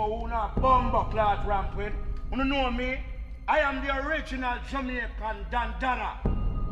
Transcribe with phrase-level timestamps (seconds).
[0.00, 1.92] know who not bumbo clot ramp with.
[2.32, 3.00] You know me?
[3.48, 6.10] I am the original Jamaican dandana.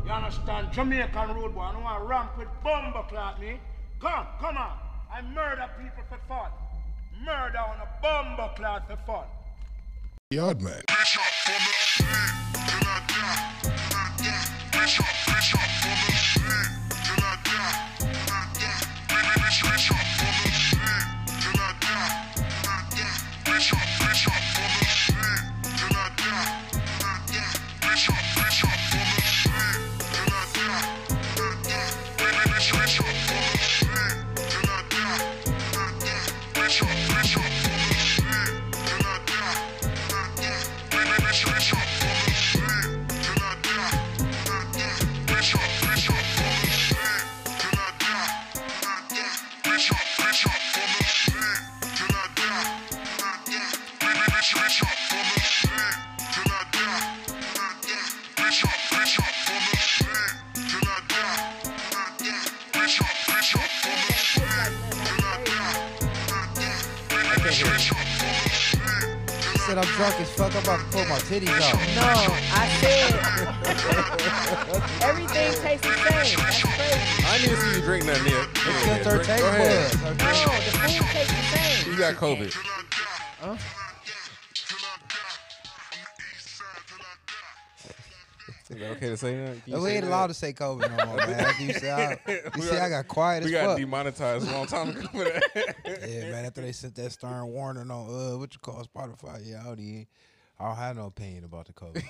[0.05, 0.71] You understand?
[0.71, 1.61] Jamaican road boy.
[1.61, 3.59] I don't want to ramp with bumbo clot me.
[3.99, 4.77] Come, come on.
[5.13, 6.51] I murder people for fun.
[7.23, 9.25] Murder on a bumbo clot for fun.
[10.31, 10.81] Yard man.
[15.41, 15.78] said
[71.09, 71.75] my titties out.
[71.95, 72.07] No,
[72.53, 73.13] I said
[75.01, 76.37] everything tastes the same.
[76.39, 77.25] That's crazy.
[77.25, 78.47] I didn't see you drink nothing yet.
[78.53, 79.93] It's just her taste buds.
[80.03, 81.91] No, the food tastes the same.
[81.91, 82.55] You got COVID.
[88.71, 89.63] Is that okay to say that?
[89.63, 90.09] Can you We say ain't that?
[90.09, 91.39] allowed to say COVID no more, man.
[91.39, 93.69] After you say I, you We see, got- I got quiet as We as got
[93.71, 93.77] fuck.
[93.79, 95.75] demonetized a long time ago for that.
[96.07, 96.45] Yeah, man.
[96.45, 99.79] After they sent that stern warning on uh, what you call Spotify, yeah, I don't,
[99.79, 100.07] even-
[100.59, 102.03] I don't have no opinion about the COVID.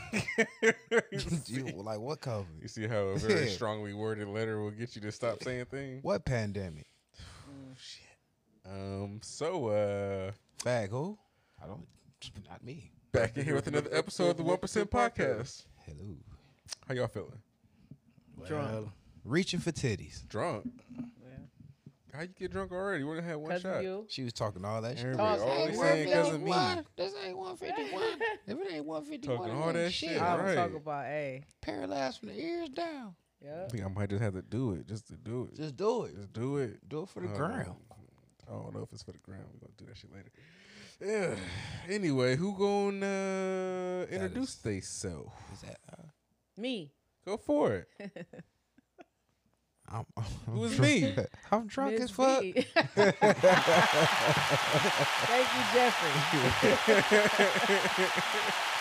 [1.48, 2.46] you, like what COVID?
[2.62, 3.52] You see how a very Yeah.
[3.52, 6.04] strongly worded letter will get you to stop saying things?
[6.04, 6.88] What pandemic?
[7.78, 8.08] Shit.
[8.66, 10.32] Um, so uh
[10.64, 11.18] Fag who?
[11.64, 11.86] I don't.
[12.50, 12.92] Not me.
[13.12, 15.66] back in here with another episode of the One Percent Podcast.
[15.86, 16.18] Hello.
[16.88, 17.40] How y'all feeling?
[18.48, 18.90] Drunk.
[19.24, 20.28] Reaching for titties.
[20.28, 20.70] Drunk?
[22.14, 23.04] How you get drunk already?
[23.04, 23.78] We only had one Cause shot.
[23.78, 24.06] of you.
[24.10, 25.06] She was talking all that shit.
[25.06, 26.52] Everybody Talk- always Hey, saying because of me.
[26.98, 28.04] This ain't 151.
[28.48, 30.22] If it ain't 151, Talking all that shit.
[30.22, 30.56] I was right.
[30.56, 33.16] talking about, hey, Paralyzed from the ears down.
[33.44, 33.64] Yeah.
[33.66, 35.56] I think I might just have to do it, just to do it.
[35.58, 36.16] Just do it.
[36.16, 36.90] Just do it.
[36.90, 37.76] Do it for the Uh, ground.
[38.48, 39.46] I don't know if it's for the ground.
[39.54, 40.32] We're gonna do that shit later.
[41.00, 41.36] Yeah.
[41.94, 45.32] Anyway, who gonna uh, introduce theyself?
[45.54, 45.78] Is that?
[45.92, 46.02] Uh,
[46.58, 46.92] Me,
[47.26, 47.88] Go for it.
[49.92, 50.24] I'm, I'm
[50.54, 51.16] Who is drunk- me?
[51.52, 52.42] I'm drunk Miss as fuck.
[52.44, 52.56] Thank
[55.56, 56.12] you, Jeffrey.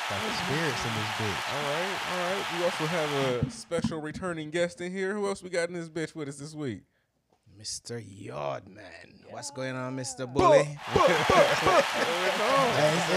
[0.09, 1.43] Got the spirits in this bitch.
[1.53, 2.45] All right, all right.
[2.59, 3.11] We also have
[3.45, 5.13] a special returning guest in here.
[5.15, 6.83] Who else we got in this bitch with us this week?
[7.61, 8.01] Mr.
[8.01, 9.25] Yardman.
[9.31, 10.27] What's going on, Mr.
[10.33, 10.63] Bully?
[10.63, 11.01] Hey, hey,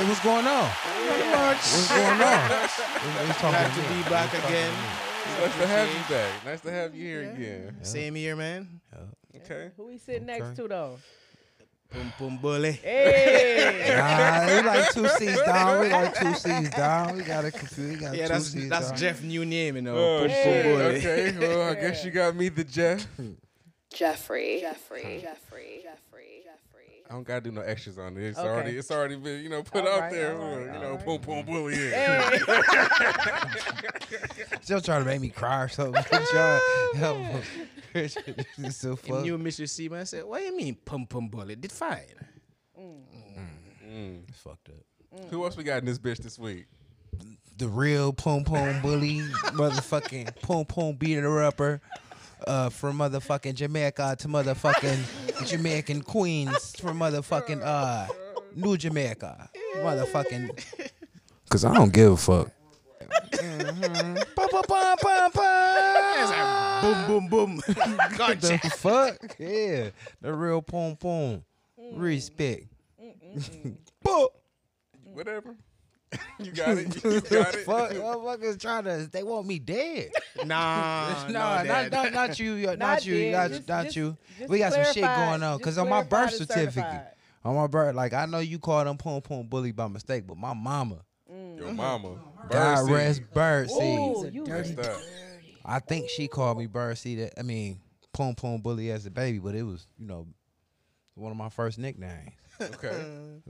[0.08, 0.68] what's going on?
[0.68, 2.50] What's going on?
[2.50, 3.88] We- we talking Glad to me.
[3.88, 4.73] be We back talking again.
[5.25, 5.45] Me.
[5.45, 6.45] Nice to have you back.
[6.45, 7.77] Nice to have you here again.
[7.83, 8.81] Same here, man.
[9.35, 9.71] Okay.
[9.77, 10.99] Who we sitting next to though?
[11.89, 12.71] Pum pum bully.
[12.73, 15.81] Hey, Nah, we like two seats down.
[15.81, 17.17] We like two seats down.
[17.17, 17.89] We got to confuse.
[17.91, 18.97] We got Yeah, two that's seats that's down.
[18.97, 19.95] Jeff' new name, you know.
[19.97, 20.63] Oh Pum shit.
[20.63, 20.97] pum bully.
[20.97, 21.37] Okay.
[21.37, 23.05] Well, I guess you got me the Jeff.
[23.93, 24.59] Jeffrey.
[24.61, 25.19] Jeffrey.
[25.21, 25.81] Jeffrey.
[25.83, 26.10] Jeffrey.
[27.11, 27.13] Jeffrey.
[27.13, 28.23] I don't gotta do no extras on it.
[28.23, 28.47] It's Okay.
[28.47, 30.38] already it's already been you know put All out right, there.
[30.39, 31.05] all right, you know, right.
[31.05, 31.89] boom boom bully.
[31.89, 32.29] Yeah.
[32.29, 32.39] hey.
[34.61, 36.01] Still trying to make me cry or something.
[36.09, 37.41] Trying to help him.
[37.94, 39.22] It's so Him fuck.
[39.23, 39.67] knew Mr.
[39.67, 40.01] C, man.
[40.01, 41.55] I said, what do you mean pum pum bully?
[41.55, 41.99] Did fine.
[42.79, 44.23] Mm.
[44.29, 44.75] It's fucked up.
[45.19, 45.29] Mm.
[45.29, 46.66] Who else we got in this bitch this week?
[47.57, 49.19] The real pom pom bully,
[49.53, 51.81] motherfucking pom pom beating her upper.
[52.47, 58.07] Uh, from motherfucking Jamaica to motherfucking Jamaican Queens from motherfucking uh
[58.56, 60.90] New Jamaica, motherfucking.
[61.50, 62.52] Cause I don't give a fuck.
[66.81, 67.56] Boom boom boom.
[67.68, 68.58] the gotcha.
[68.69, 69.35] fuck?
[69.38, 69.90] Yeah,
[70.22, 71.44] the real pom pom.
[71.94, 72.68] Respect.
[74.06, 74.28] Boop.
[75.03, 75.55] Whatever.
[76.40, 77.03] you got it.
[77.03, 77.66] You got it.
[77.66, 79.09] Fuck, motherfuckers trying to.
[79.11, 80.11] They want me dead.
[80.46, 83.31] Nah, no, no, not, not not you, not, Not you, dead.
[83.34, 84.17] not, Just- not just- you.
[84.40, 87.08] just we got some shit going on because on my birth certificate, certified.
[87.46, 90.37] on my birth, like I know you called them pom pom bully by mistake, but
[90.37, 90.97] my mama,
[91.31, 91.59] mm.
[91.59, 92.16] Your mama.
[92.49, 92.91] God Birdseed.
[92.91, 94.34] rest bird Ooh, seed.
[94.34, 94.72] you That's.
[95.63, 97.29] I think she called me bird seed.
[97.37, 97.79] I mean,
[98.13, 100.25] pom pom bully as a baby, but it was you know
[101.13, 102.31] one of my first nicknames.
[102.59, 103.05] Okay.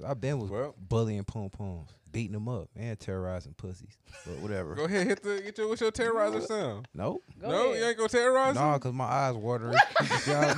[0.06, 0.76] I've been with Well.
[0.78, 4.76] bullying pom poms, beating them up, and terrorizing pussies, but whatever.
[4.76, 6.88] Go ahead, hit the get your what's your terrorizer sound?
[6.94, 7.24] Nope.
[7.42, 7.80] Go no, ahead.
[7.80, 8.80] you ain't gonna terrorize No, him?
[8.80, 9.74] cause my eyes watering.
[10.28, 10.44] y'all,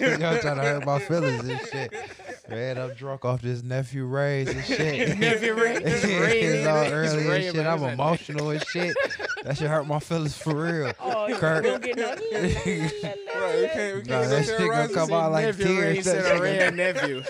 [0.00, 1.94] y'all trying to hurt my feelings and shit.
[2.48, 5.18] Man, I'm drunk off this nephew Ray's and shit.
[5.18, 5.74] Nephew Ray.
[5.76, 6.84] It's Ray, it's all man.
[7.04, 7.56] It's early Ray, and shit.
[7.56, 7.66] man.
[7.66, 8.96] I'm It's like- emotional and shit.
[9.44, 10.92] That should hurt my feelings for real.
[11.00, 11.62] Oh, you Kurt.
[11.64, 12.08] gonna get no.
[12.08, 12.18] Right,
[13.60, 14.94] we can't, we Nah, can't that sit shit there gonna rising.
[14.96, 15.96] come out like nephew Ray tears.
[15.98, 17.22] instead That of Ray shit and nephew.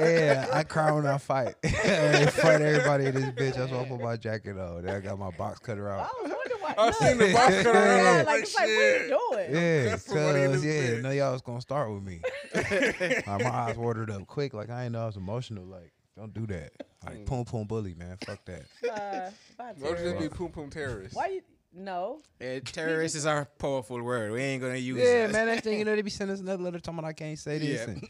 [0.00, 1.54] yeah, I cry when I fight.
[1.62, 3.54] in front of everybody in this bitch.
[3.56, 4.82] That's why I put my jacket on.
[4.84, 6.08] Then I got my box cutter out.
[6.18, 6.74] I was wondering why.
[6.78, 8.00] I seen the box cutter out.
[8.00, 9.08] I like, like, it's like, what are you
[9.48, 9.54] doing?
[9.54, 11.02] Yeah, That's somebody in cause this yeah, bitch.
[11.02, 12.20] know y'all was gonna start with me.
[12.54, 14.54] Like, my eyes watered up quick.
[14.54, 15.64] Like I ain't know I was emotional.
[15.64, 16.72] Like don't do that.
[17.04, 17.26] Like Mm.
[17.26, 18.16] poom poom bully, man.
[18.24, 18.62] Fuck that.
[18.82, 20.18] Uh, bye, Don't just Terry.
[20.18, 21.14] be poom poom terrorist.
[21.14, 21.42] Why you?
[21.78, 22.20] No.
[22.40, 24.32] Yeah, terrorist is our powerful word.
[24.32, 25.32] We ain't gonna use Yeah, that.
[25.32, 25.46] man.
[25.46, 27.58] Next thing you know, they be sending us another letter talking about I can't say
[27.58, 27.92] this Yeah.
[27.92, 28.02] and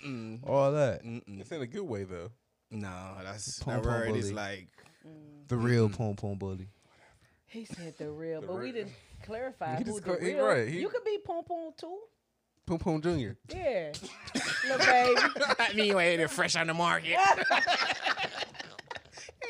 [0.42, 0.48] Mm-mm.
[0.48, 1.02] all that.
[1.04, 1.40] Mm-mm.
[1.40, 2.30] It's in a good way though.
[2.70, 4.34] No, that's Pom that pom word is bully.
[4.34, 4.68] like
[5.48, 6.68] The real poom poom bully.
[7.46, 8.92] He said the real, The but we didn't
[9.24, 10.46] clarify He who just the call- he real.
[10.46, 11.98] right, he- you could be Pom Pom too.
[12.66, 13.36] Poom poom junior.
[13.54, 13.92] Yeah,
[14.68, 15.20] little baby.
[15.58, 17.16] that mean you ain't fresh on the market.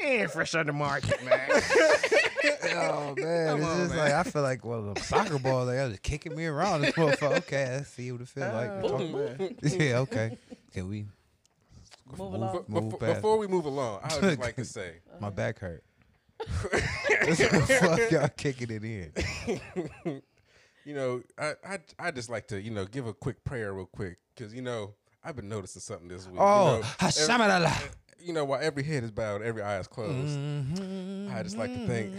[0.02, 1.48] ain't fresh on the market, man.
[2.78, 3.98] Oh man, Come it's on, just man.
[3.98, 5.64] like I feel like well, a soccer ball.
[5.64, 6.82] Like I was kicking me around.
[6.82, 7.38] This motherfucker.
[7.38, 8.70] Okay, let's see what it feel like.
[8.70, 9.56] Uh, Talk- man.
[9.62, 10.36] yeah, okay.
[10.74, 11.06] Can we
[12.10, 12.52] Move along.
[12.52, 15.30] But Move befo- past before we move along, I would just like to say, My
[15.30, 15.82] back hurt.
[16.46, 19.12] Fuck y'all kicking it in.
[20.84, 23.86] you know, I, I I just like to you know give a quick prayer real
[23.86, 24.94] quick because you know
[25.24, 26.36] I've been noticing something this week.
[26.38, 27.90] Oh, you know, Hashamadallah.
[28.26, 30.36] You know, while every head is bowed, every eye is closed,
[31.32, 32.12] I just like to thank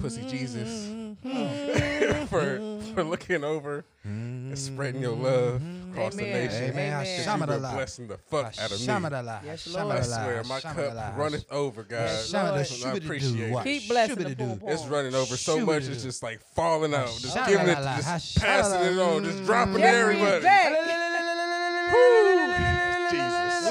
[0.00, 0.88] Pussy Jesus
[2.28, 5.62] for for looking over and spreading your love
[5.92, 6.64] across the nation.
[6.64, 7.04] Amen.
[7.04, 7.38] Amen.
[7.38, 8.86] You've been blessing the fuck out of me.
[8.86, 9.44] Hashamadallah.
[9.44, 12.32] Yes, I swear, my cup runneth over, guys.
[12.32, 12.46] Lord.
[12.46, 13.62] I appreciate it.
[13.64, 14.68] Keep blessing the Pom Pom.
[14.68, 17.16] It's running over so much, it's just like falling out.
[17.20, 20.42] Just giving it, just passing it on, just dropping it to Jeffrey is everybody.
[20.42, 21.92] back.
[21.92, 22.42] Woo!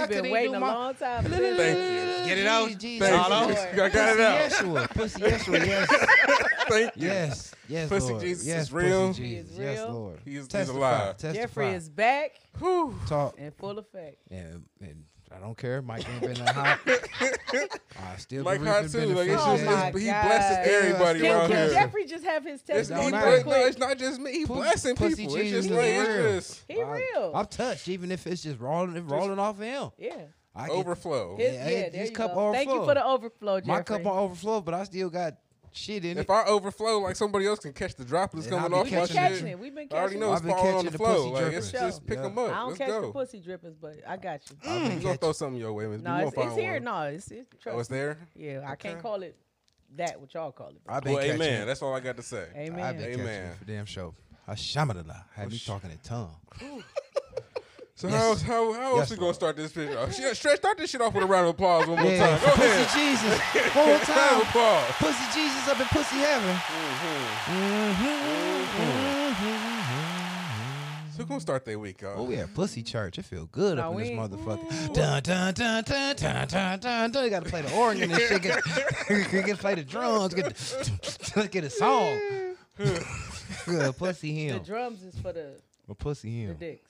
[0.07, 0.15] Jesus.
[0.15, 1.23] We've been waiting a long time.
[1.25, 2.27] Thank you.
[2.27, 2.77] Get it out.
[2.79, 3.07] Jesus.
[3.07, 3.51] Thank All you.
[3.51, 3.83] over.
[3.83, 4.51] I got it out.
[4.51, 4.89] Yeshua.
[4.91, 5.65] Pussy Yeshua.
[5.65, 5.89] Yes.
[6.69, 7.07] Thank you.
[7.07, 7.55] Yes.
[7.67, 7.89] Yes.
[7.89, 8.21] Pussy Lord.
[8.21, 9.07] Jesus yes, is real.
[9.09, 9.59] Pussy He is Jesus.
[9.59, 9.89] Yes.
[9.89, 10.19] Lord.
[10.25, 11.17] He is- he's alive.
[11.17, 11.33] Testify.
[11.41, 12.95] Jeffrey is back Whew.
[13.07, 13.37] talk.
[13.37, 14.17] in full effect.
[14.29, 15.03] And, and
[15.35, 15.81] I don't care.
[15.81, 16.79] Mike ain't been that hot.
[17.99, 19.05] I still Mike hot too.
[19.13, 19.63] Like it's benefits.
[19.63, 20.25] Oh my it's, he God.
[20.27, 21.69] blesses everybody Can- around Can here.
[21.73, 23.43] Jeffrey just have his testimony he don't real matter.
[23.43, 24.31] bless, no, it's not just me.
[24.31, 25.35] He Pussy- blessing Pussy people.
[25.37, 26.25] It's just is like real.
[26.25, 27.31] it's just He real.
[27.33, 29.91] I'm touched, even if it's just rolling, it's rolling off of him.
[29.97, 30.13] yeah.
[30.53, 31.37] I overflow.
[31.37, 32.51] His, Yeah, yeah, his there you cup go.
[32.51, 33.73] Thank you for the overflow, Jeffrey.
[33.73, 35.35] My cup on overflow, but I still got
[35.73, 36.21] shit in it.
[36.21, 38.85] If I overflow, like somebody else can catch the droplets And I'll coming be off
[38.85, 39.31] We've my been catching shit.
[39.31, 39.59] catching it.
[39.59, 41.15] We've been I already know it's I've falling on the the flow.
[41.15, 41.57] pussy Like drippers.
[41.57, 42.21] it's just pick Yeah.
[42.23, 42.45] them up.
[42.51, 44.55] I don't Let's catch the pussy drippers, but I got you.
[44.69, 45.87] I've been gonna throw something your way.
[45.87, 46.03] man.
[46.03, 46.73] No, it's, it's here.
[46.73, 46.83] one.
[46.83, 47.97] No, it's, it's trust Oh, it's me.
[47.97, 48.17] there.
[48.35, 49.35] Yeah, I can't call it
[49.97, 50.81] that what y'all call it.
[50.87, 51.61] I've been Well, catching amen.
[51.63, 51.65] it.
[51.65, 52.45] That's all I got to say.
[52.51, 52.95] I've Amen.
[52.97, 53.45] catching Amen.
[53.51, 54.15] it for damn show.
[54.47, 55.23] Hashamadallah.
[55.33, 56.35] Had me talking in tongue.
[58.01, 58.41] So Yes.
[58.41, 60.01] how how how Yes, else we gonna start this video?
[60.01, 60.15] off?
[60.15, 62.39] Shit, Stretch, start this shit off with a round of applause one more Yeah, time.
[62.39, 62.89] for Go Pussy ahead.
[62.97, 63.39] Jesus.
[63.75, 64.41] One more Round of time.
[64.41, 64.91] applause.
[64.97, 66.55] Pussy Jesus up in Pussy Heaven.
[67.45, 68.71] Mm-hmm.
[71.11, 72.13] So who gonna start their week off?
[72.17, 73.19] Oh, we at Pussy Church.
[73.19, 74.93] It feel good No, up in this motherfucker.
[74.93, 77.23] Dun dun dun dun dun dun dun dun.
[77.23, 78.41] You gotta play the organ and shit.
[78.41, 78.63] Get,
[79.45, 80.33] get play the drums.
[80.33, 80.47] Get
[81.51, 82.19] get a song.
[83.67, 84.57] Good pussy Hymn.
[84.57, 85.51] The drums is for the,
[85.87, 86.89] A pussy the dicks.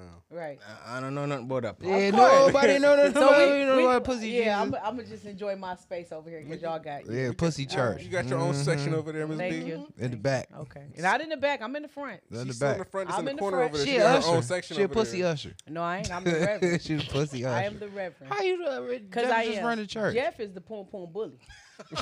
[0.00, 0.34] Oh.
[0.34, 0.58] Right.
[0.86, 1.76] I I don't know nothing about that.
[1.86, 3.12] Yeah, nobody know that.
[3.14, 6.10] So nobody we, know we- about pussy yeah, I'm, I'm gonna just enjoy my space
[6.12, 7.04] over here because y'all got.
[7.10, 9.68] yeah, pussy church You got your own section over there, Miss Thank B.
[9.70, 9.92] you.
[9.98, 10.48] in the back.
[10.56, 10.84] Okay.
[10.98, 11.60] Not in the back.
[11.60, 12.20] I'm in the front.
[12.30, 12.74] In the back.
[12.74, 13.74] in the front, just I'm in the in the corner front.
[13.74, 13.86] over there.
[13.86, 14.46] She She a got her own usher.
[14.46, 15.32] section She a pussy there.
[15.32, 15.54] usher.
[15.68, 16.10] No, I ain't.
[16.14, 16.82] I'm the reverend.
[16.82, 17.54] She's a pussy usher.
[17.54, 18.32] I am the reverend.
[18.32, 20.14] How you uh, Because Jeff I just run the church?
[20.14, 21.38] Jeff is the pom pom bully.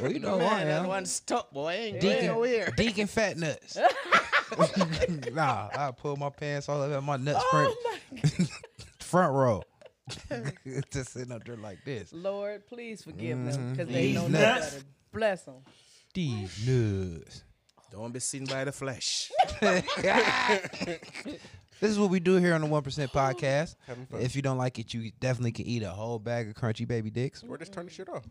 [0.00, 0.86] well, you know Man, I that am.
[0.86, 1.72] one stuck, boy.
[1.72, 2.64] Ain't Deacon, going.
[2.76, 3.76] Deacon Fat Nuts.
[5.32, 7.74] nah, I pull my pants all over my nuts Oh
[8.10, 8.50] print.
[9.00, 9.62] Front row.
[10.92, 12.12] Just sitting up there like this.
[12.12, 13.70] Lord, please forgive them Mhm.
[13.76, 14.74] because they These know no nuts.
[14.74, 14.84] better.
[15.12, 15.54] Bless them.
[16.14, 17.44] These nuts.
[17.92, 19.30] Don't be seen by the flesh.
[21.80, 23.74] This is what we do here on the One Percent Podcast.
[24.18, 27.10] If you don't like it, you definitely can eat a whole bag of crunchy baby
[27.10, 28.24] dicks, Or just turn the shit off.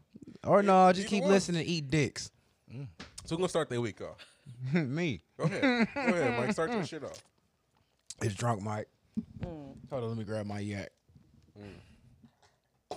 [0.45, 1.31] or no, just either keep one.
[1.31, 2.31] listening and eat dicks.
[3.25, 4.17] So we're gonna start the week off?
[4.73, 5.87] Me, Go ahead.
[5.93, 6.51] Go ahead, Mike.
[6.53, 7.23] Start your shit off.
[8.21, 8.87] it's drunk Mike.
[9.41, 9.75] Mm.
[9.89, 10.89] Hold on, let me grab my yak.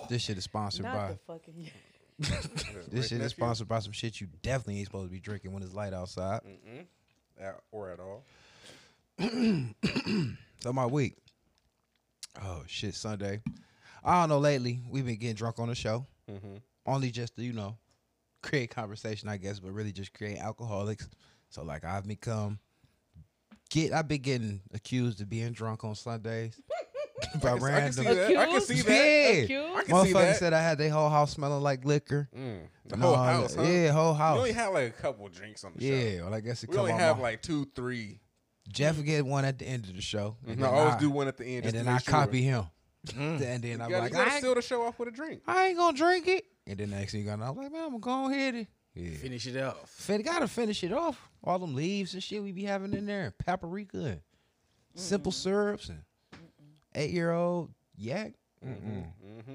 [0.09, 1.09] This shit is sponsored Not by.
[1.13, 1.55] the fucking.
[1.57, 1.71] Yeah,
[2.19, 5.53] This Rick shit is sponsored by some shit you definitely ain't supposed to be drinking
[5.53, 6.41] when it's light outside.
[6.47, 6.87] Mm-mm.
[7.41, 8.25] At- or at all.
[10.63, 11.17] So my week.
[12.41, 13.41] Oh shit, Sunday.
[14.05, 14.39] I don't know.
[14.39, 16.07] Lately, we've been getting drunk on the show.
[16.31, 16.55] Mm-hmm.
[16.87, 17.77] Only just to, you know,
[18.43, 21.09] create conversation, I guess, but really just create alcoholics.
[21.53, 22.59] So like I've become
[23.71, 26.61] get I've been getting accused of being drunk on Sundays.
[27.43, 28.17] by I can, I can see random.
[28.17, 28.37] that.
[28.37, 28.89] I can see that.
[28.89, 29.43] Yeah.
[29.45, 29.77] Accused?
[29.77, 30.37] I can see Motherfucker that.
[30.37, 32.29] said I had their whole house smelling like liquor.
[32.37, 33.63] Mm, the No, whole house, huh?
[33.63, 34.35] Yeah, whole house.
[34.35, 34.39] We house.
[34.39, 35.95] only had like a couple drinks on the show.
[35.95, 38.21] yeah, well, I guess it We come only on have my- like two, three.
[38.73, 40.37] Jeff would get one at the end of the show.
[40.47, 41.67] and No, I always I- do one at the end.
[41.67, 42.11] And then I sure.
[42.13, 42.65] copy him.
[43.17, 45.09] and then You I'm gotta, like, you gotta I, seal ain't, the show off with
[45.09, 45.43] a drink.
[45.47, 46.45] I ain't gonna drink it.
[46.67, 49.17] And then next thing you know, I'm like, man, I'm gonna go ahead and yeah.
[49.17, 49.89] Finish it off.
[49.89, 51.29] Fin- gotta finish it off.
[51.45, 54.21] All them leaves and shit we be having in there, and paprika, and
[54.95, 56.03] simple syrups, and
[56.95, 58.35] eight year old yak.
[58.65, 58.99] Mm-hmm.
[58.99, 59.53] Mm hmm.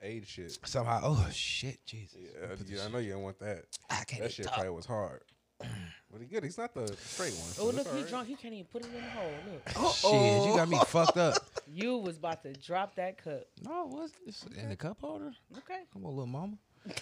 [0.00, 0.58] Age shit.
[0.64, 2.16] Somehow, oh shit, Jesus.
[2.20, 3.64] Yeah, yeah, I know you don't want that.
[3.90, 4.54] I can't That shit talk.
[4.54, 5.22] probably was hard.
[6.10, 6.42] But he good.
[6.42, 7.48] He's not the straight one.
[7.50, 8.08] so Oh, it's look, he right.
[8.08, 8.28] drunk.
[8.28, 9.30] He can't even put it in the hole.
[9.52, 9.62] Look.
[9.76, 9.92] Oh,
[10.42, 11.34] Shit, you got me fucked up.
[11.70, 13.42] You was about to drop that cup.
[13.62, 15.32] No, what's this in the cup holder?
[15.58, 15.80] Okay.
[15.92, 16.56] Come on, little mama.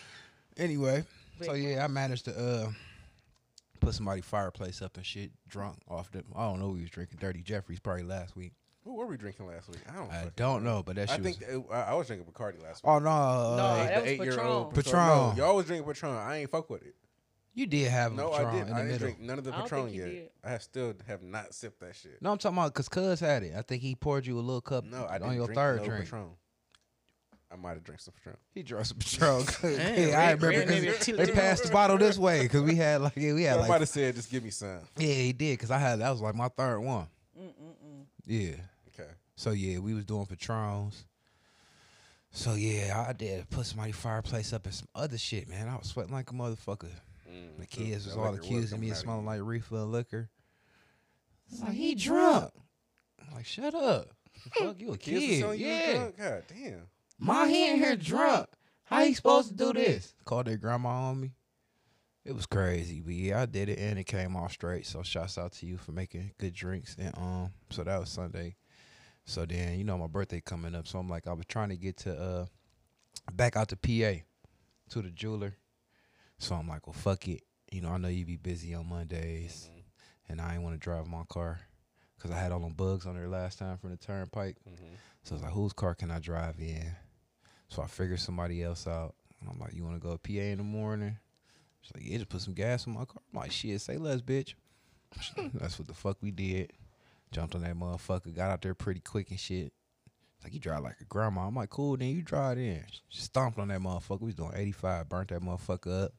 [0.57, 1.05] Anyway,
[1.43, 2.71] so yeah, I managed to uh
[3.81, 6.23] put somebody fireplace up and shit, drunk off the.
[6.35, 6.69] I don't know.
[6.71, 8.53] We was drinking Dirty Jeffries probably last week.
[8.85, 9.79] What were we drinking last week?
[9.93, 10.09] I don't.
[10.09, 10.15] Know.
[10.17, 11.49] I don't know, but that I think was.
[11.49, 12.91] it- I, I was drinking Bacardi last week.
[12.91, 14.95] Oh no, uh, No, Eight- that the was eight-year-old Patron.
[15.07, 16.15] No, y'all was drinking Patron.
[16.15, 16.95] I ain't fuck with it.
[17.55, 18.61] you did have a No, Patron I did.
[18.63, 18.99] in the I didn't middle.
[19.09, 20.05] drink none of the I don't Patron yet.
[20.07, 20.31] did.
[20.45, 22.23] I have still have not sipped that shit.
[22.23, 23.55] No, I'm talking about because Cuz had it.
[23.57, 25.81] I think he poured you a little cup No, I didn't on your drink third
[25.81, 26.05] no drink.
[26.05, 26.29] Patron.
[27.57, 28.37] I might have drank some Patron.
[28.55, 29.45] He drank some Patron.
[29.63, 32.75] Damn, yeah, I remember Red maybe 'cause they passed the bottle this way because we
[32.75, 35.07] had like yeah, we had I like might have said, "Just give me some." yeah
[35.15, 37.07] he did because I had that was like my third one.
[38.27, 38.57] Yeah.
[38.99, 39.09] Okay.
[39.37, 41.05] So yeah, we was doing patrons.
[42.33, 45.69] So yeah, I did put somebody fireplace up and some other shit, man.
[45.69, 46.91] I was sweating like a motherfucker.
[47.31, 49.77] Mm, The so kids was all liquor was accusing me coming of smelling like reefer
[49.77, 50.29] and liquor.
[51.51, 52.51] It's like he drunk.
[53.27, 54.09] I'm like, shut up.
[54.55, 55.41] Fuck you a kid.
[55.41, 55.93] telling you you Yeah.
[55.97, 56.17] drunk?
[56.19, 56.81] God damn.
[57.19, 58.49] Ma, he in here drunk.
[58.85, 60.15] How he supposed to do this?
[60.25, 61.33] Called their grandma on me.
[62.25, 64.85] It was crazy, but yeah, I did it and it came off straight.
[64.87, 66.97] So shouts out to you for making good drinks.
[66.99, 68.57] And um, so that was Sunday.
[69.25, 71.77] So then you know my birthday coming up, so I'm like I was trying to
[71.77, 72.47] get to uh
[73.33, 74.23] back out to PA
[74.91, 75.57] to the jeweler.
[76.39, 77.43] So I'm like, well, fuck it.
[77.73, 79.69] You know, I know you be busy on Mondays,
[80.29, 81.61] and I ain't want to drive my car
[82.17, 84.57] because I had all them bugs on there last time from the turnpike.
[84.69, 84.95] Mm-hmm.
[85.25, 86.95] So I was like, whose car can I drive in?
[87.69, 89.15] So I figured somebody else out.
[89.41, 91.17] And I'm like, you want to go to PA in the morning?
[91.83, 93.23] She's like, yeah, just put some gas in my car.
[93.33, 94.55] I'm like, shit, say less, bitch.
[95.55, 96.73] That's what the fuck we did.
[97.33, 99.73] Jumped on that motherfucker, got out there pretty quick and shit.
[100.37, 101.47] It's like, you drive like a grandma.
[101.47, 102.83] I'm like, cool, then you drive in.
[103.09, 104.21] She stomped on that motherfucker.
[104.21, 106.13] We was doing 85, burnt that motherfucker up.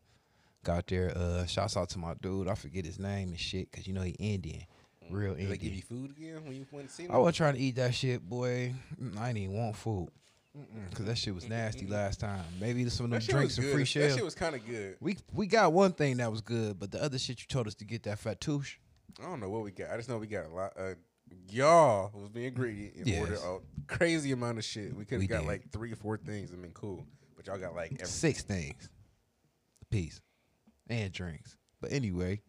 [0.63, 2.47] Got there, uh, shouts out to my dude.
[2.47, 4.63] I forget his name and shit, because you know he Indian.
[5.09, 5.75] Real Did they give Indian.
[5.75, 7.15] you food again when you went to see them?
[7.15, 8.73] I wasn't trying to eat that shit, boy.
[9.19, 10.09] I didn't even want food.
[10.93, 12.43] Cause that shit was nasty last time.
[12.59, 14.97] Maybe some of them that drinks and free That shit was kind of good.
[14.99, 17.75] We we got one thing that was good, but the other shit you told us
[17.75, 18.77] to get that fatouche.
[19.19, 19.91] I don't know what we got.
[19.91, 20.73] I just know we got a lot.
[20.77, 20.93] Uh,
[21.49, 23.19] y'all was being greedy and Yes.
[23.19, 24.95] ordered a crazy amount of shit.
[24.95, 25.47] We could have got did.
[25.47, 28.07] like three or four things and been cool, but y'all got like everything.
[28.07, 28.89] Six things,
[29.81, 30.21] a piece,
[30.89, 31.55] and drinks.
[31.81, 32.41] But anyway,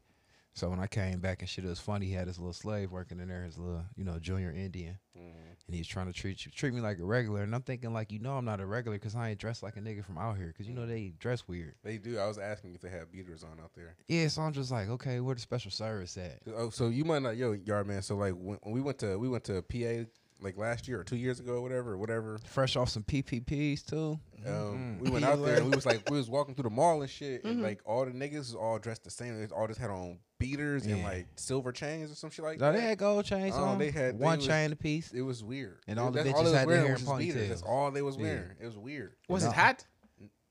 [0.59, 2.07] so when I came back and shit, it was funny.
[2.07, 5.27] He had his little slave working in there, his little you know junior Indian, Mm-hmm.
[5.67, 7.43] and he was trying to treat you, treat me like a regular.
[7.43, 9.77] And I'm thinking like, you know, I'm not a regular because I ain't dressed like
[9.77, 10.55] a nigga from out here.
[10.57, 11.75] Cause you know they dress weird.
[11.83, 12.19] They do.
[12.19, 13.97] I was asking if they have beaters on out there.
[14.07, 16.38] Yeah, so I'm just like, okay, where the special service at?
[16.57, 18.03] Oh, so you might not, yo, yard man.
[18.03, 20.09] So like when, when we went to we went to PA
[20.40, 22.38] like last year or two years ago, or whatever, or whatever.
[22.47, 24.18] Fresh off some PPPs too.
[24.47, 27.00] Um, we went out there and we was like we was walking through the mall
[27.02, 27.49] and shit, Mm-hmm.
[27.49, 29.38] and like all the niggas was all dressed the same.
[29.40, 32.66] They all just had on beaters and like silver chains or some shit like No,
[32.73, 32.78] that.
[32.78, 33.78] they had gold chains Oh, on.
[33.78, 35.11] they had- they one was- chain a piece.
[35.12, 35.78] It was weird.
[35.88, 37.49] And It- all the that's bitches they was had their hair was in just beaters.
[37.49, 38.23] That's all they was Yeah.
[38.23, 38.57] wearing.
[38.61, 39.14] It was weird.
[39.28, 39.50] Was No.
[39.50, 39.85] it hot?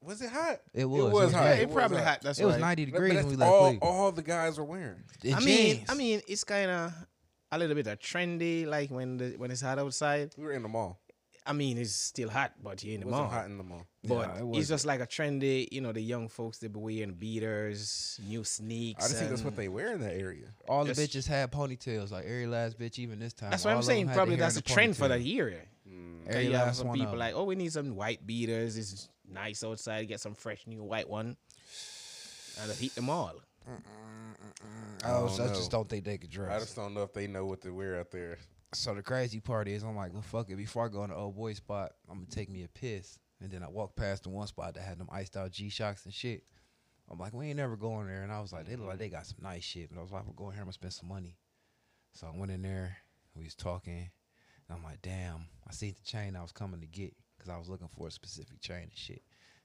[0.03, 0.59] Was it hot?
[0.73, 0.99] It was.
[0.99, 1.43] It It was was hot.
[1.43, 1.59] Yeah, hot.
[1.61, 2.05] it probably hot.
[2.07, 2.21] hot.
[2.21, 2.59] That's It was why.
[2.61, 5.03] 90 But degrees that's when we left all, all the guys were wearing.
[5.23, 5.85] In I mean.
[5.89, 6.93] I mean, it's kind of
[7.51, 10.33] a little bit of trendy, like when the when it's hot outside.
[10.37, 10.99] We were in the mall.
[11.45, 13.39] I mean, it's still hot, but you're in It the wasn't mall.
[13.39, 13.87] hot in the mall.
[14.03, 14.67] But Yeah, it it's wasn't.
[14.67, 19.05] just like a trendy, you know, the young folks they be wearing beaters, new sneaks.
[19.05, 20.47] I just think that's what they wear in that area.
[20.67, 23.51] all the bitches had ponytails, like every last bitch, even this time.
[23.51, 24.09] That's what I'm saying.
[24.09, 25.09] Probably that's a trend for ponytail.
[25.09, 25.63] that year.
[25.89, 26.27] Mm.
[26.27, 28.75] Every you have some one people of like, oh, we need some white beaters.
[28.77, 30.05] It's nice outside.
[30.09, 31.37] Get some fresh new white one,
[32.61, 33.35] and heat them all.
[35.03, 36.51] I, I was- don't I just don't think they could dress.
[36.51, 38.37] I just don't know if they know what to wear out there.
[38.73, 40.55] So the crazy part is, I'm like, well, fuck it.
[40.57, 43.49] Before I go in the old boy spot, I'm gonna take me a piss, and
[43.49, 46.13] then I walk past the one spot that had them iced out G Shocks and
[46.13, 46.43] shit.
[47.09, 49.07] I'm like, we ain't never going there, and I was like, they look like they
[49.07, 51.07] got some nice shit, but I was like, we're going here, I'm gonna spend some
[51.07, 51.37] money.
[52.11, 52.97] So I went in there,
[53.35, 54.09] we was talking,
[54.67, 57.57] and I'm like, damn, I seen the chain I was coming to get, cause I
[57.57, 59.21] was looking for a specific chain and shit.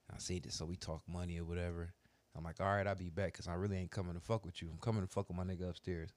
[0.09, 1.93] And I seen it, so we talk money or whatever.
[2.37, 4.63] I'm like, all right, I'll be back, cause I really ain't coming to fuck with
[4.63, 4.69] you.
[4.71, 6.11] I'm coming to fuck with my nigga upstairs.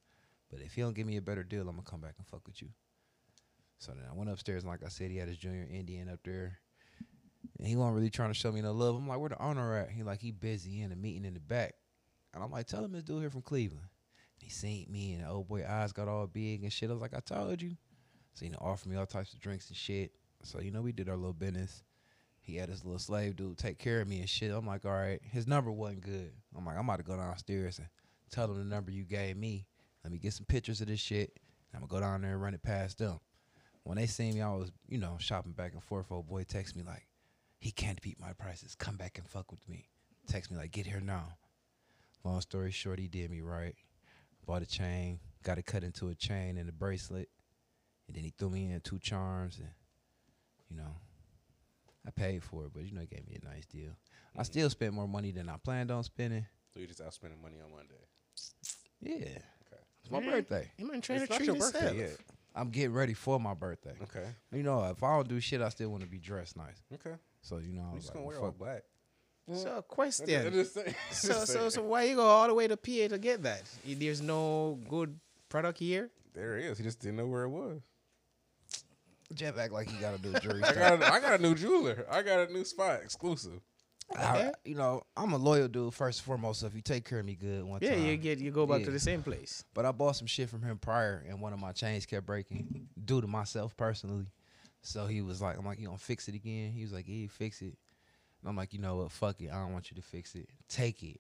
[0.50, 2.46] But if he don't give me a better deal, I'm gonna come back and fuck
[2.46, 2.70] with you.
[3.80, 6.20] So then I went upstairs, and like I said, he had his junior Indian up
[6.24, 6.60] there.
[7.58, 8.96] And he wasn't really trying to show me no love.
[8.96, 9.92] I'm like, where the owner at?
[9.92, 11.76] He like, he busy in a meeting in the back.
[12.34, 13.88] And I'm like, tell him this dude here from Cleveland.
[14.38, 16.90] He seen me and the old boy eyes got all big and shit.
[16.90, 17.78] I was like, I told you.
[18.34, 20.12] So, know, offered me all types of drinks and shit.
[20.44, 21.84] So, you know, we did our little business.
[22.46, 24.52] He had his little slave dude take care of me and shit.
[24.52, 25.20] I'm like, all right.
[25.24, 26.32] His number wasn't good.
[26.56, 27.88] I'm like, I'm about to go downstairs and
[28.30, 29.66] tell him the number you gave me.
[30.04, 31.40] Let me get some pictures of this shit.
[31.74, 33.20] I'm gonna go down there and run it past them.
[33.84, 36.12] When they seen me, I was, you know, shopping back and forth.
[36.12, 37.08] Old boy text me like,
[37.58, 38.76] he can't beat my prices.
[38.76, 39.90] Come back and fuck with me.
[40.28, 41.34] Text me like, get here now.
[42.24, 43.76] Long story short, he did me right.
[44.46, 47.30] Bought a chain, got it cut into a chain and a bracelet,
[48.08, 49.70] and then he threw me in two charms, and
[50.70, 50.96] you know,
[52.08, 53.90] I paid for it, but you know, he gave me a nice deal.
[53.90, 54.44] I mm-hmm.
[54.44, 56.46] still spent more money than I planned on spending.
[56.74, 57.96] So you just out spending money on Monday.
[59.02, 59.82] Yeah, Okay.
[60.02, 60.72] it's my birthday.
[60.78, 61.74] You man trying to treat your yourself.
[61.84, 62.18] birthday yet.
[62.56, 63.94] I'm getting ready for my birthday.
[64.04, 64.26] Okay.
[64.54, 66.82] You know, if I don't do shit, I still want to be dressed nice.
[66.94, 67.16] Okay.
[67.42, 68.84] So you know, I I'm was just like, gonna well, wear all black.
[69.54, 70.54] So I'm question.
[70.54, 70.78] just.
[71.12, 73.62] So so so why you go all the way to PA to get that?
[73.86, 75.20] There's no good
[75.50, 76.10] product here.
[76.34, 76.78] there it is.
[76.78, 77.82] He just didn't know where it was.
[79.34, 80.64] Jeff act like he got to do a jury.
[80.64, 82.06] I got a, I got a new jeweler.
[82.10, 83.60] I got a new spot exclusive.
[84.16, 86.60] I, you know, I'm a loyal dude first and foremost.
[86.60, 88.68] So if you take care of me good one Yeah, time, you get you go
[88.68, 88.86] back Yeah.
[88.86, 89.64] to the same place.
[89.74, 92.88] But I bought some shit from him prior, and one of my chains kept breaking
[93.04, 94.28] due to myself personally.
[94.84, 97.26] So he was like, "I'm like, you gonna fix it again?" He was like, "Yeah,
[97.28, 97.74] fix it."
[98.42, 99.12] And I'm like, "You know what?
[99.12, 99.50] Fuck it.
[99.52, 100.48] I don't want you to fix it.
[100.70, 101.20] Take it,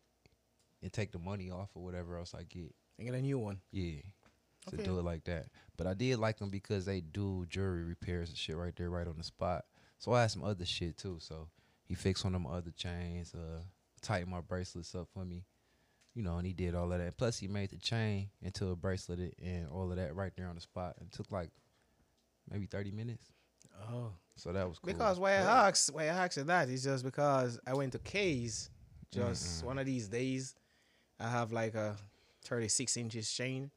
[0.83, 3.59] and take the money off or whatever else I get." And get a new one.
[3.71, 4.01] Yeah,
[4.67, 4.83] to Okay.
[4.83, 5.47] do it like that.
[5.77, 9.07] But I did like them because they do jewelry repairs and shit right there, right
[9.07, 9.65] on the spot.
[9.97, 11.17] So I had some other shit too.
[11.19, 11.47] So
[11.85, 13.61] he fixed one of my other chains, uh,
[14.01, 15.45] tightened my bracelets up for me,
[16.13, 17.17] you know, and he did all of that.
[17.17, 20.55] Plus he made the chain into a bracelet and all of that right there on
[20.55, 20.95] the spot.
[21.01, 21.49] It took like
[22.49, 23.31] maybe thirty minutes.
[23.89, 24.11] Oh.
[24.37, 24.91] So that was cool.
[24.93, 27.99] Because why I asked why I asked you that is just because I went to
[27.99, 28.69] Kay's
[29.11, 30.55] just one of these days.
[31.19, 31.95] I have like a
[32.43, 33.71] 36 inches chain,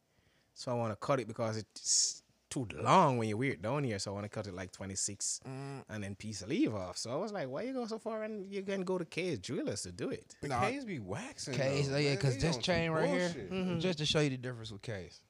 [0.58, 3.84] so I want to cut it because it's too long when you wear it down
[3.84, 3.98] here.
[4.00, 6.96] So I want to cut it like 26 and then piece of leave off.
[6.96, 9.38] So I was like, why you go so far and you can go to Kay's
[9.38, 10.34] jewelers to do it?
[10.42, 10.60] The Nah.
[10.62, 11.54] Kay's be waxing.
[11.54, 13.78] Case, though, oh yeah, because They this chain right here, bullshit.
[13.80, 15.20] just to show you the difference with Kay's.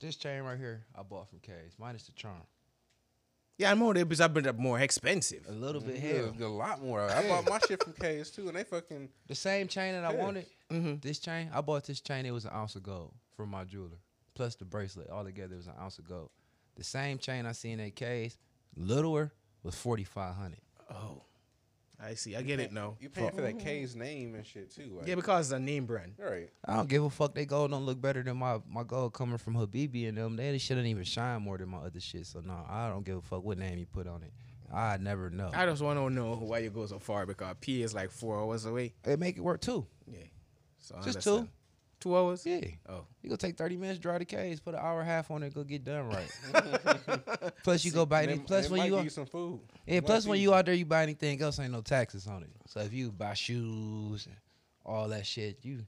[0.00, 2.42] This chain right here, I bought from Kay's, minus the charm.
[3.58, 5.44] Yeah, I know they be a bit more expensive.
[5.48, 6.34] A little bit Yeah, hell.
[6.40, 7.02] a lot more.
[7.02, 10.14] I bought my shit from Kay's too, and they fucking The same chain that I
[10.14, 10.46] wanted.
[10.70, 10.94] Mm-hmm.
[11.02, 12.24] This chain, I bought this chain.
[12.24, 13.98] It was an ounce of gold from my jeweler,
[14.34, 15.10] plus the bracelet.
[15.10, 16.30] All together, was an ounce of gold.
[16.76, 18.38] The same chain I seen at Kay's,
[18.76, 20.60] littler, was forty five hundred.
[20.90, 21.22] Oh,
[22.02, 22.34] I see.
[22.34, 22.96] I get it now.
[23.00, 24.96] You paying for that Kay's name and shit too.
[24.98, 26.14] Like, Yeah, because it's a name brand.
[26.18, 26.50] right.
[26.64, 27.34] I don't give a fuck.
[27.34, 30.36] They gold don't look better than my my gold coming from Habibi and them.
[30.36, 32.26] They shouldn't even shine more than my other shit.
[32.26, 34.32] So no, I don't give a fuck what name you put on it.
[34.74, 35.50] I never know.
[35.54, 38.40] I just want to know why you go so far because P is like four
[38.40, 38.94] hours away.
[39.02, 39.86] They make it work too.
[40.10, 40.20] Yeah.
[40.78, 41.46] So I Just understand.
[41.46, 41.52] two.
[42.02, 42.44] Two hours?
[42.44, 42.60] Yeah.
[42.88, 43.04] Oh.
[43.22, 45.42] You go take thirty minutes, dry the case, put an hour and a half on
[45.44, 47.52] it, go get done right.
[47.62, 48.40] plus you go buy And any.
[48.40, 49.60] Plus when you give are- you some food.
[49.86, 52.26] Yeah, Might plus when feed you out there, you buy anything else, ain't no taxes
[52.26, 52.50] on it.
[52.66, 54.34] So if you buy shoes and
[54.84, 55.84] all that shit, you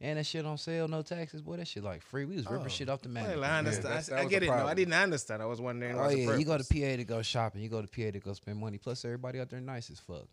[0.00, 2.24] and that shit on sale, no taxes, boy, that shit like free.
[2.24, 2.68] We was ripping Oh.
[2.68, 3.24] shit off the man.
[3.24, 3.84] Well, I understand.
[3.86, 4.50] that's- I- that I, get the it.
[4.56, 5.42] No, I didn't understand.
[5.42, 5.96] I was wondering.
[5.96, 6.64] Oh what's the yeah, you go to.
[6.64, 7.60] PA to go shopping.
[7.62, 8.78] You go to PA to go spend money.
[8.78, 10.28] Plus everybody out there nice as fuck.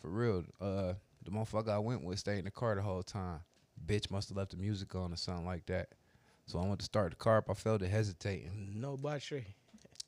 [0.00, 3.40] For real, uh, the motherfucker I went with stayed in the car the whole time.
[3.86, 5.88] Bitch must have left the music on or something like that.
[6.46, 7.50] So I went to start the car up.
[7.50, 8.72] I felt to hesitating.
[8.76, 9.46] No battery.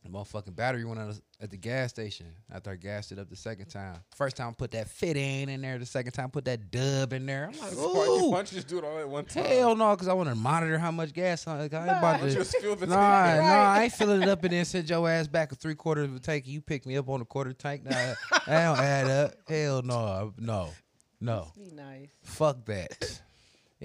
[0.03, 3.37] The motherfucking battery went out at the gas station after I gassed it up the
[3.37, 3.97] second time.
[4.15, 5.79] First time I put that fit in in there.
[5.79, 7.51] The second time I put that dub in there.
[7.51, 9.45] I'm like, Why you, ooh, why don't you just do it all at one time?
[9.47, 11.47] hell no, because I want to monitor how much gas.
[11.47, 12.39] I, like, I ain't about Why don't you to.
[12.41, 13.43] just fill the Nah, tank?
[13.45, 16.05] nah, I ain't filling it up and then send your ass back a three quarters
[16.11, 16.47] of a tank.
[16.47, 17.85] You pick me up on a quarter tank.
[17.85, 18.15] Nah, that
[18.47, 19.35] don't add up.
[19.49, 20.69] Hell no, no,
[21.19, 21.49] no.
[21.57, 22.09] Be nice.
[22.25, 23.21] Fuck that.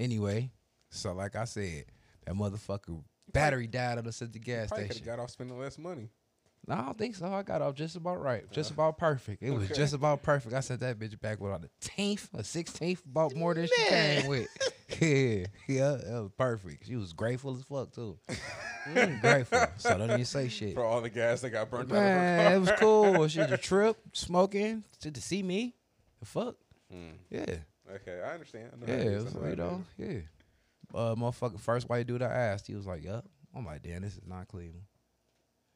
[0.00, 0.50] Anyway,
[0.88, 1.84] so like I said,
[2.24, 5.04] that motherfucker battery died on us at the gas Probably station.
[5.04, 6.08] got off spending less money.
[6.66, 7.26] No, I don't think so.
[7.32, 9.42] I got off just about right, just about perfect.
[9.42, 10.54] It was just about perfect.
[10.54, 13.84] I sent that bitch back with on the tenth or sixteenth, about more than she
[13.88, 14.48] came with.
[15.00, 16.86] Yeah, yeah, that was perfect.
[16.86, 18.18] She was grateful as fuck too.
[18.88, 19.60] Mm, grateful.
[19.76, 20.72] So don't even say shit.
[20.72, 23.28] For all the gas that got burnt out of Man, her it was cool.
[23.28, 25.74] She the trip, smoking, to, to see me.
[26.18, 26.54] The fuck?
[27.28, 27.56] Yeah.
[27.96, 28.70] Okay, I understand.
[28.86, 30.20] I Yeah, it was, I know how you know, yeah.
[30.94, 33.24] Uh, motherfucker, first white dude I asked, he was like, "Yup."
[33.54, 34.84] I'm like, "Damn, this is not Cleveland."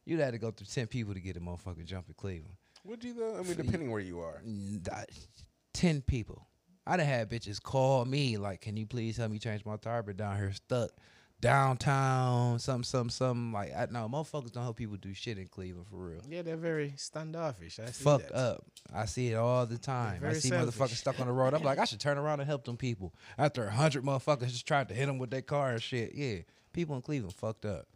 [0.05, 2.57] You'd have to go through ten people to get a motherfucking jump in Cleveland.
[2.85, 3.39] Would you though?
[3.39, 4.43] I mean, depending where you are.
[5.73, 6.47] Ten people.
[6.87, 10.03] I'd have had bitches call me like, "Can you please help me change my tire?"
[10.03, 10.91] But down here stuck,
[11.45, 13.53] downtown, something, something, something.
[13.53, 16.21] Like I know motherfuckers don't help people do shit in Cleveland for real.
[16.29, 17.79] Yeah, they're very standoffish.
[17.79, 18.37] I see Fucked that.
[18.37, 18.65] up.
[18.95, 20.23] I see it all the time.
[20.25, 20.75] I see selfish.
[20.75, 21.55] motherfuckers stuck on the road.
[21.55, 23.15] I'm like, I should turn around and help them people.
[23.37, 26.15] After a hundred motherfuckers just tried to hit them with their car and shit.
[26.15, 26.39] Yeah,
[26.73, 27.87] people in Cleveland fucked up.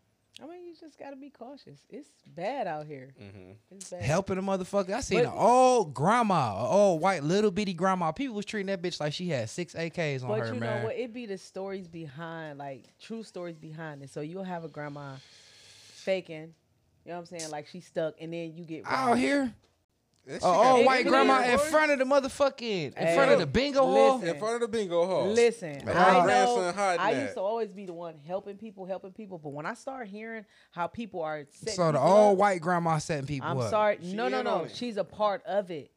[0.42, 1.80] I mean, you just gotta be cautious.
[1.90, 3.08] It's bad out here.
[3.20, 3.52] Mm-hmm.
[3.72, 4.02] It's bad.
[4.02, 4.90] Helping a motherfucker.
[4.92, 8.12] I seen But- an old grandma, an old white little bitty grandma.
[8.12, 10.60] People was treating that bitch like she had six AKs on But her, But you
[10.60, 10.78] man.
[10.80, 10.96] know what?
[10.96, 14.10] It be the stories behind, like true stories behind it.
[14.10, 15.14] So you'll have a grandma
[15.92, 16.54] faking,
[17.04, 17.50] you know what I'm saying?
[17.50, 19.54] Like she's stuck, and then you get Out here, That shit
[20.34, 23.38] an got old white really grandma in front of the motherfucking, in Hey, front of
[23.38, 24.14] the bingo hall.
[24.16, 24.28] listen.
[24.28, 25.26] in front of the bingo hall.
[25.28, 26.22] Listen, Man, I my know.
[26.24, 27.22] grandson hiding I that.
[27.22, 29.38] used to always be the one helping people, helping people.
[29.38, 32.60] But when I start hearing how people are, setting So the people old up, white
[32.60, 33.56] grandma setting people up.
[33.56, 33.70] I'm up.
[33.70, 33.98] sorry.
[34.02, 34.64] She no, no, in no.
[34.64, 34.76] it.
[34.76, 35.90] She's a part of it.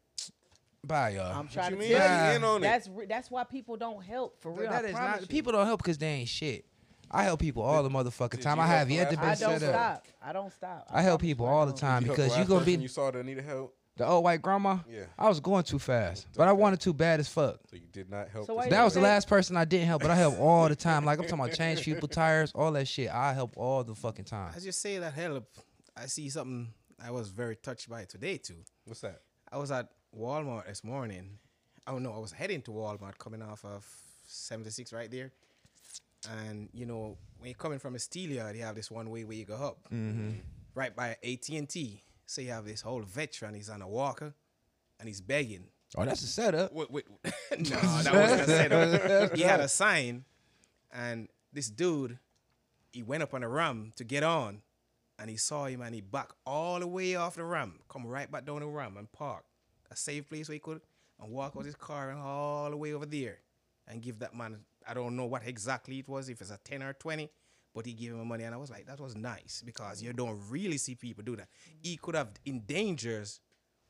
[0.84, 1.38] Bye, y'all.
[1.38, 1.92] I'm trying you to mean?
[1.92, 2.30] tell Nah.
[2.32, 2.36] you.
[2.38, 2.62] in on it.
[2.62, 4.70] That's re- that's why people don't help for real.
[4.70, 5.22] that I is promise not.
[5.22, 5.28] you.
[5.28, 6.66] People don't help because they ain't shit.
[7.12, 8.58] I help people all the motherfucking time.
[8.58, 9.76] you I help have the yet to last be I person don't set up.
[9.76, 10.08] stop.
[10.24, 10.88] I don't stop.
[10.90, 13.24] I help people all the time Did because you last gonna be You saw that
[13.26, 14.80] needed help, the old white grandma.
[14.90, 15.04] Yeah.
[15.18, 17.60] I was going too fast, but I wanted to bad as fuck.
[17.70, 18.48] so you did not help.
[18.48, 20.40] So this why you That was the last person I didn't help, but I help
[20.40, 21.06] all the time.
[21.06, 23.10] Like I'm talking about change people tires, all that shit.
[23.12, 24.54] I help all the fucking time.
[24.56, 25.48] I just say that help.
[25.96, 26.70] I see something
[27.04, 28.64] I was very touched by today too.
[28.86, 29.22] What's that?
[29.52, 31.38] I was at Walmart this morning.
[31.86, 33.86] Oh no, I was heading to Walmart coming off of
[34.26, 35.32] 76 right there.
[36.44, 39.24] And you know, when you're coming from a steel yard, you have this one way
[39.26, 39.78] where you go up.
[39.94, 40.40] Mm-hmm.
[40.74, 42.02] Right by AT&T.
[42.32, 44.34] So you have this whole veteran, he's on a walker
[44.98, 45.66] and he's begging.
[45.98, 46.72] Oh, that's a setup.
[46.72, 47.06] Wait, wait.
[47.26, 49.36] no, that wasn't a setup.
[49.36, 50.24] He had a sign,
[50.94, 52.20] and this dude,
[52.94, 54.62] he went up on a ram to get on,
[55.20, 58.32] and he saw him, and he backed all the way off the ram, come right
[58.32, 59.44] back down the ram and park
[59.92, 60.80] a safe place where he could,
[61.22, 63.40] and walk out his car and all the way over there,
[63.90, 64.60] and give that man.
[64.88, 67.30] I don't know what exactly it was, if it's a ten or twenty.
[67.74, 70.40] But he gave him money, and I was like, that was nice because you don't
[70.50, 71.48] really see people do that.
[71.82, 73.40] He could have endangers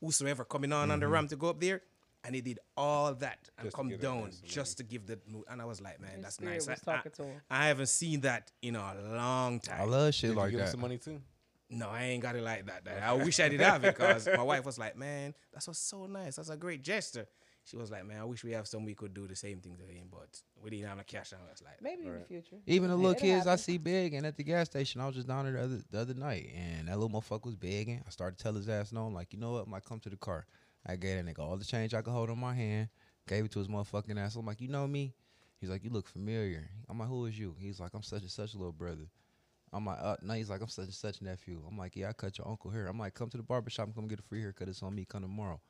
[0.00, 1.12] whosoever coming on on the mm-hmm.
[1.12, 1.82] ramp to go up there,
[2.24, 5.60] and he did all that and Just come down just to give the mo- and
[5.60, 6.68] I was like, man, His that's nice.
[6.68, 7.40] I, talking to him.
[7.50, 9.80] I, I haven't seen that in a long time.
[9.80, 11.20] I love shit Did like you give him some money too?
[11.72, 12.84] no, I ain't got it like that.
[12.84, 15.80] that- I wish I did have it because my wife was like, man, that's what's
[15.80, 16.36] so nice.
[16.36, 17.26] That's a great gesture.
[17.64, 19.76] She was like, man, I wish we have some we could do the same thing
[19.76, 21.62] to him, but we didn't have no cash on us.
[21.62, 22.56] Like, Maybe in the future.
[22.66, 25.00] Even the Yeah, little it'll kids I see begging at the gas station.
[25.00, 27.56] I was just down there the other, the other night, and that little motherfucker was
[27.56, 28.02] begging.
[28.06, 29.06] I started to tell his ass no.
[29.06, 29.66] I'm like, you know what?
[29.66, 30.44] I'm like, come to the car.
[30.84, 32.88] I gave that nigga all the change I could hold on my hand.
[33.28, 34.34] Gave it to his motherfucking ass.
[34.34, 35.14] I'm like, you know me?
[35.60, 36.68] He's like, you look familiar.
[36.88, 37.54] I'm like, who is you?
[37.60, 39.06] He's like, I'm such and such a little brother.
[39.72, 41.62] I'm like, uh, no, he's like, I'm such and such a nephew.
[41.66, 42.88] I'm like, yeah, I cut your uncle hair.
[42.88, 44.68] I'm like, come to the barbershop and come get a free haircut.
[44.68, 45.06] It's on me.
[45.08, 45.60] Come tomorrow.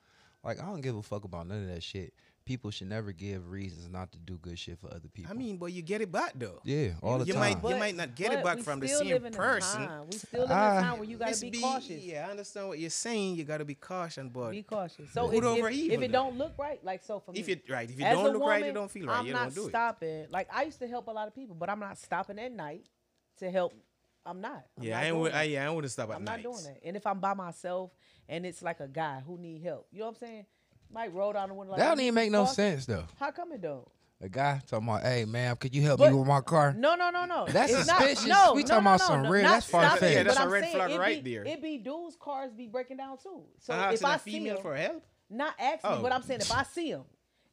[0.44, 2.14] Like, I don't give a fuck about none of that shit.
[2.44, 5.30] People should never give reasons not to do good shit for other people.
[5.30, 6.58] I mean, but you get it back though.
[6.64, 7.60] yeah, all the you time.
[7.62, 9.88] might you might not get it back from the same live in a person.
[10.10, 10.78] We still live in Ah.
[10.78, 12.02] a time where you gotta Let's be, cautious.
[12.02, 13.36] Yeah, I understand what you're saying.
[13.36, 15.12] You gotta be cautious, but Be cautious.
[15.12, 17.38] So Good if, over if, evil if it don't look right, like so for me,
[17.38, 19.20] if you right, if you don't a look right, you don't feel right.
[19.20, 19.70] I'm you not don't do it.
[19.70, 20.26] stopping.
[20.30, 22.88] Like I used to help a lot of people, but I'm not stopping at night
[23.38, 23.72] to help.
[24.24, 24.64] I'm not.
[24.78, 25.12] I'm Yeah, not I ain't.
[25.12, 26.42] doing would- I, yeah, I wouldn't stop at I'm night.
[26.44, 26.78] not doing that.
[26.84, 27.90] And if I'm by myself
[28.28, 30.46] and it's like a guy who need help, you know what I'm saying?
[30.90, 31.72] Might roll down the window.
[31.72, 33.04] Like, that don't even make no cautious?" sense though.
[33.18, 33.88] How come it don't?
[34.20, 36.72] A guy talking about, hey man, could you help But- me with my car?
[36.74, 37.46] No, no, no, no.
[37.46, 38.26] That's It's not- suspicious.
[38.26, 39.96] no, We no, talking no, about no, some no, real- that's far-fetched.
[39.96, 41.44] stopping, Yeah, that's but a I'm red saying flag it right be, there.
[41.44, 43.44] It be dudes' cars be breaking down too.
[43.58, 45.02] So So if asking I a see female him, for help.
[45.28, 46.02] not asking, Oh.
[46.02, 47.02] but I'm saying if I see him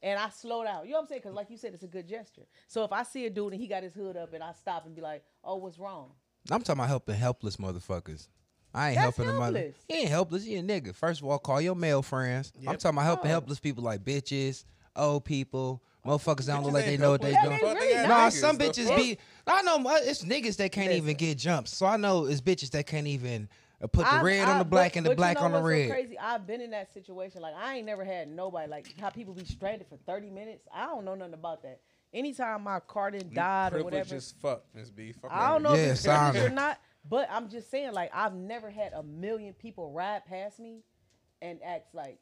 [0.04, 1.22] and I slow down, you know what I'm saying?
[1.22, 2.46] Because like you said, it's a good gesture.
[2.68, 4.86] So if I see a dude and he got his hood up and I stop
[4.86, 6.12] and be like, "Oh, what's wrong?"
[6.52, 8.28] I'm talking about helping helpless motherfuckers.
[8.74, 9.58] I ain't That's helping the mother.
[9.60, 9.84] helpless.
[9.88, 10.44] He ain't helpless.
[10.46, 10.96] He a nigga.
[10.96, 12.52] First of all, call your male friends.
[12.68, 13.34] I'm talking about helping Oh.
[13.34, 14.64] helpless people like bitches,
[14.96, 17.62] old people, motherfuckers that don't look Bitches like they know what they helpless.
[17.62, 17.80] Yeah, doing.
[17.80, 19.18] they really Nah, some bitches be.
[19.48, 21.76] I know it's niggas that can't even get jumps.
[21.76, 23.50] So I know it's bitches that can't even
[23.82, 25.38] uh, put the I- red I- on the black but- and the but you black
[25.38, 25.90] know on the what's so red.
[25.90, 26.20] crazy?
[26.20, 27.42] I've been in that situation.
[27.42, 30.68] Like I ain't never had nobody like how people be stranded for 30 minutes.
[30.74, 31.80] I don't know nothing about that.
[32.14, 35.12] Anytime my car didn't died or Privilege whatever, as fuck, Miss B.
[35.12, 38.10] Fuck I don't know Yeah, if it's sound or not, but I'm just saying, like,
[38.14, 40.82] I've never had a million people ride past me
[41.42, 42.18] and act like,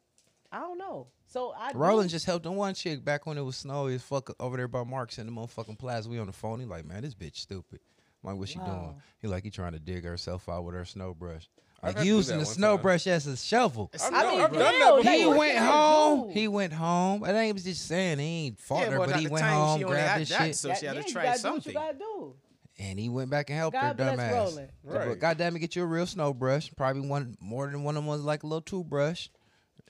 [0.52, 1.08] I don't know.
[1.26, 4.30] So I do- Roland just helped one chick back when it was snowy as fuck
[4.40, 6.08] over there by Marc's in the motherfucking plaza.
[6.08, 6.60] We on the phone.
[6.60, 7.80] He like, man, this bitch stupid.
[8.22, 8.94] I'm like, what she doing?
[9.20, 11.48] He like, he trying to dig herself out with her snow brush.
[11.80, 12.82] I've Like had to do using that the snow time.
[12.82, 13.90] brush as a shovel.
[13.94, 16.30] I've, I done- mean, I've done that like, He went home.
[16.30, 17.22] He went home.
[17.24, 19.44] I think he was just saying he ain't fought Yeah, her, but but he went
[19.46, 21.38] home, she grabbed had his that, shit, so she had yeah, to you try gotta
[21.38, 21.72] something.
[21.72, 22.34] Do what you gotta do.
[22.80, 24.32] and he went back and helped her God bless dumbass.
[24.32, 24.68] Roland.
[24.84, 25.18] But Right.
[25.18, 26.70] goddamn it, get you a real snow brush.
[26.76, 29.28] Probably one more than one of them was like a little toothbrush.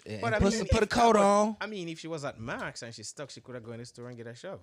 [0.06, 1.56] And But I put, mean, some, put a coat but, on.
[1.60, 3.80] I mean, if she was at Max and she's stuck, she could have gone in
[3.80, 4.60] the store and get a shovel.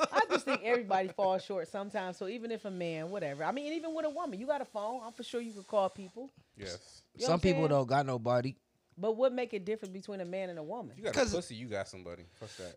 [0.00, 2.16] I just think everybody falls short sometimes.
[2.16, 3.44] So even if a man, whatever.
[3.44, 5.00] I mean, even with a woman, you got a phone.
[5.04, 6.30] I'm for sure you could call people.
[6.56, 7.02] Yes.
[7.14, 7.70] You know Some people saying?
[7.70, 8.54] don't got nobody.
[8.96, 10.94] But what make a difference between a man and a woman?
[10.96, 12.24] You got a 'Cause- pussy, you got somebody.
[12.34, 12.76] Fuck that.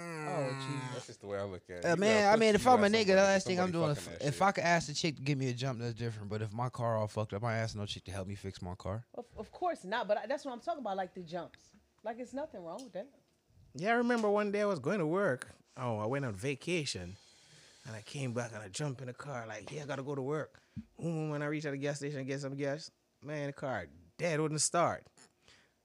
[0.00, 0.94] Oh, Jesus.
[0.94, 1.84] That's just the way I look at it.
[1.84, 4.40] Uh, man, I mean, if I'm a nigga, the last thing I'm doing, if, if.
[4.42, 6.28] I could ask the chick to give me a jump, that's different.
[6.28, 8.36] But if my car all fucked up, I ain't asking no chick to help me
[8.36, 9.04] fix my car.
[9.14, 10.06] Of, of course not.
[10.06, 11.58] But I, that's what I'm talking about, like the jumps.
[12.04, 13.08] Like it's nothing wrong with that.
[13.74, 15.48] Yeah, I remember one day I was going to work.
[15.76, 17.16] Oh, I went on vacation,
[17.86, 20.14] and I came back and I jumped in the car like, yeah, I gotta go
[20.14, 20.60] to work.
[20.96, 22.90] When I reach at the gas station and get some gas,
[23.24, 23.86] man, the car
[24.18, 25.06] dead wouldn't start.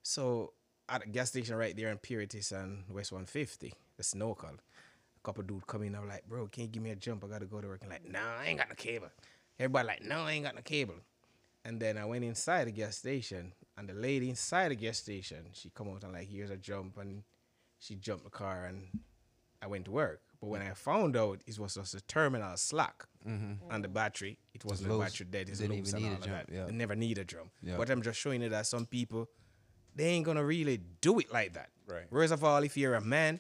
[0.02, 0.54] So
[0.90, 5.44] at the gas station right there in Puritas and West 150, the Snowcall, a couple
[5.44, 5.96] dude come in.
[5.96, 7.24] I'm like, bro, can you give me a jump?
[7.24, 7.82] I gotta go to work.
[7.84, 9.10] And like, nah, I ain't got no cable.
[9.60, 10.96] Everybody like, no, I ain't got no cable.
[11.64, 15.46] And then I went inside the gas station, and the lady inside the gas station,
[15.54, 17.24] she come out and like, here's a jump, and
[17.84, 18.88] she jumped the car, and
[19.62, 20.22] I went to work.
[20.40, 23.72] But when I found out it was just a terminal slack mm-hmm.
[23.72, 25.50] on the battery, it wasn't the battery dead.
[25.50, 26.54] It's Didn't loose and a all of jump, that.
[26.54, 26.66] yeah.
[26.66, 27.50] It never need a drum.
[27.62, 27.78] Yeah.
[27.78, 29.30] But I'm just showing you that some people,
[29.96, 31.70] they ain't gonna really do it like that.
[31.88, 32.10] Right.
[32.10, 33.40] First of all, if you're a man,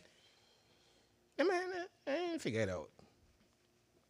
[1.40, 1.64] a man,
[2.08, 2.90] I ain't figure it out.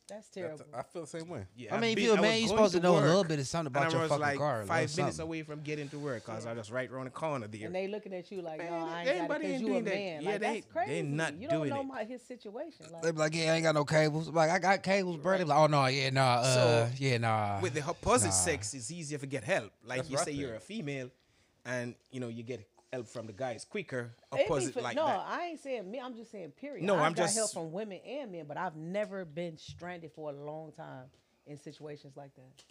[0.09, 0.65] That's That's- terrible.
[0.77, 1.45] I feel the same way.
[1.55, 3.39] Yeah, I I've mean, if you're a man, you're supposed to know a little bit
[3.39, 4.61] of something and about I your was fucking like car.
[4.61, 5.21] a Five minutes something.
[5.21, 7.67] away from getting to work, cause I was right around the corner there.
[7.67, 9.61] and they looking at you like, no, Man, I ain't got it everybody because ain't
[9.61, 9.93] you a doing that.
[9.93, 10.21] man.
[10.21, 10.91] Yeah, like, they- that's crazy.
[10.91, 11.83] they not you don't doing know it.
[11.85, 12.85] my his situation.
[12.91, 14.27] Like, They be like, yeah, I ain't got no cables.
[14.27, 15.37] Like, I got cables, bro.
[15.37, 17.61] They be like, oh no, yeah, nah, uh, So, yeah, nah.
[17.61, 18.31] with the opposite nah.
[18.31, 19.71] sex, it's easier to get help.
[19.85, 21.11] Like That's you say, you're a female,
[21.65, 24.15] and you know you get help from the guys quicker.
[24.31, 25.25] Opposite for- like no, that.
[25.27, 25.99] I ain't saying me.
[25.99, 26.85] I'm just saying period.
[26.85, 30.11] No, I've I'm got help just- from women and men, but I've never been stranded
[30.15, 31.05] for a long time
[31.45, 32.63] in situations like that.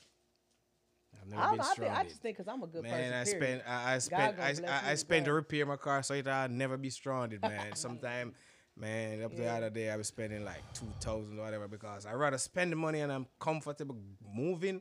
[1.20, 3.14] I've never I, been I, think, I just think because I'm a good Man, person.
[3.14, 6.02] I spent I, I spent I, bless I, I with spent to repair my car
[6.02, 7.76] so that I'd never be stranded, man.
[7.76, 8.32] Sometime,
[8.76, 12.14] man, up the other day I was spending like two thousand or whatever because I
[12.14, 13.96] rather spend the money and I'm comfortable
[14.34, 14.80] moving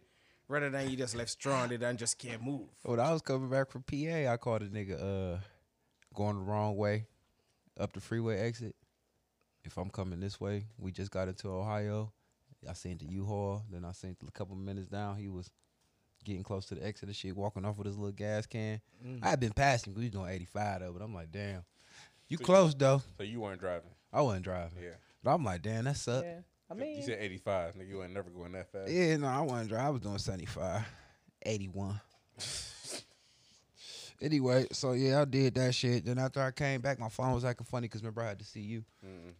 [0.52, 2.68] rather than you just left stranded and just can't move.
[2.84, 5.38] When I was coming back from PA, I called a nigga uh
[6.14, 7.08] going the wrong way
[7.80, 8.76] up the freeway exit.
[9.64, 12.12] If I'm coming this way, we just got into Ohio.
[12.70, 13.64] I seen the U-Haul.
[13.72, 15.50] Then I seen a couple minutes down, he was
[16.24, 18.82] getting close to the exit and shit, walking off with his little gas can.
[19.24, 21.64] I had been passing, because we was doing 85 though, but I'm like, damn,
[22.28, 23.02] you close though.
[23.18, 23.90] So you weren't driving.
[24.12, 24.84] I wasn't driving.
[24.84, 24.96] Yeah.
[25.24, 26.26] But I'm like, damn, that sucked.
[26.26, 26.42] Yeah.
[26.72, 27.76] I You said 85.
[27.76, 28.90] Nigga, you ain't never going that fast.
[28.90, 29.88] Yeah, no, I wasn't driving.
[29.88, 30.86] I was doing 75,
[31.44, 32.00] 81.
[34.22, 36.06] anyway, so yeah, I did that shit.
[36.06, 38.46] Then after I came back, my phone was acting funny because remember I had to
[38.46, 38.86] see you.
[39.06, 39.32] Mm-hmm.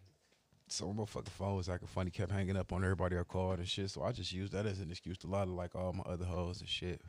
[0.68, 3.68] So my fucking phone was acting funny, kept hanging up on everybody I called and
[3.68, 3.90] shit.
[3.90, 6.26] So I just used that as an excuse to lie to like all my other
[6.26, 7.02] hoes and shit.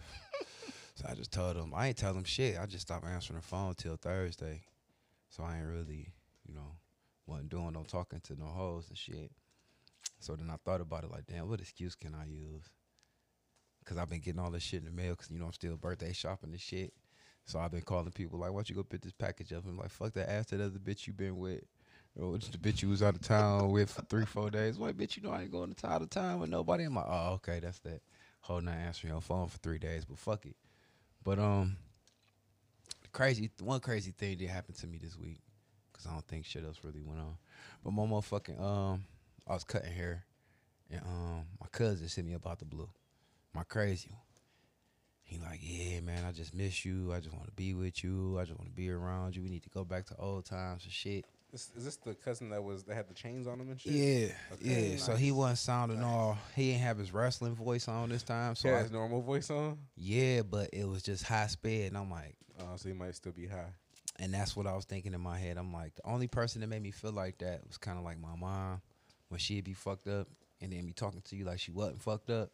[0.94, 2.58] so I just told them, I ain't tell them shit.
[2.61, 4.62] I just stopped answering the phone till Thursday.
[5.30, 6.12] So I ain't really,
[6.46, 6.76] you know,
[7.26, 9.30] wasn't doing no talking to no hoes and shit.
[10.22, 12.64] So then I thought about it like, damn, what excuse can I use?
[13.85, 15.76] Cause I've been getting all this shit in the mail, cause you know I'm still
[15.76, 16.92] birthday shopping and shit.
[17.46, 19.64] So I've been calling people like, why don't you go pick this package up?
[19.66, 21.62] I'm like, fuck that ass that other bitch you been with.
[22.14, 24.78] Or the bitch you was out of town with for three, four days.
[24.78, 26.85] Wait, bitch, you know I ain't going to out of town with nobody.
[26.85, 28.02] I'm like, oh, okay, that's that.
[28.42, 30.56] Whole not answering your phone for three days, but fuck it.
[31.24, 31.76] But um,
[33.12, 35.38] crazy one crazy thing did happen to me this week,
[35.92, 37.37] cause I don't think shit else really went on.
[37.82, 39.04] But my motherfucking um,
[39.46, 40.24] I was cutting hair,
[40.90, 42.88] and um, my cousin sent me about the blue,
[43.55, 44.18] my crazy one.
[45.24, 47.12] He like, yeah, man, I just miss you.
[47.12, 48.38] I just want to be with you.
[48.38, 49.42] I just want to be around you.
[49.42, 51.24] We need to go back to old times and shit.
[51.50, 53.92] This, is this the cousin that was that had the chains on him and shit?
[53.92, 54.96] Yeah, Okay, yeah.
[54.98, 56.37] So he wasn't sounding all.
[56.55, 58.55] He didn't have his wrestling voice on this time.
[58.57, 59.78] So I, his normal voice on.
[59.96, 63.33] yeah, but it was just high sped, and I'm like, Oh, so he might still
[63.33, 63.72] be high.
[64.18, 65.57] and that's what I was thinking in my head.
[65.57, 68.18] I'm like, the only person that made me feel like that was kind of like
[68.20, 68.81] my mom
[69.33, 70.29] when she'd be fucked up
[70.61, 72.51] and then be talking to you like she wasn't fucked up.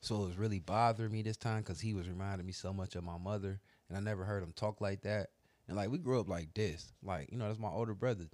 [0.00, 2.96] So it was really bothering me this time because he was reminding me so much
[2.96, 5.28] of my mother, and I never heard him talk like that.
[5.68, 8.26] And like we grew up like this, like you know, that's my older brother.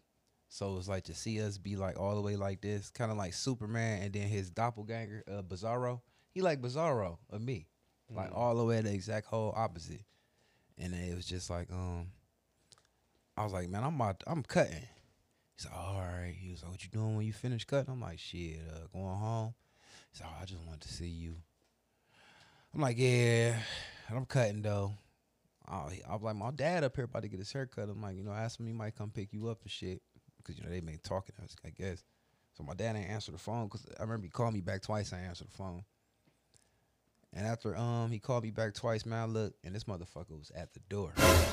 [0.48, 3.18] So it's like to see us be like all the way like this, kind of
[3.18, 6.00] like Superman, and then his doppelganger, uh, Bizarro.
[6.32, 7.66] He like Bizarro of me,
[8.10, 10.04] like all the way the exact whole opposite.
[10.78, 12.08] And it was just like, um,
[13.36, 14.88] I was like, man, I'm about, I'm cutting.
[15.56, 16.34] He's like, all right.
[16.36, 17.92] He was like, what you doing when you finish cutting?
[17.92, 19.54] I'm like, shit, uh, going home.
[20.12, 21.36] He's like, oh, I just wanted to see you.
[22.74, 23.56] I'm like, yeah,
[24.08, 24.92] and I'm cutting though.
[25.70, 27.88] Oh, I'm like, my dad up here about to get his hair cut.
[27.88, 30.02] I'm like, you know, ask him, he might come pick you up and shit.
[30.42, 32.04] Cause you know, they been talking, I was- I guess.
[32.56, 35.12] So my dad ain't answer the phone because I remember he called me back twice.
[35.12, 35.84] I answered the phone.
[37.32, 40.52] And after um he called me back twice, man, I looked and this motherfucker was
[40.54, 41.12] at the door.
[41.18, 41.46] Oh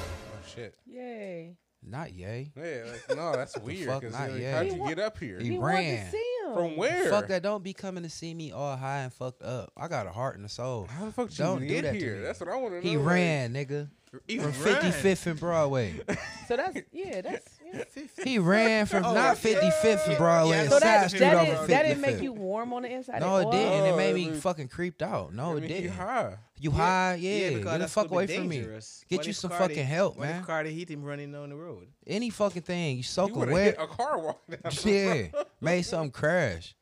[0.54, 0.76] shit.
[0.86, 1.56] Yay.
[1.84, 2.52] Not yay.
[2.56, 3.88] Yeah, like, no, that's weird.
[3.88, 4.54] fuck 'cause, not like, yet.
[4.54, 5.40] how'd you get up here?
[5.40, 6.06] He He wanted ran.
[6.06, 6.54] to see him.
[6.54, 7.10] From where?
[7.10, 7.42] Fuck that!
[7.44, 9.72] Don't be coming to see me all high and fucked up.
[9.76, 10.86] I got a heart and a soul.
[10.86, 12.22] How the fuck did Don't you do get that here?
[12.22, 12.82] That's what I want to know.
[12.82, 13.88] He like- ran, nigga,
[14.28, 14.76] He from ran.
[14.92, 16.02] 55th and Broadway.
[16.48, 17.84] So that's yeah, that's yeah.
[18.26, 21.84] He ran from Oh, not 55th and Broadway, Yeah, So side that that didn't, that
[21.84, 23.22] didn't make you warm on the inside.
[23.22, 23.86] No, at it didn't.
[23.86, 25.34] It Oh, made me oh, fucking creeped out.
[25.34, 25.92] No, I it didn't.
[25.94, 26.36] high.
[26.62, 27.18] You high?
[27.20, 27.50] Yeah.
[27.50, 28.60] because Get the fuck away be from me.
[28.60, 30.42] Get What you some Cardi- fucking help, what man.
[30.42, 31.88] if Cardi hit him running down the road?
[32.06, 32.92] Any fucking thing.
[32.92, 33.66] You You soaking would wet.
[33.66, 34.72] hit a car walking down.
[34.86, 35.28] Yeah.
[35.60, 36.76] Made something crash.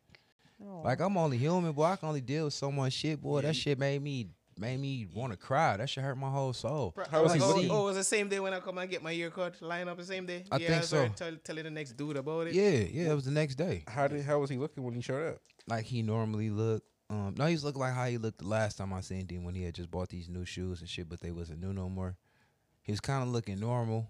[0.62, 0.82] Oh.
[0.84, 1.86] Like I'm only human, boy.
[1.86, 3.42] I can only deal with so much shit, boy.
[3.42, 5.78] That shit made me made me want to cry.
[5.78, 6.94] That shit hurt my whole soul.
[7.10, 7.54] How was he oh.
[7.72, 9.62] Oh, it was the same day when I come and get my ear cut.
[9.62, 10.44] Line up the same day.
[10.52, 11.08] I yeah, think was so.
[11.16, 12.54] Tell, telling the next dude about it.
[12.54, 12.70] Yeah,
[13.04, 13.12] yeah.
[13.12, 13.86] It was the next day.
[13.88, 14.26] How did?
[14.26, 15.38] How was he looking when he showed up?
[15.68, 16.89] Like he normally looked.
[17.10, 19.56] Um, no, he's looking like how he looked the last time I seen him when
[19.56, 22.16] he had just bought these new shoes and shit, but they wasn't new no more.
[22.84, 24.08] He was kind of looking normal,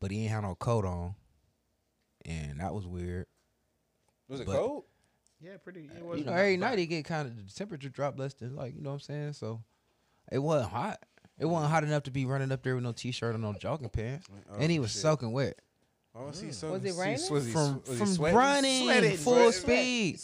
[0.00, 1.14] but he ain't had no coat on,
[2.24, 3.26] and that was weird.
[4.28, 4.84] Was it But- cold?
[5.40, 5.90] Yeah, pretty.
[5.96, 8.76] It wasn't know, every night he get kind of the temperature drop less than like
[8.76, 9.32] you know what I'm saying.
[9.32, 9.60] So
[10.30, 11.04] it wasn't hot.
[11.36, 13.88] It wasn't hot enough to be running up there with no t-shirt or no jogging
[13.88, 15.02] pants, and he Oh, was shit.
[15.02, 15.58] soaking wet
[16.14, 17.14] Oh, was he so, Was it he- raining?
[17.30, 20.20] Was from was he from running Sweating, full sweat, speed.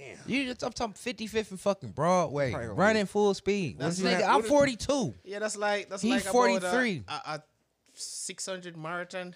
[0.00, 0.18] Sweat.
[0.26, 3.78] You just I'm talking 55th and fucking Broadway, Probably gonna running full speed.
[3.78, 5.14] That's This like- nigga, I'm 42.
[5.24, 7.04] Yeah, that's like that's He like about 43.
[7.08, 7.42] A, a, a
[7.94, 9.34] 600 marathon.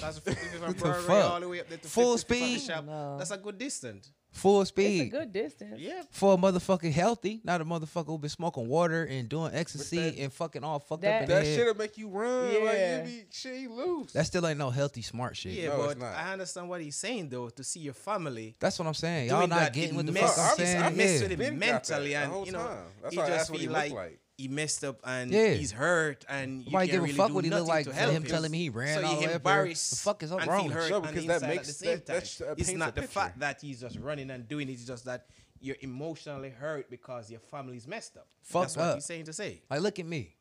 [0.00, 2.66] That's a 55 What Broadway all the way up there to Full 55 the speed?
[2.72, 2.84] shop.
[2.84, 3.18] No.
[3.18, 4.12] That's a good distance.
[4.30, 5.10] Full It's a speed.
[5.10, 5.80] good distance.
[5.80, 6.02] Yeah.
[6.10, 10.16] For a motherfucking healthy, not a motherfucker who been smoking water and doing ecstasy that-
[10.18, 11.56] and fucking all fucked That- up in That head.
[11.58, 12.52] shit'll make you run.
[12.52, 12.58] Yeah.
[12.60, 12.78] Like
[13.10, 14.12] you be shit you loose.
[14.12, 15.54] That still ain't no healthy smart shit.
[15.54, 16.14] Yeah, No, it's but not.
[16.14, 17.48] I understand what he's saying though.
[17.48, 19.28] To see your family That's what I'm saying.
[19.30, 20.82] Y'all not getting it what the mess- fuck I'm it's- saying.
[20.82, 21.22] I mess Yeah.
[21.22, 22.78] with him Been mentally, the and whole you know, time.
[23.02, 24.20] That's he just asked what he feel looked like, like.
[24.38, 25.52] He messed up and Yeah.
[25.52, 27.68] he's hurt, and you Nobody can't give a really fuck do what he look nothing
[27.68, 29.52] like to help him telling me he ran so all he the way up there.
[29.58, 31.58] embarrassed The fuck is up and wrong feel with hurt No, on because that makes-
[31.60, 32.46] at the same that- that time.
[32.48, 33.12] that it's not the picture.
[33.12, 34.72] fact that he's just running and doing it.
[34.72, 35.26] It's just that
[35.60, 38.28] you're emotionally hurt because your family's messed up.
[38.42, 39.60] Fuck That's what he's saying to say.
[39.68, 40.36] Like, look at me.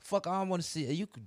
[0.00, 0.90] Fuck, I don't want to see.
[0.90, 1.26] You could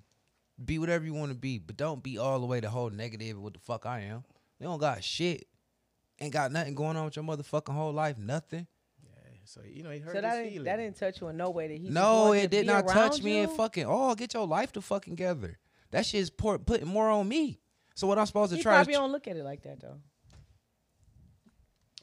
[0.64, 3.40] be whatever you want to be, but don't be all the way the whole negative.
[3.40, 4.24] What the fuck I am?
[4.60, 5.48] You don't got shit.
[6.20, 8.18] Ain't got nothing going on with your motherfucking whole life.
[8.18, 8.66] Nothing.
[9.46, 10.66] So you know, he hurt So that his didn't, feelings.
[10.66, 11.68] that didn't touch you in no way.
[11.68, 13.40] That he No, it did not touch around me.
[13.40, 15.58] And fucking, oh, get your life to fucking together.
[15.92, 17.60] That shit's pour, putting more on me.
[17.94, 18.74] So what I'm supposed to He try?
[18.76, 19.98] probably is don't look at it like that though.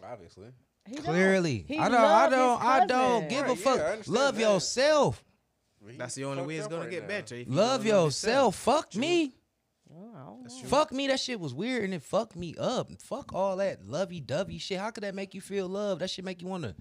[0.05, 0.48] Obviously.
[0.87, 1.05] He don't.
[1.05, 2.00] clearly, He I don't.
[2.00, 2.62] I don't.
[2.64, 3.81] I don't give a Right, yeah, fuck.
[3.81, 4.40] I understand Love that.
[4.40, 5.24] yourself.
[5.88, 7.09] He That's the only way it's gonna right get now.
[7.09, 7.37] better.
[7.37, 8.57] you Love yourself.
[8.57, 9.35] Fuck me.
[9.94, 10.62] Oh, I.
[10.66, 11.07] Fuck me.
[11.09, 12.88] That shit was weird and it fucked me up.
[13.00, 14.78] Fuck all that lovey dovey shit.
[14.81, 15.98] How could that make you feel love?
[16.00, 16.74] That shit make you wanna.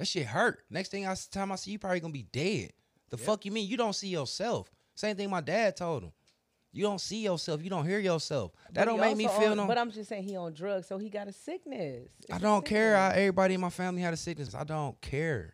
[0.00, 0.64] That shit hurt.
[0.70, 2.70] Next thing I time I see you, probably gonna be dead.
[3.10, 3.68] The fuck you mean?
[3.68, 4.70] You don't see yourself.
[4.94, 6.12] Same thing my dad told him.
[6.72, 7.62] You don't see yourself.
[7.62, 8.52] You don't hear yourself.
[8.72, 9.66] That But don't make me feel on- no.
[9.66, 12.08] But I'm just saying he on drugs, so he got a sickness.
[12.22, 12.96] It's I don't care.
[12.96, 14.54] I, everybody in my family had a sickness.
[14.54, 15.52] I don't care.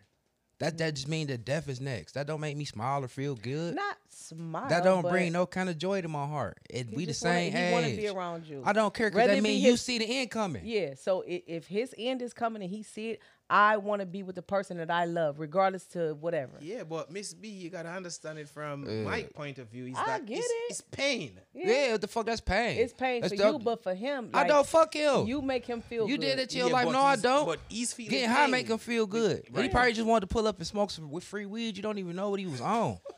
[0.58, 2.12] That that just mean that death is next.
[2.12, 3.74] That don't make me smile or feel good.
[3.74, 4.68] Not smile.
[4.70, 6.56] that don't bring no kind of joy to my heart.
[6.70, 7.72] It we the wanna- same he age.
[7.72, 8.62] wanna be around you.
[8.64, 10.62] I don't care because that it be mean you see the end coming.
[10.64, 10.94] Yeah.
[10.94, 14.24] So i- if his end is coming and he see it, I want to be
[14.24, 16.58] with the person that I love, regardless to whatever.
[16.60, 19.04] Yeah, but Miss B, you gotta understand it from Yeah.
[19.04, 19.86] my point of view.
[19.86, 20.52] Is I that get it's, it.
[20.70, 21.40] it's pain.
[21.54, 22.26] Yeah, what the fuck?
[22.26, 22.78] That's pain.
[22.78, 25.26] It's pain That's for the- you, but for him, I don't fuck him.
[25.28, 26.08] You make him feel.
[26.08, 26.24] You good.
[26.24, 26.88] did it to your Yeah, life.
[26.90, 27.46] No, I don't.
[27.46, 28.50] But he's feeling Getting high pain.
[28.50, 29.44] make him feel good.
[29.54, 31.76] He probably just wanted to pull up and smoke some with free weed.
[31.76, 32.98] You don't even know what he was on.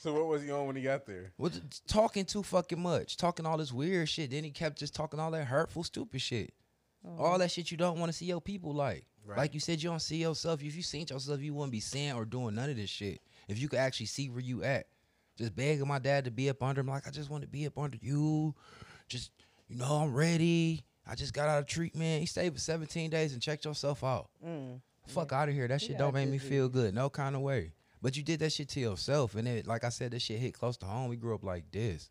[0.00, 1.32] So what was he on when he got there?
[1.38, 4.30] was talking too fucking much, talking all this weird shit.
[4.30, 6.54] Then he kept just talking all that hurtful, stupid shit.
[7.04, 7.16] Oh.
[7.24, 9.04] All that shit you don't want to see your people like.
[9.28, 9.36] Right.
[9.36, 10.62] Like you said, you don't see yourself.
[10.62, 13.20] If you seen yourself, you wouldn't be saying or doing none of this shit.
[13.46, 14.86] If you could actually see where you at,
[15.36, 17.66] just begging my dad to be up under him, like I just want to be
[17.66, 18.54] up under you.
[19.06, 19.30] Just
[19.68, 20.82] you know, I'm ready.
[21.06, 22.20] I just got out of treatment.
[22.20, 24.30] He stayed for 17 days and checked yourself out.
[24.44, 24.80] Mm.
[25.06, 25.68] Fuck out of here.
[25.68, 26.94] That shit got don't make me feel good.
[26.94, 27.72] No kind of way.
[28.00, 30.54] But you did that shit to yourself, and it, like I said, that shit hit
[30.54, 31.10] close to home.
[31.10, 32.08] We grew up like this.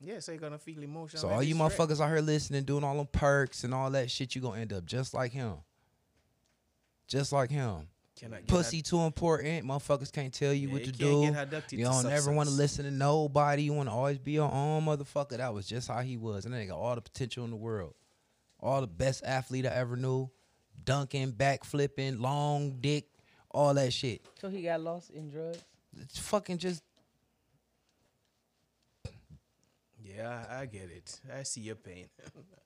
[0.00, 1.22] Yeah, so you're gonna feel emotional.
[1.22, 4.34] So all you motherfuckers out here listening, doing all them perks and all that shit,
[4.34, 5.58] you gonna end up just like him.
[7.12, 7.88] Just like him.
[8.46, 9.66] Pussy too important.
[9.66, 11.76] Motherfuckers can't tell you Yeah, what to do.
[11.76, 13.64] You don't never want to listen to nobody.
[13.64, 15.36] You want to always be your own motherfucker.
[15.36, 16.46] That was just how he was.
[16.46, 17.94] And they got all the potential in the world.
[18.60, 20.30] All the best athlete I ever knew.
[20.84, 23.08] Dunking, backflipping, long dick,
[23.50, 24.22] all that shit.
[24.40, 25.62] So he got lost in drugs.
[26.00, 26.82] It's fucking just
[30.02, 31.20] Yeah, I, I get it.
[31.36, 32.06] I see your pain.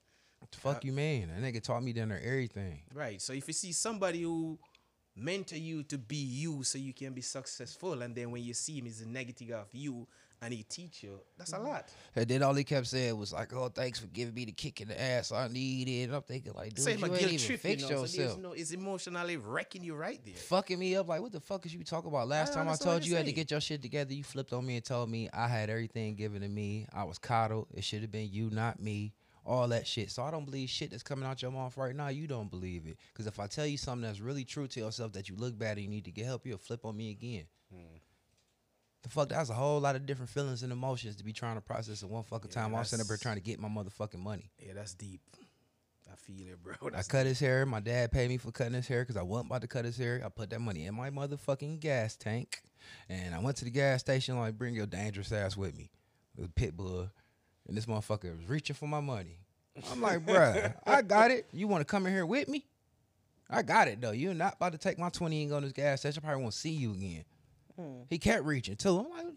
[0.53, 1.29] fuck you, uh, man.
[1.29, 2.83] That nigga taught me there everything.
[2.95, 3.21] right.
[3.21, 4.59] So if you see somebody who
[5.17, 8.03] mentor you to be you so you can be successful.
[8.03, 10.07] And then when you see him, he's a negative of you
[10.43, 11.19] and he teach you.
[11.39, 11.69] That's a mm-hmm.
[11.69, 11.89] lot.
[12.15, 14.83] And then all he kept saying was like, "Oh, thanks for giving me the kick
[14.83, 17.61] in the ass I needed." And I'm thinking like, dude, Same you ain't even trip,
[17.61, 18.05] fix you know.
[18.05, 18.39] So yourself.
[18.39, 20.35] no, it's emotionally wrecking you right there.
[20.35, 22.29] Fucking me up like what the fuck is you talking about?
[22.29, 24.53] Last I time I told you you had to get your shit together, you flipped
[24.53, 26.87] on me and told me I had everything given to me.
[26.93, 27.69] I was coddled.
[27.75, 29.15] It should have been you, not me.
[29.47, 30.11] All that shit.
[30.11, 32.09] So I don't believe shit that's coming out your mouth right now.
[32.09, 32.99] You don't believe it.
[33.13, 35.77] Because if I tell you something that's really true to yourself that you look bad
[35.77, 37.45] and you need to get help, you'll flip on me again.
[37.73, 37.99] Hmm.
[39.03, 41.61] The fuck, that's a whole lot of different feelings and emotions to be trying to
[41.61, 42.75] process in one fucking Yeah, time.
[42.75, 44.51] I'm sitting up here trying to get my motherfucking money.
[44.59, 45.21] Yeah, that's deep.
[46.11, 46.75] I feel it, bro.
[46.85, 47.67] I That's cut his hair.
[47.67, 49.97] My dad paid me for cutting his hair because I wasn't about to cut his
[49.97, 50.23] hair.
[50.25, 52.63] I put that money in my motherfucking gas tank,
[53.09, 54.39] and I went to the gas station.
[54.39, 55.91] Like, bring your dangerous ass with me,
[56.37, 57.11] with pit bull,
[57.69, 59.39] and this motherfucker was reaching for my money.
[59.91, 61.47] I'm like, bruh, I got it.
[61.53, 62.67] You want to come in here with me?
[63.49, 64.13] I got it though.
[64.13, 66.21] You're not about to take my twenty and go to this gas station.
[66.23, 67.25] I probably won't see you again.
[67.79, 68.03] Hmm.
[68.09, 69.37] He kept reaching till I'm like,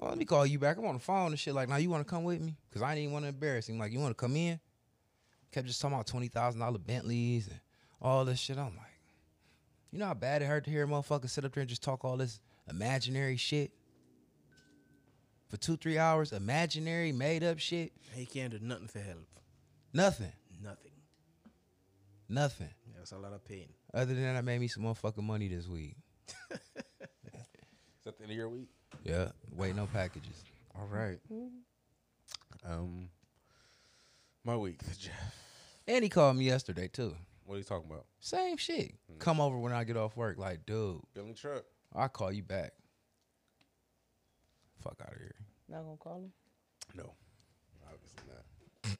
[0.00, 0.78] oh, let me call you back.
[0.78, 1.54] I'm on the phone and shit.
[1.54, 2.56] Like, now you want to come with me?
[2.72, 3.78] Cause I didn't even want to embarrass him.
[3.78, 4.60] Like, you want to come in?
[5.52, 7.60] Kept just talking about twenty thousand dollar Bentleys and
[8.00, 8.56] all this shit.
[8.56, 8.86] I'm like,
[9.90, 11.82] you know how bad it hurt to hear a motherfucker sit up there and just
[11.82, 12.40] talk all this
[12.70, 13.72] imaginary shit
[15.48, 16.32] for two, three hours.
[16.32, 17.92] Imaginary, made up shit.
[18.14, 19.26] he can't do nothing for help.
[19.92, 20.32] Nothing.
[20.62, 20.92] Nothing.
[22.28, 22.70] Nothing.
[22.96, 23.68] That's a lot of pain.
[23.94, 25.96] Other than that, I made me some motherfucking money this week.
[26.50, 26.58] Is
[28.04, 28.68] that the end of your week?
[29.04, 30.44] Yeah, waiting on packages.
[30.74, 31.18] All right.
[32.66, 33.08] Um,
[34.44, 35.14] my week, Jeff.
[35.86, 37.14] And he called me yesterday too.
[37.44, 38.04] What are you talking about?
[38.20, 38.92] Same shit.
[39.20, 40.36] Come over when I get off work.
[40.36, 41.64] Like, dude, Billing truck.
[41.94, 42.72] I'll call you back.
[44.82, 45.34] Fuck out of here.
[45.68, 46.32] Not gonna call him.
[46.94, 47.12] No,
[47.86, 48.96] obviously not.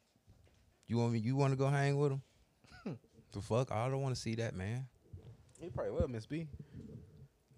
[0.87, 1.19] You want me?
[1.19, 2.23] You want to go hang with him?
[3.33, 3.71] the fuck?
[3.71, 4.87] I don't want to see that man.
[5.61, 6.47] He probably will, Miss B.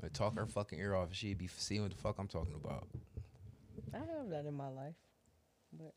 [0.03, 2.55] Like, talk her fucking ear off, and she'd be seeing what the fuck I'm talking
[2.55, 2.89] about.
[3.93, 4.95] I have that in my life.
[5.73, 5.93] But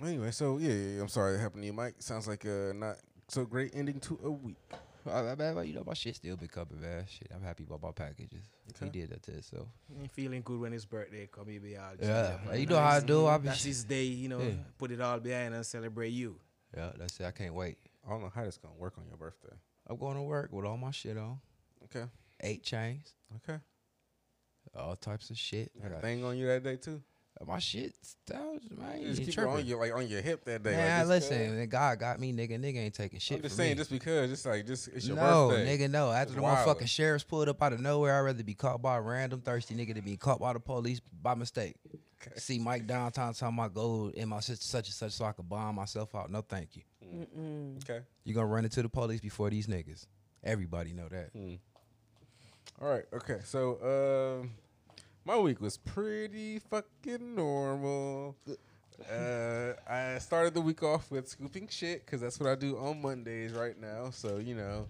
[0.00, 1.96] Anyway, so yeah, yeah, yeah, I'm sorry that happened to you, Mike.
[2.00, 2.96] Sounds like a not
[3.28, 4.56] so great ending to a week.
[5.06, 7.04] I, I, I- you know, my shit still been coming, man.
[7.08, 8.44] Shit, I'm happy about my packages.
[8.80, 9.68] He did that to himself.
[10.00, 11.48] He feeling good when his birthday come.
[11.48, 12.60] He be all Yeah, jolly.
[12.60, 13.26] you know how I do.
[13.26, 14.40] I be That's his day, you know.
[14.40, 14.52] Yeah.
[14.78, 16.38] Put it all behind and celebrate you.
[16.76, 17.24] yeah, that's it.
[17.26, 17.78] I can't wait.
[18.06, 19.54] I don't know how this gonna work on your birthday.
[19.88, 21.40] I'm going to work with all my shit on.
[21.84, 22.04] Okay,
[22.40, 23.58] Eight chains, okay.
[24.76, 25.70] all types of shit.
[25.78, 27.02] I Got a got- thing on you that day too.
[27.46, 27.94] My shit,
[28.30, 29.00] man.
[29.00, 30.72] You You just keep it on you like on your hip that day.
[30.72, 31.66] Man, like, listen, cause.
[31.68, 32.58] God got me, nigga.
[32.58, 33.76] Nigga ain't taking shit I'm just from saying, me.
[33.78, 35.78] just because it's like just it's your no, birthday.
[35.78, 36.10] nigga, no.
[36.10, 36.66] After It's the wild.
[36.66, 39.74] motherfucking sheriffs pulled up out of nowhere, I'd rather be caught by a random thirsty
[39.74, 41.76] nigga than be caught by the police by mistake.
[42.24, 42.38] Okay.
[42.38, 45.48] See Mike downtown talking about gold in my sister such and such so I could
[45.48, 46.30] bomb myself out.
[46.30, 46.82] No, thank you.
[47.82, 48.00] Okay.
[48.24, 50.06] You gonna run into the police before these niggas.
[50.44, 51.30] Everybody know that.
[52.80, 53.04] All right.
[53.12, 53.38] Okay.
[53.44, 54.50] So, um,
[55.24, 58.36] my week was pretty fucking normal.
[59.10, 63.00] Uh, I started the week off with scooping shit because that's what I do on
[63.00, 64.10] Mondays right now.
[64.10, 64.88] So you know,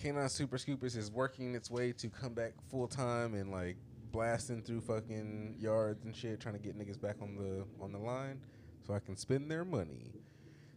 [0.00, 3.76] Canine Super Scoopers is working its way to come back full time and like
[4.10, 7.98] blasting through fucking yards and shit, trying to get niggas back on the on the
[7.98, 8.40] line
[8.86, 10.12] so I can spend their money.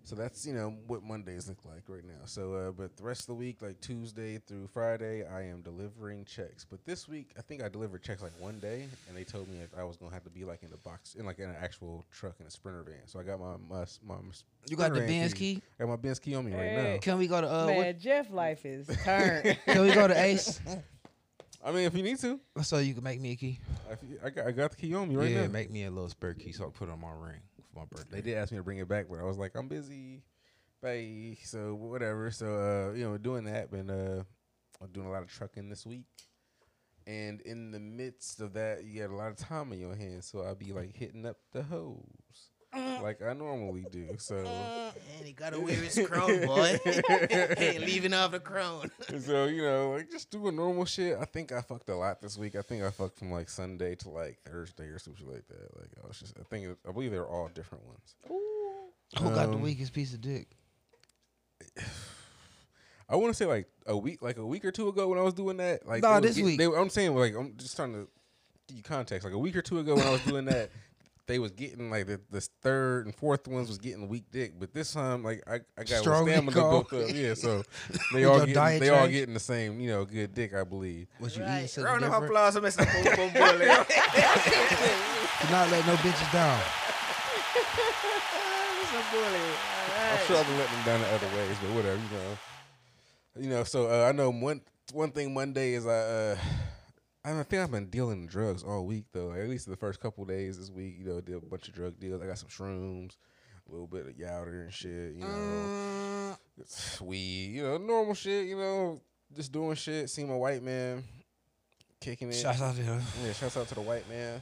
[0.06, 2.26] So that's you know what Mondays look like right now.
[2.26, 6.26] So, uh, but the rest of the week, like Tuesday through Friday, I am delivering
[6.26, 6.64] checks.
[6.64, 9.58] But this week, I think I delivered checks like one day, and they told me
[9.58, 11.56] that I was gonna have to be like in the box, in like in an
[11.60, 13.08] actual truck in a sprinter van.
[13.08, 14.16] So I got my my, my
[14.68, 15.64] You got the Sprinter van Benz key?
[15.80, 16.97] I got my Benz key on me right now.
[17.01, 17.66] Can we go to uh?
[17.66, 19.58] man, What, Jeff life is turned.
[19.66, 20.60] can we go to Ace
[21.66, 23.60] I mean, if you need to, so you can make me a key?
[23.89, 25.41] if you- I got I got the key on me right yeah, now.
[25.43, 27.39] Yeah, make me a little spare key so I can put it on my ring
[27.76, 28.21] for my birthday.
[28.21, 30.23] They did ask me to bring it back, but I was like, I'm busy.
[30.82, 31.38] Bye.
[31.43, 32.32] So whatever.
[32.32, 34.23] So uh, you know, doing that, been uh,
[34.91, 36.05] doing a lot of trucking this week.
[37.07, 40.26] And in the midst of that, you got a lot of time in your hands,
[40.26, 42.49] so I'll be like hitting up the hose
[43.01, 44.07] like I normally do.
[44.17, 44.36] So,
[45.17, 46.78] And he gotta wear his crown, boy.
[46.86, 48.91] hey, leaving off the crown.
[49.21, 51.17] so you know, like just doing normal shit.
[51.19, 52.55] I think I fucked a lot this week.
[52.55, 55.78] I think I fucked from like Sunday to like Thursday or something like that.
[55.80, 58.15] Like I was just, I think, it- I believe they're all different ones.
[59.19, 60.47] Who got the Um, weakest piece of dick?
[63.07, 65.21] I want to say like a week, like a week or two ago when I
[65.21, 65.86] was doing that.
[65.88, 66.57] Like Nah, they was this week.
[66.57, 68.07] They, I'm saying like I'm just trying to
[68.67, 69.23] give you context.
[69.26, 70.71] Like a week or two ago when I was doing that,
[71.28, 74.73] they was getting like the, the third and fourth ones was getting weak dick, but
[74.73, 77.09] this time like I, I got Strong stamina dick built up.
[77.13, 77.63] Yeah, so
[78.13, 81.07] they all getting, diet they all getting the same you know good dick I believe.
[81.19, 81.69] Was you eating Right.
[81.69, 82.26] something Round of different?
[82.32, 82.86] applause for Mr.
[82.93, 83.65] Boom Boom Bully.
[83.65, 86.59] To not let no bitches down.
[88.82, 89.11] Mr.
[89.11, 89.39] Bully.
[90.11, 92.38] I'm sure I've been letting them down the other ways, but whatever, you know.
[93.41, 94.61] you know, so uh, I know one
[94.93, 96.38] one thing Monday is I uh,
[97.26, 99.32] I think I've been dealing drugs all week though.
[99.34, 101.99] At least the first couple days this week, you know, did a bunch of drug
[101.99, 102.21] deals.
[102.21, 103.17] I got some shrooms,
[103.67, 105.15] a little bit of yowder and shit.
[105.15, 106.38] You know,
[107.01, 107.47] weed.
[107.55, 108.45] You know, normal shit.
[108.45, 109.01] You know,
[109.36, 110.09] just doing shit.
[110.09, 111.03] Seeing my white man
[111.99, 112.36] kicking it.
[112.36, 113.01] Shout out to him.
[113.23, 114.41] Yeah, shouts out to the white man.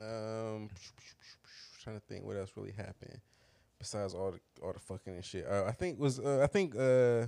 [0.00, 0.70] Um,
[1.82, 3.20] trying to think what else really happened
[3.78, 5.46] besides all the all the fucking and shit.
[5.46, 7.26] Uh, I think was uh, I think uh,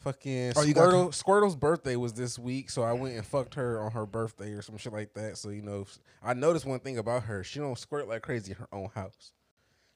[0.00, 3.54] fucking Oh, you got Squirtle Squirtle's birthday was this week, so I went and fucked
[3.54, 5.38] her on her birthday or some shit like that.
[5.38, 5.86] So you know,
[6.22, 9.32] I noticed one thing about her: she don't squirt like crazy in her own house.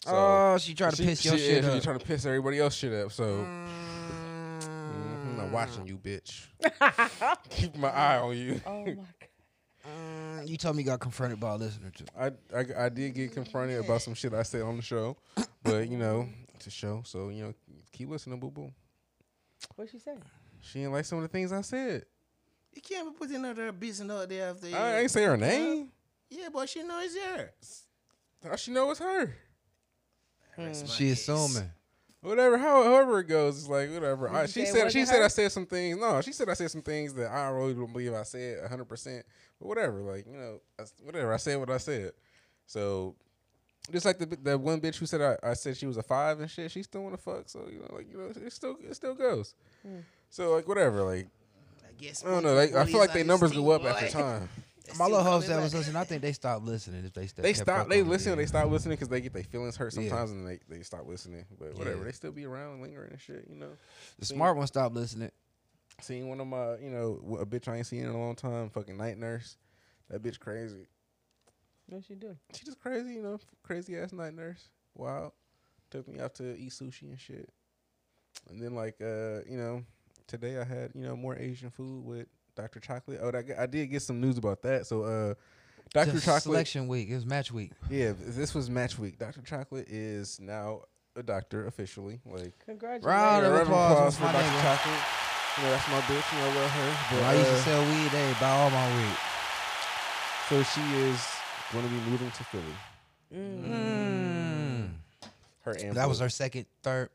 [0.04, 1.74] So, oh, she tried to she- piss your she- shit yeah, up.
[1.76, 3.10] She trying to piss everybody else shit up.
[3.12, 6.46] So mhm, I'm watching you, bitch.
[7.50, 8.60] Keep my eye on you.
[8.66, 9.06] Oh my god.
[9.86, 12.06] Mm, you told me you got confronted by a listener too.
[12.18, 15.18] I, I I did get confronted about some shit I said on the show,
[15.62, 17.54] but you know it's a show, so you know
[17.92, 18.72] keep listening, boo boo.
[19.76, 20.16] What she say?
[20.60, 22.04] She didn't like some of the things I said.
[22.72, 24.66] You can't be putting other business out there after.
[24.76, 25.90] I ain't say her name.
[26.30, 27.50] Yeah, but she knows it's her.
[28.44, 29.34] How she know it's her?
[30.86, 31.12] She hmm.
[31.12, 31.70] assuming.
[32.20, 34.30] Whatever, how, however it goes, it's like whatever.
[34.30, 35.24] I, she said she said her?
[35.24, 35.98] I said some things.
[35.98, 38.86] No, she said I said some things that I really don't believe I said hundred
[38.86, 39.26] percent.
[39.60, 41.34] But whatever, like you know, I, whatever.
[41.34, 42.12] I said what I said.
[42.66, 43.14] So
[43.92, 46.40] just like the the one bitch who said I, I said she was a five
[46.40, 47.48] and shit, she still want to fuck.
[47.48, 49.54] So you know, like you know, it still it still goes.
[49.86, 49.98] Hmm.
[50.30, 51.28] So like whatever, like
[51.86, 52.24] I guess.
[52.24, 52.54] I don't know.
[52.54, 54.48] Like, I feel like their numbers go up after time.
[54.98, 57.54] My little host that was listening, I think they stopped listening if they st- They
[57.54, 57.66] stop.
[57.68, 58.32] fucking They listen.
[58.32, 58.36] yeah.
[58.36, 60.08] They stop listening because they get their feelings hurt Yeah.
[60.10, 61.46] sometimes, and they, they stop listening.
[61.58, 62.04] But whatever, Yeah.
[62.04, 63.46] they still be around, lingering and shit.
[63.48, 63.70] You know.
[64.18, 65.30] The smart one stopped listening.
[66.02, 68.68] Seen one of my, you know, a bitch I ain't seen in a long time.
[68.68, 69.56] Fucking night nurse.
[70.10, 70.86] That bitch crazy.
[71.94, 72.36] What she do?
[72.52, 74.68] She just crazy, you know, crazy ass night nurse.
[74.96, 75.32] Wow.
[75.90, 77.48] Took me out to eat sushi and shit.
[78.50, 79.84] And then like, uh, you know,
[80.26, 82.26] today I had you know more Asian food with
[82.56, 82.80] Dr.
[82.80, 83.20] Chocolate.
[83.22, 84.86] Oh, I, I did get some news about that.
[84.86, 85.34] So, uh,
[85.92, 86.12] Dr.
[86.12, 86.42] Just Chocolate.
[86.42, 87.10] selection week.
[87.10, 87.70] It was match week.
[87.88, 89.18] Yeah, this was match week.
[89.18, 89.42] Dr.
[89.42, 90.82] Chocolate is now
[91.14, 92.20] a doctor officially.
[92.26, 93.04] Like, Congratulations.
[93.04, 94.48] Round yeah, of round applause applause for for Dr.
[94.48, 94.62] nigga.
[94.62, 95.04] Chocolate.
[95.56, 96.32] You know, that's my bitch.
[96.32, 96.96] You know, I love her.
[97.10, 99.16] But, When I used to uh, sell weed, they buy all my weed.
[100.48, 101.24] So she is
[101.72, 102.64] going to be moving to Philly.
[103.34, 104.90] Mm.
[105.62, 107.10] Her and That was her second, third.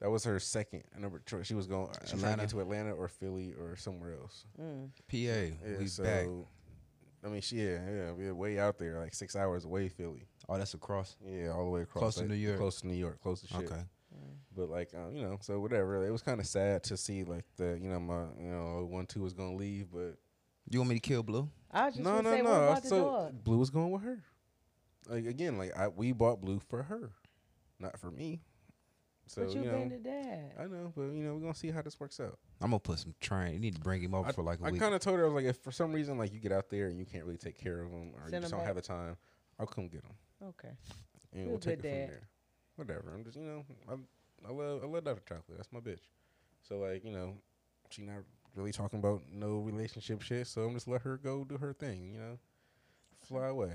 [0.00, 1.46] That was her second number choice.
[1.46, 2.42] She was going she was trying to Atlanta.
[2.42, 4.46] get to Atlanta or Philly or somewhere else.
[4.60, 4.88] Mm.
[5.08, 5.16] PA.
[5.16, 6.26] Yeah, we so back.
[7.24, 10.26] I mean, she yeah, yeah, we're way out there, like six hours away, Philly.
[10.48, 11.16] Oh, that's across.
[11.24, 12.00] Yeah, all the way across.
[12.00, 12.58] Close to New York.
[12.58, 13.20] Close to New York.
[13.22, 13.70] Close to shit.
[13.70, 13.82] Okay.
[14.56, 16.04] But like, um, you know, so whatever.
[16.06, 19.06] It was kind of sad to see like the, you know, my, you know, one
[19.06, 20.16] two was gonna leave, but
[20.72, 21.48] You want me to kill Blue?
[21.70, 22.68] I was just no, gonna no, say, what no.
[22.68, 23.32] about So?
[23.44, 24.22] Blue was going with her.
[25.08, 27.10] Like again, like I we bought Blue for her,
[27.78, 28.40] not for me.
[29.26, 30.52] So but you you know, been to dad.
[30.58, 32.38] I know, but you know, we're gonna see how this works out.
[32.60, 33.54] I'm gonna put some train.
[33.54, 34.80] You need to bring him over I, for like a I week.
[34.80, 36.68] kind of told her I was like, if for some reason like you get out
[36.70, 38.76] there and you can't really take care of them or Send you just don't have
[38.76, 39.16] the time,
[39.58, 40.14] I'll come get them
[40.48, 40.68] Okay.
[41.32, 42.28] and You're we'll a take it good from there.
[42.76, 43.12] Whatever.
[43.14, 43.94] I'm just you know I
[44.48, 45.22] I love I love Dr.
[45.28, 45.56] Chocolate.
[45.58, 46.00] That's my bitch.
[46.62, 47.34] So like you know
[47.90, 48.22] she not
[48.54, 50.46] really talking about no relationship shit.
[50.46, 52.12] So I'm just let her go do her thing.
[52.12, 52.38] You know,
[53.26, 53.72] fly away.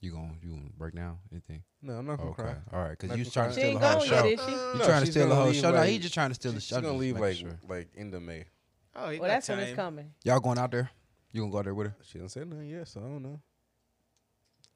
[0.00, 1.62] You gonna you gonna break down anything?
[1.82, 2.42] No, I'm not gonna Okay.
[2.42, 2.56] cry.
[2.72, 4.24] All right, because you gonna trying to steal ain't the whole going show.
[4.24, 4.78] yet, You is?
[4.78, 5.70] No, trying to steal the whole leave, show?
[5.70, 6.76] no, like- he just trying to steal the show.
[6.76, 6.80] She's show.
[6.80, 7.58] gonna leave like sure.
[7.68, 8.44] like end of May.
[8.96, 10.12] Oh, Well, got that's when it's coming.
[10.24, 10.90] Y'all going out there?
[11.32, 11.96] You gonna go out there with her?
[12.02, 13.40] She didn't say nothing yet, so I don't know.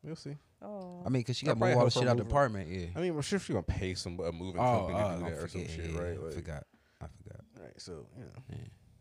[0.02, 0.36] We'll see.
[0.60, 1.02] Oh.
[1.04, 2.68] I mean, cause she got probably more all the shit out the apartment.
[2.70, 2.86] Yeah.
[2.94, 5.16] I mean, I'm sure she's gonna pay some a moving Oh, company oh, to uh,
[5.18, 6.18] do I that or some shit, right?
[6.18, 6.66] I forgot.
[7.00, 7.40] I forgot.
[7.60, 7.80] Right.
[7.80, 8.56] So you know,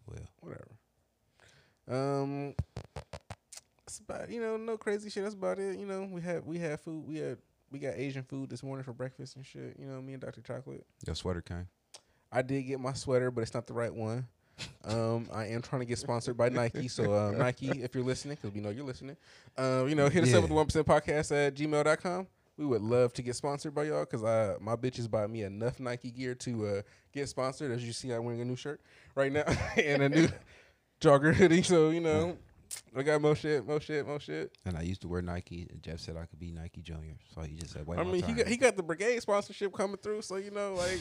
[0.08, 0.72] Well, whatever.
[1.89, 2.54] Um,
[3.86, 5.24] that's about you know no crazy shit.
[5.24, 5.78] That's about it.
[5.80, 7.06] You know, we had we had food.
[7.08, 7.38] We had
[7.72, 9.76] we got Asian food this morning for breakfast and shit.
[9.80, 10.41] You know, me and Dr.
[10.41, 10.86] Chocolate.
[11.06, 11.68] your sweater came.
[12.32, 14.28] I did get my sweater, but it's not the right one.
[14.86, 16.88] Um, I am trying to get sponsored by Nike.
[16.88, 19.18] So uh, Nike, if you're listening, because we know you're listening,
[19.58, 20.38] um, you know, hit us Yeah.
[20.38, 22.28] up with the one percent podcast at gmail.com.
[22.58, 25.80] We would love to get sponsored by y'all because I my bitches buy me enough
[25.80, 26.82] Nike gear to uh,
[27.12, 27.72] get sponsored.
[27.72, 28.80] As you see, I'm wearing a new shirt
[29.16, 29.43] right now
[29.84, 30.28] and a new
[31.01, 31.64] jogger hoodie.
[31.64, 32.38] So you know,
[32.95, 34.51] I got more shit, more shit, more shit.
[34.66, 35.66] And I used to wear Nike.
[35.72, 38.22] And Jeff said I could be Nike Junior, so he just said, "Wait, I mean,
[38.24, 40.22] he got he got the brigade sponsorship coming through.
[40.22, 40.99] So you know, like.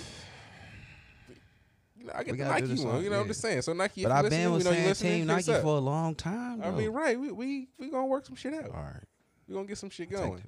[1.98, 2.96] You know, I get the Nike one.
[2.96, 3.62] on- You know, what I'm just saying.
[3.62, 5.12] So Nike, but you I've been with know you listening.
[5.18, 6.61] Team Nike for a long time.
[6.62, 7.20] I mean, right?
[7.20, 8.70] We we we gonna work some shit out.
[8.70, 9.05] all right.
[9.46, 10.42] We gonna get some shit going.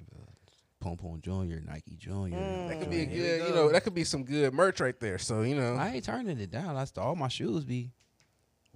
[0.85, 2.37] The, uh, Pom Pom Junior, Nike Junior.
[2.37, 2.67] Mm.
[2.69, 3.55] That could be a good, you go.
[3.55, 5.17] know, that could be some good merch right there.
[5.17, 6.75] So you know, I ain't turning it down.
[6.75, 7.91] That's all my shoes be.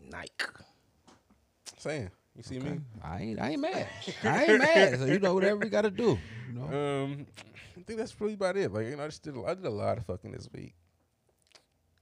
[0.10, 0.32] Nike.
[1.78, 2.12] saying.
[2.36, 2.70] You see Okay.
[2.70, 2.80] me?
[3.03, 3.39] I ain't.
[3.39, 3.88] I ain't mad.
[4.24, 4.99] I ain't mad.
[4.99, 6.18] So you know whatever we gotta do.
[6.47, 7.03] You know.
[7.03, 7.26] Um,
[7.78, 8.72] I think that's really about it.
[8.72, 9.36] Like you know, I just did.
[9.36, 10.74] a- I did a lot of fucking this week.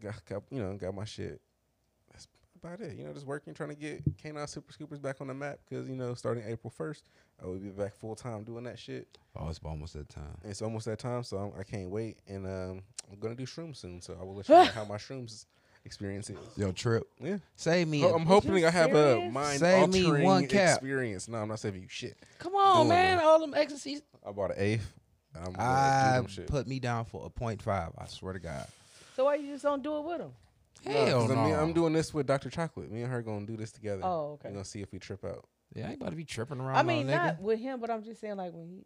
[0.01, 1.41] Got, got you know, got my shit
[2.63, 2.97] about it.
[2.97, 5.87] You know, just working, trying to get Canine Super Scoopers back on the map because
[5.89, 7.09] you know, starting April first,
[7.41, 9.07] I will be back full time doing that shit.
[9.35, 10.37] Oh, it's almost that time.
[10.43, 12.17] It's almost that time, so I'm, I can't wait.
[12.27, 12.81] And um,
[13.11, 15.45] I'm gonna do shrooms soon, so I will let you know how my shrooms
[15.85, 16.37] experience is.
[16.57, 17.03] Yo, trip.
[17.21, 18.01] Yeah, Save me.
[18.01, 19.33] Ho- a- I'm hoping I have a serious?
[19.33, 20.75] mind Save altering one cap.
[20.77, 21.27] experience.
[21.27, 22.17] No, I'm not saving you shit.
[22.39, 23.19] Come on, Doing man.
[23.19, 23.23] it.
[23.23, 24.01] All them ecstasies.
[24.27, 24.91] I bought an eighth.
[25.35, 26.47] I'm gonna I do shit.
[26.47, 27.91] put me down for a point five.
[27.97, 28.65] I swear to God.
[29.15, 30.31] So why you just don't do it with him?
[30.85, 31.33] No, no.
[31.35, 32.49] I mean, I'm doing this with Dr.
[32.49, 32.91] Chocolate.
[32.91, 34.01] Me and her gonna do this together.
[34.03, 34.49] Oh, okay.
[34.49, 35.45] We're gonna see if we trip out.
[35.75, 36.77] Yeah, I ain't about to be tripping around.
[36.77, 37.23] I mean, no nigga.
[37.25, 38.85] not with him, but I'm just saying like when he,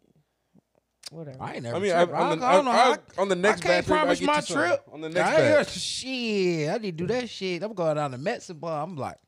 [1.10, 1.38] whatever.
[1.40, 1.76] I ain't never.
[1.76, 2.12] I mean, I, tripped.
[2.20, 2.70] on, the, I, don't know.
[2.72, 4.66] I, I, on the next I can't batch, trip, I promise get my you something.
[4.68, 4.82] trip.
[4.92, 5.70] On the next I ain't- batch.
[5.78, 7.62] shit, I need to do that shit.
[7.62, 8.82] I'm going down to Metson bar.
[8.82, 9.18] I'm like,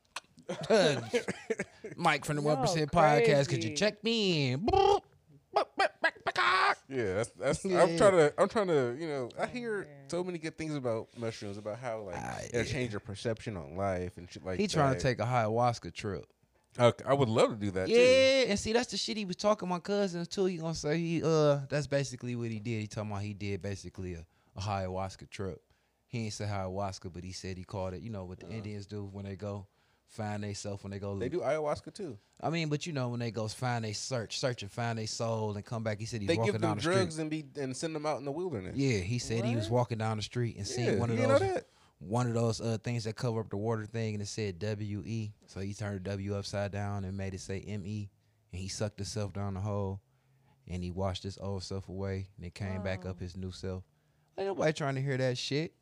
[1.97, 3.49] Mike from the One Percent Podcast.
[3.49, 4.69] Could you check me in?
[6.89, 7.65] Yeah, that's that's.
[7.65, 7.83] Yeah.
[7.83, 8.35] I'm trying to.
[8.39, 8.97] I'm trying to.
[8.99, 11.57] You know, I hear so many good things about mushrooms.
[11.57, 12.73] About how like Ah, it'll yeah.
[12.73, 14.59] change your perception on life and shit like.
[14.59, 15.01] He trying that.
[15.01, 16.27] to take a ayahuasca trip.
[16.79, 17.95] Okay, I would love to do that too.
[17.95, 20.47] Yeah, and see that's the shit he was talking my cousins too.
[20.47, 22.81] He gonna say he uh that's basically what he did.
[22.81, 24.25] He talking about he did basically a,
[24.57, 25.61] a ayahuasca trip.
[26.09, 28.03] He ain't say ayahuasca, but he said he called it.
[28.03, 29.67] You know what the Indians do when they go
[30.15, 31.19] find they self when they go.
[31.19, 32.17] They do ayahuasca too.
[32.41, 35.07] I mean, but you know when they go find they search, search and find their
[35.07, 35.99] soul and come back.
[35.99, 36.95] He said he was They walking give down them the street.
[36.95, 38.77] drugs and be and send them out in the wilderness.
[38.77, 41.41] Yeah, he said he was walking down the street and seen Yeah, one of those
[41.41, 41.67] that?
[41.99, 45.03] one of those uh, things that cover up the water thing, and it said W
[45.07, 45.33] E.
[45.47, 48.11] So he turned the W upside down and made it say M E,
[48.53, 50.01] and he sucked himself down the hole,
[50.69, 53.85] and he washed his old self away, and it came back up his new self.
[54.37, 55.73] Ain't nobody trying to hear that shit.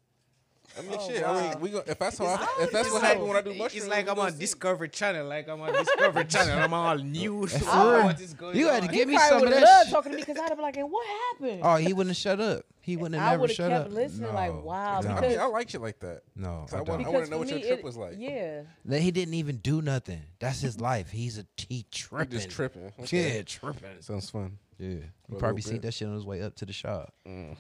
[0.79, 1.23] I mean, oh, shit.
[1.25, 3.41] I mean, we go, if that's how I, if that's what like- happens when I
[3.43, 4.39] do mushrooms, It's like I'm on.
[4.39, 5.27] Discovery Channel.
[5.27, 6.59] Like I'm on Discovery Channel.
[6.59, 7.57] I'm all news.
[7.59, 8.75] For I what is going You on.
[8.75, 9.93] had to give me some of would've that loved shit.
[9.95, 11.61] talking to me because I'd have been like, and what happened?
[11.62, 12.64] Oh, he wouldn't have shut up.
[12.81, 13.93] He wouldn't have I never would've shut kept up.
[13.93, 15.11] listening, like, wow, no.
[15.11, 16.23] I because- mean, I like shit like that.
[16.35, 16.91] No, I I want- don't.
[16.95, 18.14] I Because wanna know what your me, trip it- was like.
[18.18, 18.62] Yeah.
[18.87, 20.23] That he didn't even do nothing.
[20.41, 21.11] That's his life.
[21.11, 22.31] He's a he You're tripping.
[22.31, 22.93] just tripping.
[23.11, 24.01] Yeah, tripping.
[24.01, 24.59] Sounds fun.
[24.79, 25.03] Yeah, you
[25.39, 27.12] probably little seen that shit on his way up to the shop.
[27.29, 27.57] Mm.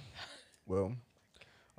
[0.66, 0.92] Well,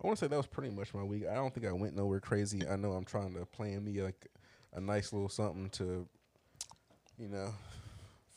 [0.04, 1.24] I want to say that was pretty much my week.
[1.30, 2.68] I don't think I went nowhere crazy.
[2.68, 4.28] I know I'm trying to plan me like
[4.74, 6.06] a nice little something to,
[7.18, 7.54] you know,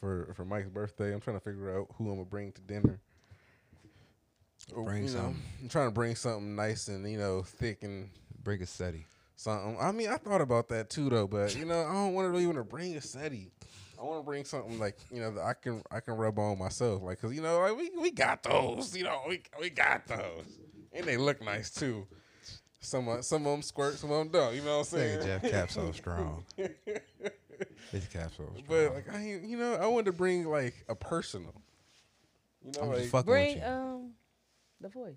[0.00, 1.12] for for Mike's birthday.
[1.12, 3.00] I'm trying to figure out who I'm gonna bring to dinner.
[4.74, 5.42] Or, Bring you know, something.
[5.62, 8.10] I'm trying to bring something nice and you know thick and
[8.42, 9.04] Bring a SETI.
[9.36, 9.76] something.
[9.80, 12.30] I mean, I thought about that too though, but you know, I don't want to
[12.30, 13.50] really want to bring a SETI.
[13.98, 16.58] I want to bring something like you know that I can I can rub on
[16.58, 20.06] myself, like because you know like we we got those, you know we we got
[20.06, 20.46] those,
[20.96, 22.06] and they look nice too.
[22.80, 24.54] Some of- some of them squirt, some of them don't.
[24.54, 25.18] You know what I'm saying?
[25.20, 26.44] Nigga Jeff Cap so strong.
[27.90, 28.62] His cap so strong.
[28.68, 31.54] But like I, ain't- you know, I wanted to bring like a personal.
[32.64, 33.70] You know, I'm like just fucking Bring with you.
[33.70, 34.10] um
[34.80, 35.16] the voice.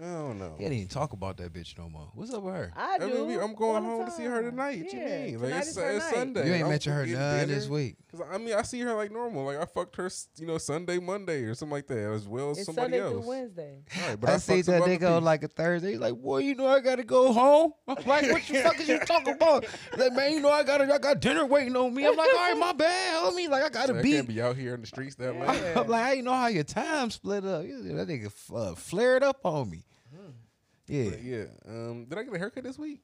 [0.00, 0.54] I don't know.
[0.56, 2.10] He didn't even talk about that bitch no more.
[2.14, 2.72] What's up with her?
[2.74, 3.06] I I do.
[3.06, 4.50] mean, we- I'm going the home to see her time.
[4.50, 4.82] tonight.
[4.84, 5.50] What Yeah, you mean?
[5.50, 6.10] Like it's, it's.
[6.10, 6.46] Sunday.
[6.46, 7.96] You ain't I'm mentioned her getting none this week.
[8.10, 9.44] Cause I mean, I see her like normal.
[9.44, 12.58] Like I fucked her, you know, Sunday, Monday, or something like that, as well as
[12.58, 13.12] It's somebody Sunday else.
[13.12, 13.84] through Wednesday.
[14.08, 15.20] Right, but I, I, see fucked that other nigga on people.
[15.20, 15.90] like a Thursday.
[15.92, 17.72] He's like, boy, you know I gotta go home.
[17.86, 19.66] I'm like, what the fuck is you talking about?
[19.96, 22.06] Like, man, you know I gotta, I got dinner waiting on me.
[22.06, 23.48] I'm like, all right, my bad, homie.
[23.48, 24.12] Like I gotta I be.
[24.12, 25.48] can't be out here in the streets that late.
[25.76, 27.62] I'm like, I didn't know how your time split up.
[27.62, 29.84] That nigga uh, flared up on me.
[30.92, 31.10] Yeah.
[31.10, 31.44] But yeah.
[31.66, 33.00] Um, did I get a haircut this week?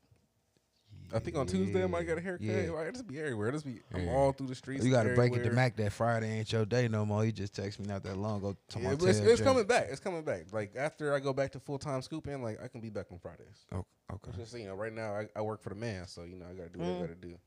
[1.10, 2.46] I think on Tuesday I might get a haircut.
[2.46, 2.70] Yeah.
[2.70, 3.48] Like, I just be everywhere.
[3.48, 4.12] I just be I'm Yeah.
[4.12, 4.84] all through the streets.
[4.84, 5.50] You gotta break it to.
[5.50, 7.24] Mac that Friday ain't your day no more.
[7.24, 8.54] He just text me not that long ago.
[8.68, 9.86] to Yeah, my but it's, it's coming back.
[9.90, 10.52] It's coming back.
[10.52, 13.18] Like after I go back to full time scooping, like I can be back on
[13.18, 13.64] Fridays.
[13.72, 14.32] Oh, okay.
[14.36, 16.44] Just so you know, right now I, I work for the man, so you know
[16.44, 17.38] I gotta do what I gotta do.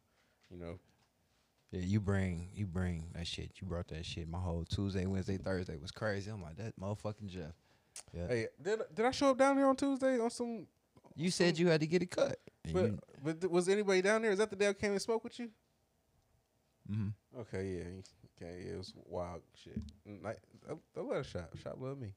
[0.50, 0.80] You know,
[1.72, 3.52] Yeah, you bring you bring that shit.
[3.62, 4.28] You brought that shit.
[4.28, 6.32] My whole Tuesday, Wednesday, Thursday was crazy.
[6.32, 7.54] I'm like that motherfucking Jeff.
[8.14, 8.28] Yeah.
[8.28, 10.68] hey, did did I show up down there on Tuesday on some?
[11.16, 12.38] You said you had to get it cut.
[12.74, 14.32] But you- but was anybody down there?
[14.32, 15.50] Is that the day I came and spoke with you?
[16.92, 17.40] Mm-hmm.
[17.42, 17.84] Okay, yeah,
[18.48, 19.80] okay, yeah, it was wild shit.
[20.10, 20.40] Mm, Like,
[20.70, 21.50] I, I love shop.
[21.62, 22.08] Shop love me.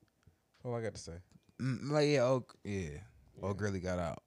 [0.56, 1.12] That's all I got to say.
[1.60, 2.88] Mm, like yeah, oh yeah.
[3.42, 4.22] Old girly got out.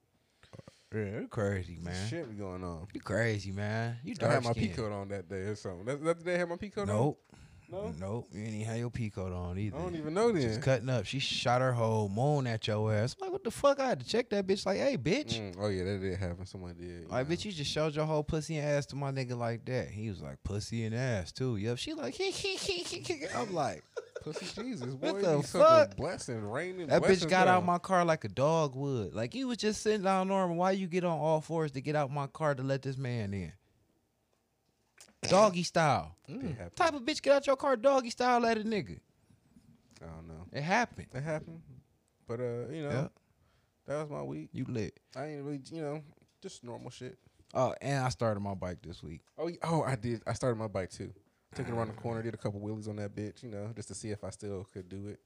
[0.93, 2.07] Yeah, you crazy man.
[2.07, 2.87] Shit be going on.
[2.93, 3.97] You crazy man.
[4.03, 4.93] You I had my pea skinned.
[4.93, 5.85] on that day or something.
[5.85, 7.19] That, that the day I had my pea coat Nope.
[7.33, 7.39] on.
[7.69, 8.29] No, Nope.
[8.31, 9.77] You ain't even have your pea coat on either.
[9.77, 10.41] I don't even know then.
[10.41, 11.05] Just cutting up.
[11.05, 13.15] She shot her whole moan at your ass.
[13.19, 13.79] I'm like, what the fuck?
[13.79, 14.65] I had to check that bitch.
[14.65, 15.39] Like, hey, bitch.
[15.39, 16.45] Mm, oh yeah, that did happen.
[16.45, 17.09] Someone did.
[17.09, 17.35] Like, yeah.
[17.35, 19.89] bitch, you just showed your whole pussy and ass to my nigga like that.
[19.89, 21.57] He was like, pussy and ass too.
[21.57, 21.77] Yep.
[21.77, 22.15] She like,
[23.35, 23.83] I'm like,
[24.23, 25.13] Pussy Jesus, boy.
[25.13, 25.95] What the fuck?
[25.95, 26.87] Blessings, raining.
[26.87, 29.13] that bitch got out my car like a dog would.
[29.13, 30.57] Like, you was just sitting down normal.
[30.57, 33.33] Why you get on all fours to get out my car to let this man
[33.33, 33.53] in?
[35.29, 36.15] Doggy style.
[36.27, 36.75] It happened.
[36.75, 38.99] Type of bitch get out your car doggy style at a nigga.
[40.01, 40.45] I don't know.
[40.53, 41.07] It happened.
[41.13, 41.61] It happened.
[42.27, 43.11] But uh, you know, Yep.
[43.87, 44.49] that was my week.
[44.51, 44.99] You lit.
[45.15, 46.01] I ain't really, you know,
[46.41, 47.17] just normal shit.
[47.53, 49.21] Oh, and I started my bike this week.
[49.37, 50.21] Oh, oh, I did.
[50.27, 51.11] I started my bike too.
[51.55, 53.87] Took it around the corner, did a couple wheelies on that bitch, you know, just
[53.87, 55.19] to see if I still could do it.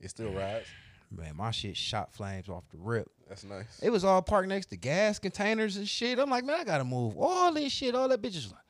[0.00, 0.66] It still rides.
[1.10, 3.08] Man, my shit shot flames off the rip.
[3.28, 3.80] That's nice.
[3.82, 6.18] It was all parked next to gas containers and shit.
[6.18, 7.94] I'm like, man, I gotta move all this shit.
[7.94, 8.60] All that bitches like,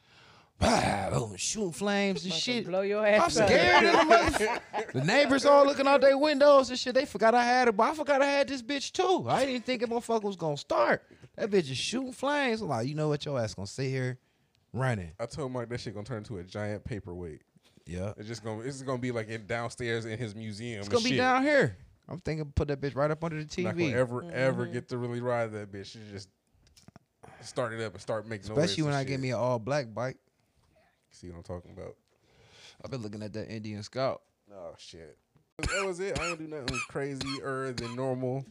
[0.59, 2.67] bah, boom, shooting flames and About shit.
[2.67, 4.93] blow your ass I'm scared of the motherfucker.
[4.93, 6.95] The neighbors all looking out their windows and shit.
[6.95, 9.29] They forgot I had it, but I forgot I had this bitch too.
[9.29, 11.03] I didn't think a motherfucker was gonna start.
[11.37, 12.61] That bitch is shooting flames.
[12.61, 14.19] I'm like, you know what, your ass gonna sit here
[14.73, 15.13] running.
[15.19, 17.43] I told Mike that shit gonna turn into a giant paperweight.
[17.87, 18.13] Yeah.
[18.17, 20.81] It's just gonna it's gonna be like in downstairs in his museum.
[20.81, 21.19] It's gonna be shit.
[21.19, 21.77] down here.
[22.09, 23.65] I'm thinking put that bitch right up under the TV.
[23.65, 23.95] Not gonna TV.
[23.95, 24.73] ever ever mm-hmm.
[24.73, 25.95] get to really ride that bitch.
[25.95, 26.29] You just
[27.41, 28.59] start it up and start making noise.
[28.59, 30.17] Especially when and I get me an all black bike.
[31.15, 31.95] See what I'm talking about?
[32.85, 34.23] I've been looking at that Indian Scout.
[34.53, 35.17] Oh shit.
[35.59, 36.19] That was it.
[36.19, 38.45] I ain't do nothing crazier than normal.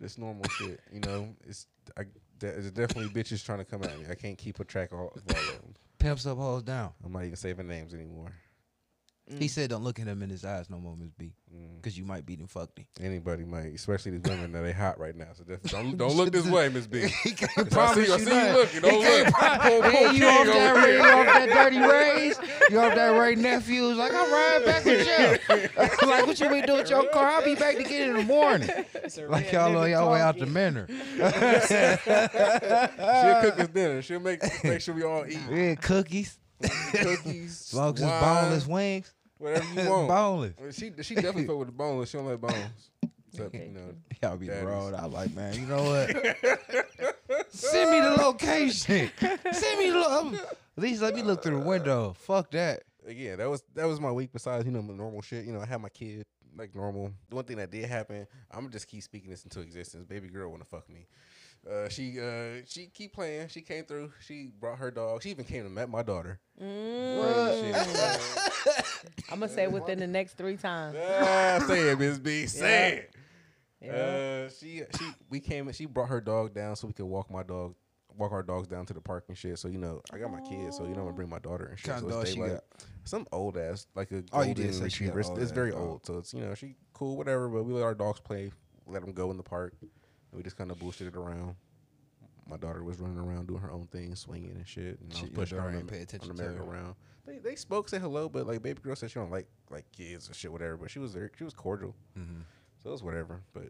[0.00, 0.80] Just normal shit.
[0.90, 1.66] You know, it's
[1.98, 2.04] I
[2.38, 4.06] there's definitely bitches trying to come at me.
[4.10, 5.74] I can't keep a track of all, of all of them.
[5.98, 6.92] Pimps up, hoes down.
[7.04, 8.32] I'm not even saving names anymore.
[9.40, 11.74] He said, "Don't look at him in his eyes no more, Miss B, Mm.
[11.82, 15.00] because you might beat him fucked him." Anybody might, especially these women that they hot
[15.00, 15.26] right now.
[15.34, 17.08] So definitely don't, don't look this way, Miss B.
[17.24, 18.46] He can't I promise see, I you see nothing.
[18.46, 18.80] you looking.
[18.82, 19.26] Don't look.
[19.34, 22.38] Pull, pull Hey, you off that, Ray, you off that dirty rays?
[22.70, 23.96] You off that Ray nephews?
[23.96, 25.38] Like I'm riding back with you.
[26.08, 27.26] like what you been doing with your car?
[27.26, 28.70] I'll be back to get it in the morning.
[29.28, 30.86] Like y'all on y'all way out to Manor.
[30.88, 31.32] She'll
[33.42, 34.02] cook us dinner.
[34.02, 36.38] She'll make make sure we all eat Yeah, cookies,
[36.92, 39.12] cookies, smokes as wine, boneless wings.
[39.38, 40.08] Whatever you want.
[40.08, 40.54] boneless.
[40.60, 42.10] Well, She she definitely fuck with the boneless.
[42.10, 42.90] She don't like bones.
[43.32, 44.66] Except, you know, Y'all be the Daddies.
[44.66, 44.94] road.
[44.94, 45.54] I like, man.
[45.54, 46.10] You know what?
[47.50, 49.10] Send me the location.
[49.52, 49.98] Send me the.
[49.98, 50.32] Lo-
[50.76, 52.14] At least let me look through the window.
[52.18, 52.82] Fuck that.
[53.08, 54.30] yeah, that was that was my week.
[54.32, 55.44] Besides, you know, my normal shit.
[55.44, 56.24] You know, I had my kid
[56.56, 57.12] like normal.
[57.28, 60.04] The one thing that did happen, I'm gonna just keep speaking this into existence.
[60.06, 61.06] Baby girl wanna fuck me.
[61.68, 63.48] Uh, she uh she keep playing.
[63.48, 64.12] She came through.
[64.20, 65.22] She brought her dog.
[65.22, 66.38] She even came and met my daughter.
[66.58, 68.84] Crazy shit.
[69.32, 70.96] I'm gonna say within the next three times.
[70.98, 72.46] ah, say it, Miss B.
[72.46, 73.14] Say it.
[73.80, 73.92] Yeah.
[74.46, 77.30] Uh, she she we came and she brought her dog down so we could walk
[77.30, 77.74] my dog,
[78.16, 79.58] walk our dogs down to the park and shit.
[79.58, 81.66] So you know, I got my kids, so you know, I'm gonna bring my daughter
[81.66, 81.94] and shit.
[81.94, 82.52] Kinda so dog she daylight.
[82.52, 82.64] got?
[83.04, 85.20] Some old ass, like a Oh, you golden did say she retriever.
[85.20, 87.48] It's, it's very old, so it's you know she cool, whatever.
[87.48, 88.50] But we let our dogs play,
[88.86, 89.90] let them go in the park, and
[90.36, 91.56] we just kind of bullshitted around.
[92.48, 95.30] My daughter was running around doing her own thing, swinging and shit, and I was
[95.30, 96.54] pushing her daughter on ain't pay attention on the to her.
[96.54, 96.94] merry-go-round.
[97.26, 100.30] They they spoke, said hello, but like baby girl said she don't like like kids
[100.30, 100.76] or shit, whatever.
[100.76, 101.96] But she was there, she was cordial.
[102.16, 102.42] Mm-hmm.
[102.82, 103.68] So it was whatever, but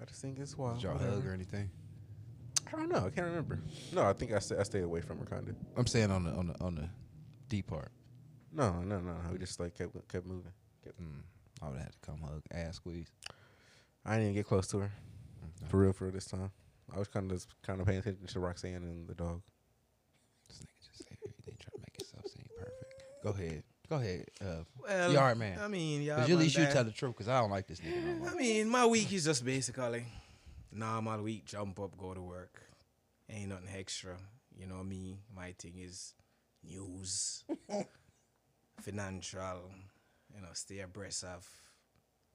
[0.00, 0.74] I just think it's wild.
[0.76, 1.12] Did y'all whatever.
[1.14, 1.70] hug or anything?
[2.66, 2.98] I don't know.
[3.06, 3.58] I can't remember.
[3.92, 5.54] No, I think I, sta- I stayed away from her kind of.
[5.76, 6.88] I'm saying on the on the on the
[7.48, 7.90] D part.
[8.52, 9.14] No, no, no.
[9.30, 10.52] We just like kept kept moving.
[10.84, 11.22] Kept- Mm.
[11.62, 13.12] I would have had to come hug, ass squeeze.
[14.04, 14.92] I didn't even get close to her
[15.68, 16.50] for real for real this time.
[16.94, 19.40] I was kind of just kind of paying attention to Roxanne and the dog.
[20.48, 23.22] This nigga just say everything, try to make himself seem perfect.
[23.22, 25.58] Go ahead, go ahead, uh, Well, yard man.
[25.60, 26.16] I mean, yeah.
[26.16, 28.12] Cause you at least you tell the truth, cause I don't like this nigga no
[28.14, 28.28] more.
[28.30, 30.04] I mean, my week is just basically
[30.72, 31.44] normal week.
[31.46, 32.60] Jump up, go to work.
[33.30, 34.16] Ain't nothing extra.
[34.54, 35.18] You know me.
[35.34, 36.12] My thing is
[36.62, 37.44] news,
[38.80, 39.70] financial.
[40.34, 41.46] You know, stay abreast of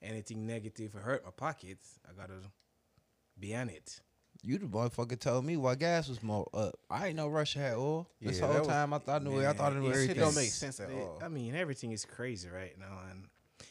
[0.02, 2.40] anything negative or hurt my pockets, I gotta
[3.40, 4.02] be on it.
[4.44, 6.76] You the motherfucker told me why gas was more up.
[6.90, 8.08] I ain't know Russia had oil.
[8.22, 9.46] This Yeah, whole that was- time I thought I knew.
[9.46, 10.08] I thought I knew everything.
[10.10, 11.20] Shit don't make sense at They- all.
[11.24, 13.28] I mean, everything is crazy right now, and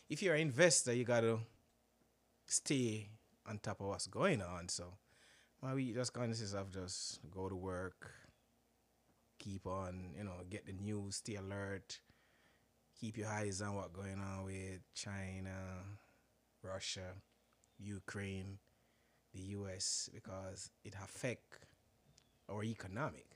[0.09, 1.39] if you're an investor, you gotta
[2.47, 3.09] stay
[3.47, 4.69] on top of what's going on.
[4.69, 4.99] So,
[5.63, 8.13] my week just consists of just go to work,
[9.39, 12.01] keep on, you know, get the news, stay alert,
[12.99, 15.85] keep your eyes on what's going on with China,
[16.67, 17.15] Russia,
[17.79, 18.59] Ukraine,
[19.35, 20.09] the U.S.
[20.13, 21.59] because it affect
[22.49, 23.27] our economic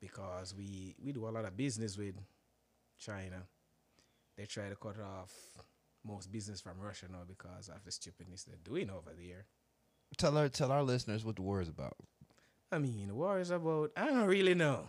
[0.00, 2.14] because we we do a lot of business with
[2.98, 3.42] China.
[4.36, 5.32] They try to cut off
[6.04, 9.44] most business from Russia now because of the stupidness they're doing over there.
[10.16, 11.96] Tell her, tell our listeners what the war is about.
[12.72, 13.92] I mean, the war is about.
[13.96, 14.88] I don't really know.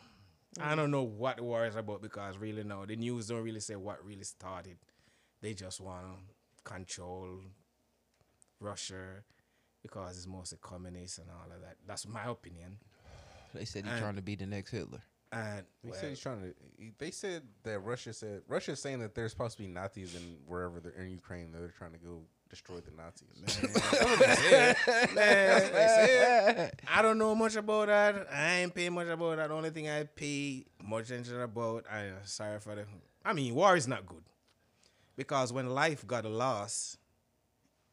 [0.59, 0.77] I mm.
[0.77, 3.75] don't know what the war is about because really no, the news don't really say
[3.75, 4.77] what really started.
[5.41, 6.33] They just want to
[6.63, 7.39] control
[8.59, 9.23] Russia
[9.81, 11.77] because it's mostly communist and all of that.
[11.87, 12.77] That's my opinion.
[13.53, 15.01] They said he's And- trying to be the next Hitler.
[15.33, 16.53] And He well, said he's trying to.
[16.97, 20.81] They said that Russia said Russia's saying that there's supposed to be Nazis in wherever
[20.81, 21.53] they're in Ukraine.
[21.53, 23.29] They're trying to go destroy the Nazis.
[25.15, 28.27] Man, I don't know much about that.
[28.29, 29.47] I ain't pay much about that.
[29.47, 32.85] The only thing I pay much attention about, I uh, sorry for the.
[33.23, 34.23] I mean, war is not good
[35.15, 36.97] because when life got a loss,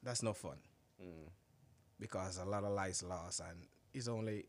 [0.03, 0.57] that's no fun.
[1.03, 1.31] Mm.
[2.01, 4.47] because a lot of lives lost, and it's only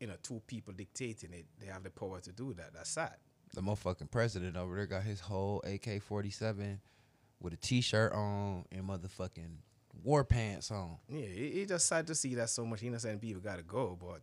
[0.00, 1.46] you know two people dictating it.
[1.60, 2.74] They have the power to do that.
[2.74, 3.14] That's sad.
[3.54, 6.80] The motherfucking president over there got his whole AK forty seven
[7.40, 9.58] with a t shirt on and motherfucking
[10.02, 10.96] war pants on.
[11.08, 13.96] Yeah, it, it's just sad to see that so much innocent people got to go,
[14.00, 14.20] but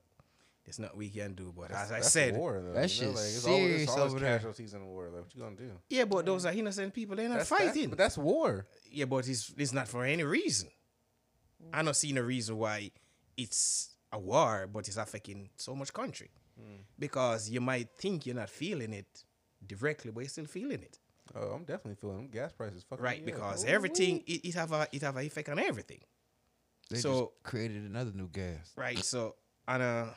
[0.66, 1.53] there's not we can do.
[1.57, 2.74] But as I said, the war, though.
[2.74, 4.38] That you know, shit's like, it's always, serious it's always over there.
[4.38, 5.05] casualties in the war.
[5.11, 5.72] Like, what you gonna do?
[5.89, 7.16] yeah, but those are innocent people.
[7.16, 7.89] They're not That's, that's- fighting.
[7.89, 8.66] but that's war.
[8.91, 10.70] yeah, but it's it's not for any reason.
[11.74, 12.91] I don't see no reason why
[13.38, 16.30] it's a war, but it's affecting so much country.
[16.59, 16.82] Hmm.
[16.97, 19.24] Because you might think you're not feeling it
[19.66, 20.99] directly, but you're still feeling it.
[21.36, 22.84] Oh, I'm definitely feeling them gas prices.
[22.88, 25.57] Fucking right me because Ooh, everything it, it have a it have an effect on
[25.59, 25.99] everything
[26.89, 28.72] They So- just created another new gas.
[28.76, 29.36] right so
[29.68, 30.13] on a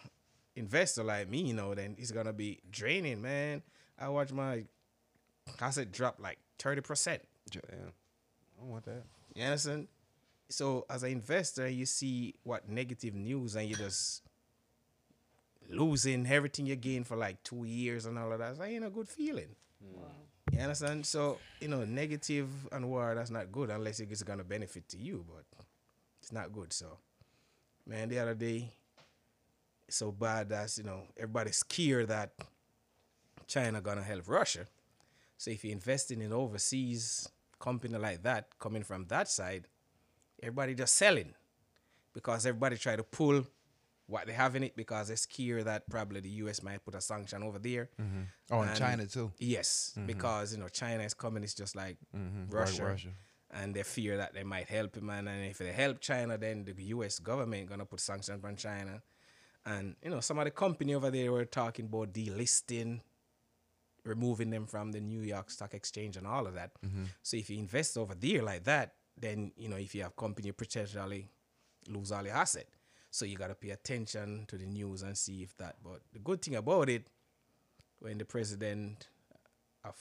[0.59, 3.63] investor like me you know then it's gonna be draining man.
[3.99, 4.65] I watch my
[5.61, 7.19] asset drop like 30%
[7.51, 7.63] Damn.
[7.63, 9.05] I don't want that.
[9.35, 9.89] you understand?
[10.51, 14.23] So as an investor you see what negative news and you just
[15.71, 18.59] losing everything you gain for like two years and all of that.
[18.59, 19.55] That ain't a good feeling.
[19.83, 20.03] Hmm.
[20.53, 21.05] You understand?
[21.07, 25.25] So you know negative and war that's not good unless it's gonna benefit to you
[25.29, 25.45] but
[26.21, 26.99] it's not good so.
[27.87, 28.88] Man the other day it's
[29.89, 32.33] so bad that you know everybody's scared that
[33.47, 34.67] china gonna help russia
[35.37, 37.29] so if you're investing in overseas
[37.59, 39.67] company like that coming from that side
[40.43, 41.33] everybody just selling
[42.13, 43.45] because everybody try to pull
[44.07, 47.01] what they have in it because they're scared that probably the us might put a
[47.01, 47.89] sanction over there
[48.51, 49.31] Oh, in And- China too.
[49.39, 51.43] Yes, because you know China is coming.
[51.43, 53.09] It's just like Mhm, like Russia, Russia.
[53.51, 55.11] and they fear that they might help him.
[55.11, 57.19] And, and if they help China, then the U.S.
[57.19, 59.03] government gonna put sanctions on China.
[59.67, 63.01] And you know some of the company over there were talking about delisting,
[64.05, 66.71] removing them from the New York Stock Exchange and all of that.
[66.85, 67.05] Mm-hmm.
[67.23, 70.47] So if you invest over there like that, then you know if you have company,
[70.47, 71.29] you potentially
[71.89, 72.67] lose all your asset.
[73.11, 75.77] So you gotta pay attention to the news and see if that.
[75.83, 77.09] But the good thing about it
[78.01, 79.09] when the president
[79.85, 79.97] of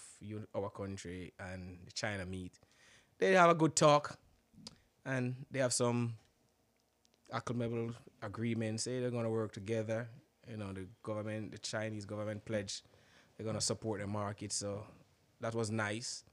[0.53, 2.59] our country and China meet,
[3.17, 4.19] they have a good talk,
[5.05, 6.15] and they have some
[7.33, 8.83] acclimable agreements.
[8.83, 10.07] Say they're gonna work together.
[10.49, 12.83] You know, the government, the Chinese government pledge
[13.37, 14.51] they're gonna support the market.
[14.51, 14.83] So
[15.41, 16.23] that was nice.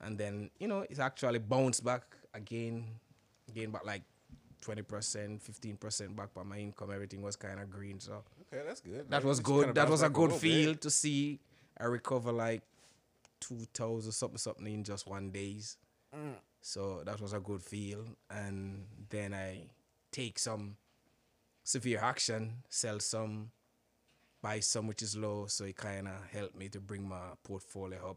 [0.00, 2.02] And then you know it's actually bounced back
[2.34, 2.86] again,
[3.48, 4.02] again, back like
[4.60, 6.90] twenty percent, fifteen percent back by my income.
[6.92, 8.00] Everything was kind of green.
[8.00, 9.08] So Okay, that's good.
[9.10, 9.74] that was it's good.
[9.74, 10.80] that was a good feel bit.
[10.82, 11.38] to see
[11.78, 12.62] I recover like
[13.40, 15.76] two thousand something something in just one days.
[16.16, 16.34] Mm.
[16.62, 18.04] So that was a good feel.
[18.30, 19.68] And then I
[20.12, 20.76] take some
[21.64, 23.50] severe action, sell some,
[24.42, 25.46] buy some which is low.
[25.46, 28.16] So it kind of helped me to bring my portfolio up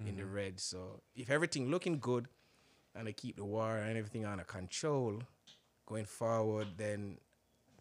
[0.00, 0.34] in the mm-hmm.
[0.34, 0.60] red.
[0.60, 2.28] So if everything looking good,
[2.94, 5.20] and I keep the war and everything under control
[5.86, 7.18] going forward, then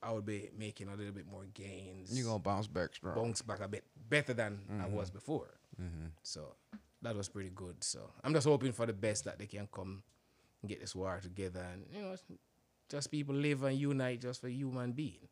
[0.01, 3.15] I would be making a little bit more gains You're gonna bounce back strong.
[3.15, 4.95] bounce back a bit better than I mm-hmm.
[4.95, 5.49] was before.
[5.81, 6.07] Mm-hmm.
[6.23, 6.55] So
[7.01, 7.83] that was pretty good.
[7.83, 10.03] So I'm just hoping for the best that they can come
[10.61, 12.15] and get this war together and you know
[12.93, 15.27] just people live and unite just for human being.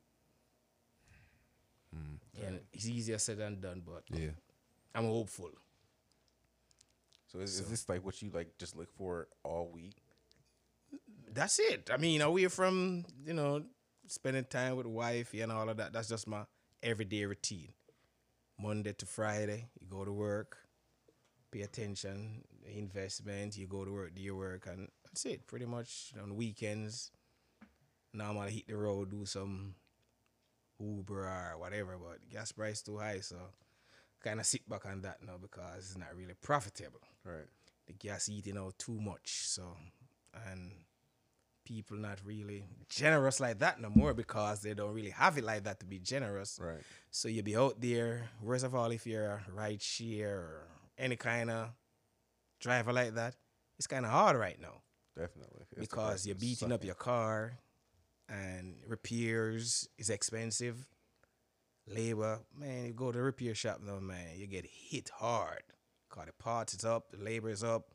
[1.95, 2.17] Mm.
[2.47, 4.31] And it's easier said than done, but Yeah.
[4.95, 5.51] I'm hopeful.
[7.27, 9.95] So is, is this like what you like just look for all week?
[11.31, 11.89] That's it.
[11.93, 13.63] I mean, away from you know
[14.07, 15.93] spending time with wife and all of that.
[15.93, 16.45] That's just my
[16.81, 17.69] everyday routine.
[18.59, 20.57] Monday to Friday, you go to work,
[21.51, 22.43] pay attention,
[22.75, 23.55] investment.
[23.55, 25.45] You go to work, do your work, and that's it.
[25.47, 27.11] Pretty much on weekends.
[28.13, 29.75] Now I'm gonna hit the road, do some
[30.79, 31.97] Uber or whatever.
[31.97, 33.37] But gas price too high, so
[34.23, 37.47] kind of sit back on that now because it's not really profitable Right.
[37.87, 39.47] the gas eating out too much.
[39.47, 39.75] So,
[40.49, 40.71] and
[41.63, 45.63] people not really generous like that no more because they don't really have it like
[45.63, 46.59] that to be generous.
[46.61, 46.81] Right.
[47.09, 51.15] So you be out there, worst of all, if you're a ride share or any
[51.15, 51.69] kind of
[52.59, 53.35] driver like that,
[53.77, 54.81] it's kind of hard right now
[55.17, 55.65] Definitely.
[55.71, 57.53] It's because you're beating up your car
[58.31, 60.87] and repairs is expensive.
[61.87, 65.63] Labor, man, you go to the repair shop now, man, you get hit hard.
[66.09, 67.89] Cause the parts is up, the labor is up,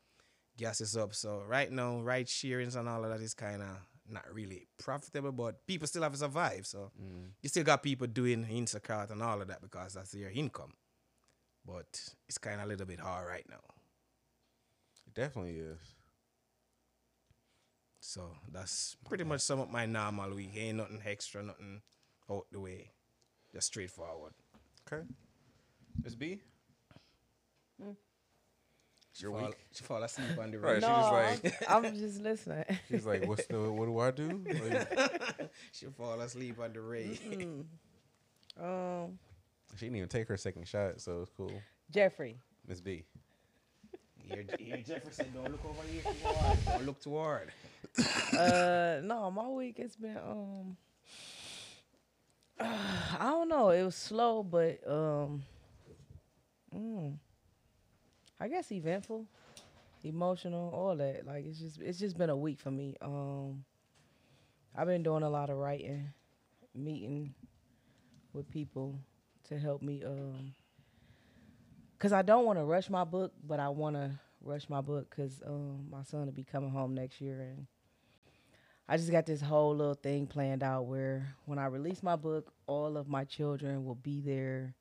[0.57, 1.14] gas is up.
[1.14, 3.68] So right now, ride sharings and all of that is kind of
[4.09, 6.66] not really profitable, but people still have to survive.
[6.66, 7.28] So mm.
[7.43, 10.72] you still got people doing Instacart and all of that because that's their income.
[11.64, 13.61] But it's kind of a little bit hard right now.
[15.07, 15.95] It definitely is.
[18.01, 20.53] So that's pretty much some of my normal week.
[20.57, 21.80] Ain't nothing extra, nothing
[22.30, 22.90] out the way.
[23.53, 24.32] Just straightforward.
[24.92, 25.03] Okay.
[26.05, 26.40] Miss B?
[29.18, 29.57] Your fall, week.
[29.72, 30.82] she fall asleep on the Right, road.
[30.82, 32.64] she no, just like- I'm, I'm just listening.
[32.90, 33.72] She's like, "What's the?
[33.72, 37.18] What do I do?" Like, She fall asleep on the raid.
[38.61, 39.18] um,
[39.74, 41.51] she didn't even take her second shot, so it's cool.
[41.90, 42.36] Jeffrey,
[42.68, 43.05] Miss B.
[44.18, 46.64] Here, here Jefferson, don't look over here toward.
[46.66, 47.53] Don't look toward.
[47.99, 50.76] Uh, no, my week it's been um,
[52.61, 53.70] I don't know.
[53.70, 55.42] It was slow, but um,
[56.74, 57.16] mm,
[58.40, 59.26] I guess eventful,
[60.05, 61.26] emotional, all that.
[61.26, 62.97] Like it's just it's just been a week for me.
[63.03, 63.64] Um,
[64.76, 66.09] I've been doing a lot of writing,
[66.74, 67.34] meeting
[68.32, 68.99] with people
[69.49, 70.53] to help me um
[71.97, 74.11] because I don't want to rush my book, but I want to
[74.42, 77.66] rush my book because um, my son will be coming home next year, and
[78.89, 82.53] I just got this whole little thing planned out where when I release my book,
[82.66, 84.74] all of my children will be there.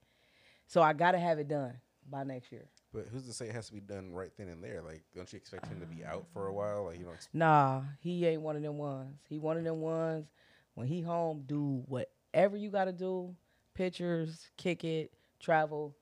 [0.67, 1.73] So I got to have it done
[2.09, 2.67] by next year.
[2.93, 4.81] But who's to say it has to be done right then and there?
[4.81, 6.85] Like, don't you expect him to be out for a while?
[6.85, 9.19] Like, you know, Nah, he ain't one of them ones.
[9.27, 10.27] He one of them ones.
[10.75, 13.35] When he home, do whatever you got to do.
[13.73, 15.95] Pictures, kick it, travel,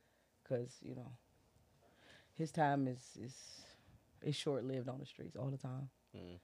[0.47, 1.12] cause you know
[2.36, 3.36] his time is is
[4.22, 5.89] is short lived on the streets all the time.
[6.16, 6.39] Mm.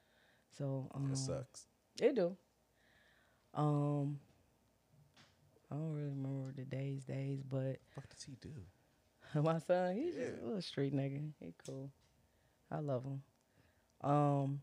[0.58, 1.68] So um, it sucks.
[2.02, 2.36] It do.
[3.54, 4.20] Um,
[5.72, 8.54] I don't really remember the days, days, but What does he do?
[9.42, 11.32] my son, he's just a little street nigga.
[11.40, 11.92] He cool.
[12.72, 13.22] I love him.
[14.02, 14.62] Um,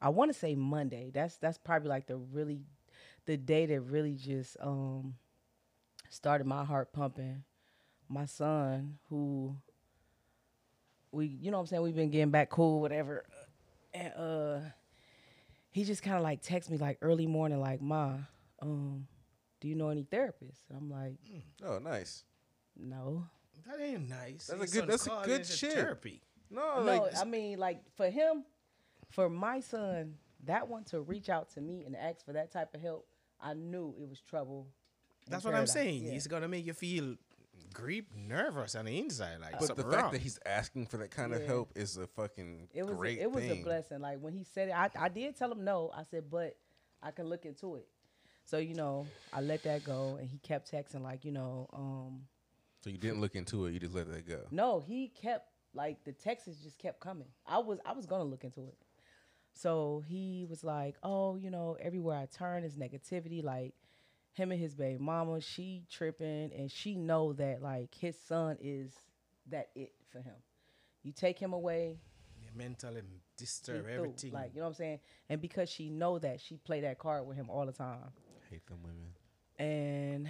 [0.00, 1.10] I want to say Monday.
[1.12, 2.62] That's that's probably like the really,
[3.26, 5.14] the day that really just um
[6.10, 7.44] started my heart pumping.
[8.08, 9.56] My son, who
[11.12, 13.24] we, you know what I'm saying, we've been getting back cool, whatever,
[13.94, 14.58] and uh,
[15.72, 18.18] he just kind of like texts me like early morning, like, "Ma,
[18.60, 19.06] um,
[19.60, 21.16] do you know any therapists?" And I'm like,
[21.64, 22.24] Oh, nice.
[22.76, 23.26] "No."
[23.66, 24.46] That ain't nice.
[24.48, 25.72] That's a good- that's a good into shit.
[25.74, 26.22] Therapy.
[26.50, 28.44] No, no, like I mean, like for him,
[29.10, 32.74] for my son, that one to reach out to me and ask for that type
[32.74, 33.06] of help,
[33.40, 34.66] I knew it was trouble.
[35.28, 35.72] That's what I'm paradise.
[35.72, 36.04] saying.
[36.04, 36.12] Yeah.
[36.12, 37.16] He's gonna make you feel
[37.72, 39.40] grief, nervous on the inside.
[39.40, 40.12] Like But the something fact wrong.
[40.12, 41.46] that he's asking for that kind of Yeah.
[41.48, 43.60] help is a fucking It was great a, it was thing.
[43.60, 44.00] a blessing.
[44.00, 45.90] Like when he said it, I, I did tell him no.
[45.96, 46.56] I said, but
[47.02, 47.86] I can look into it.
[48.44, 52.22] So you know, I let that go, and he kept texting like, you know, um,
[52.82, 53.72] So you didn't look into it.
[53.72, 54.40] You just let that go.
[54.50, 57.28] No, he kept like the texts just kept coming.
[57.46, 58.76] I was I was gonna look into it.
[59.54, 63.42] So he was like, "Oh, you know, everywhere I turn is negativity.
[63.44, 63.74] Like
[64.32, 68.92] him and his baby mama, she tripping, and she know that like his son is
[69.50, 70.34] that it for him.
[71.02, 71.98] You take him away,
[72.40, 73.02] Yeah, mentally
[73.36, 74.32] disturb everything.
[74.32, 75.00] Like you know what I'm saying.
[75.28, 78.12] And because she know that, she play that card with him all the time
[78.50, 79.08] hate them women.
[79.58, 80.28] and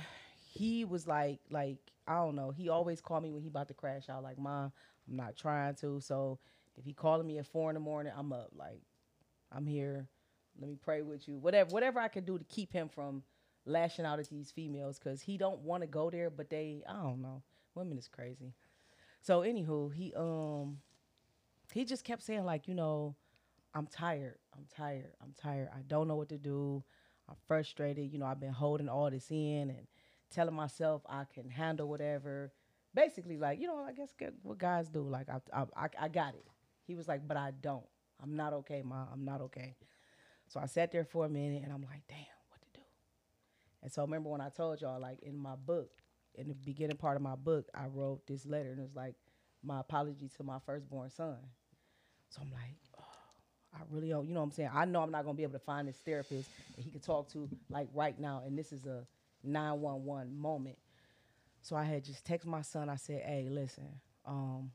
[0.52, 3.74] he was like like i don't know he always called me when he about to
[3.74, 4.70] crash out like ma i'm
[5.16, 6.38] not trying to so
[6.76, 8.80] if he calling me at four in the morning i'm up like
[9.50, 10.06] i'm here
[10.60, 13.24] let me pray with you whatever whatever i can do to keep him from
[13.64, 16.92] lashing out at these females because he don't want to go there but they i
[16.94, 17.42] don't know.
[17.74, 18.52] Women is crazy.
[19.22, 20.78] So anywho he um
[21.72, 23.14] he just kept saying like you know
[23.74, 24.38] i'm tired.
[24.54, 25.12] I'm tired.
[25.22, 25.68] I'm tired.
[25.74, 26.82] I don't know what to do.
[27.28, 28.12] I'm frustrated.
[28.12, 29.86] You know i've been holding all this in and
[30.30, 32.52] telling myself i can handle whatever.
[32.94, 35.40] Basically like you know i guess what guys do like I,
[35.74, 36.46] I i got it.
[36.84, 37.86] He was like but i don't.
[38.22, 39.76] I'm not okay mom i'm not okay.
[40.48, 42.31] So i sat there for a minute and i'm like damn
[43.82, 45.90] and so I remember when i told y'all like in my book
[46.34, 49.14] in the beginning part of my book i wrote this letter and it was like
[49.62, 51.36] my apology to my firstborn son
[52.30, 53.04] so i'm like oh,
[53.74, 54.70] I really don't, you know what I'm saying?
[54.72, 57.30] I know I'm not gonna be able to find this therapist that he could talk
[57.32, 59.06] to like right now, and this is a
[59.42, 60.76] 911 moment.
[61.62, 62.88] So I had just text my son.
[62.88, 63.88] I said, "Hey, listen,
[64.26, 64.72] um,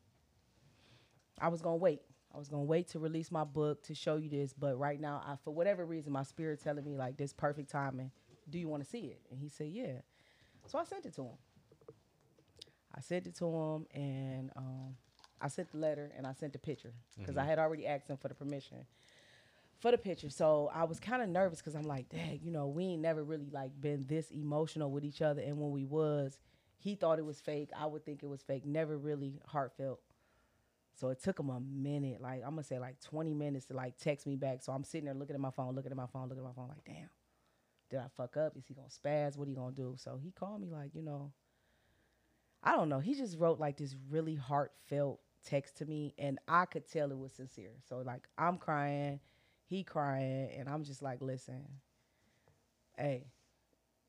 [1.40, 2.02] I was gonna wait.
[2.34, 5.22] I was gonna wait to release my book to show you this, but right now,
[5.26, 8.12] I for whatever reason, my spirit telling me like this perfect timing.
[8.50, 10.02] Do you want to see it?" And he said, "Yeah."
[10.68, 11.38] So I sent it to him.
[12.96, 14.96] I sent it to him, and um,
[15.40, 18.18] I sent the letter and I sent the picture because I had already asked him
[18.18, 18.86] for the permission
[19.80, 20.30] for the picture.
[20.30, 23.24] So I was kind of nervous because I'm like, dang, you know, we ain't never
[23.24, 25.42] really like been this emotional with each other.
[25.42, 26.40] And when we was,
[26.78, 27.70] he thought it was fake.
[27.78, 28.66] I would think it was fake.
[28.66, 30.00] Never really heartfelt.
[30.96, 33.98] So it took him a minute, like I'm gonna say like 20 minutes to like
[34.00, 34.64] text me back.
[34.64, 36.54] So I'm sitting there looking at my phone, looking at my phone, looking at my
[36.54, 37.08] phone, like, damn,
[37.90, 38.58] did I fuck up?
[38.58, 39.38] Is he gonna spaz?
[39.38, 39.96] What he gonna do?
[39.98, 41.32] So he called me like, you know,
[42.64, 43.00] I don't know.
[43.00, 47.18] He just wrote like this really heartfelt text to me, and I could tell it
[47.18, 47.74] was sincere.
[47.90, 49.20] So like I'm crying,
[49.66, 51.64] he crying, and I'm just like, listen,
[52.98, 53.28] hey,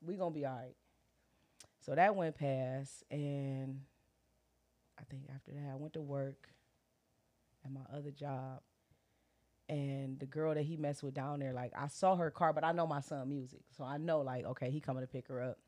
[0.01, 0.75] we gonna be all right.
[1.81, 3.81] So that went past, and
[4.99, 6.49] I think after that I went to work.
[7.65, 8.61] at my other job.
[9.69, 12.63] And the girl that he messed with down there, like I saw her car, but
[12.63, 13.61] I know my son music.
[13.77, 15.59] So I know like, okay, he coming to pick her up.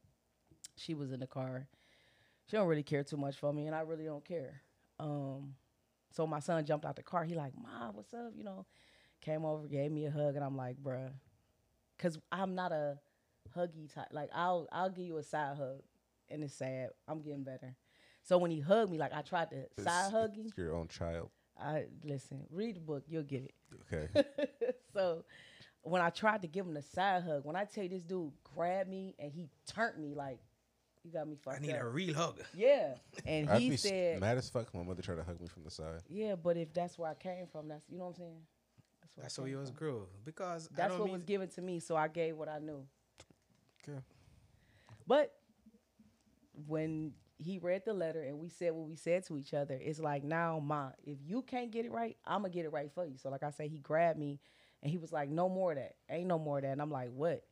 [0.76, 1.68] She was in the car.
[2.47, 4.62] She don't really care too much for me, and I really don't care.
[4.99, 5.54] Um,
[6.12, 7.24] so my son jumped out the car.
[7.24, 8.34] He like, Ma, what's up?
[8.36, 8.66] You know,
[9.22, 11.12] came over, gave me a hug, and I'm like, bruh,
[11.99, 12.97] cause I'm not a
[13.56, 14.08] huggy type.
[14.12, 15.82] Like I'll I'll give you a side hug,
[16.30, 16.89] and it's sad.
[17.08, 17.76] I'm getting better.
[18.24, 20.52] So when he hugged me, like I tried to side hug him.
[20.58, 21.30] Your own child.
[21.62, 23.53] I listen, read the book, you'll get it.
[23.93, 24.26] Okay.
[24.93, 25.24] so
[25.84, 28.32] when I tried to give him the side hug, when I tell you this dude
[28.55, 30.39] grabbed me and he turned me like,
[31.03, 31.82] you got me fucked I need up.
[31.82, 32.39] a real hug.
[32.53, 32.93] yeah,
[33.26, 34.74] and I'd he be s- said, mad as fuck.
[34.74, 36.01] My mother tried to hug me from the side.
[36.09, 38.38] yeah, but if that's where I came from, that's you know what I'm saying.
[39.01, 39.78] That's, where I That's how came yours from.
[39.78, 40.07] grew.
[40.24, 42.59] Because I That's don't what mean, was given to me, so I gave what I
[42.59, 42.86] knew.
[43.88, 43.99] Okay.
[45.07, 45.34] But
[46.68, 50.00] when he read the letter and we said what we said to each other, it's
[50.00, 52.92] like now, oh, ma, if you can't get it right, I'm gonna get it right
[52.94, 53.18] for you.
[53.18, 54.39] So like I said, he grabbed me
[54.84, 55.96] and he was like, "No more of that.
[56.10, 57.44] Ain't no more of that." And I'm like, "What?"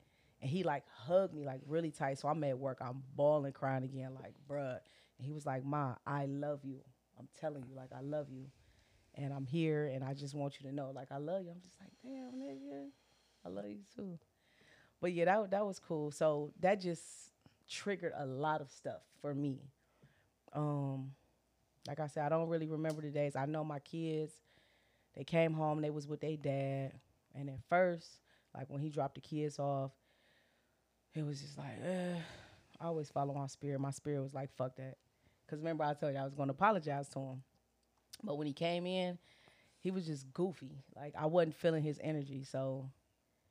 [0.42, 2.20] And he like hugged me like really tight.
[2.20, 4.80] So I'm at work, I'm bawling, crying again, like, "Bruh."
[5.18, 6.80] And he was like, "Ma, I love you.
[7.18, 8.46] I'm telling you, like, I love you,
[9.16, 11.62] and I'm here, and I just want you to know, like, I love you." I'm
[11.62, 12.90] just like, "Damn, nigga,
[13.46, 14.18] I love you too."
[15.02, 16.12] But yeah, that that was cool.
[16.12, 17.04] So that just
[17.68, 19.60] triggered a lot of stuff for me.
[20.54, 21.12] Um,
[21.88, 23.36] like I said, I don't really remember the days.
[23.36, 24.34] I know my kids,
[25.16, 26.94] they came home, they was with their dad,
[27.36, 28.08] and at first,
[28.56, 29.92] like when he dropped the kids off,
[31.16, 32.20] it was just like, eh.
[32.80, 33.80] I always follow my spirit.
[33.80, 34.96] My spirit was like, fuck that.
[35.50, 37.44] Cause remember I told you I was gonna apologize to him.
[38.24, 39.18] But when he came in,
[39.80, 40.84] he was just goofy.
[40.96, 42.44] Like I wasn't feeling his energy.
[42.44, 42.90] So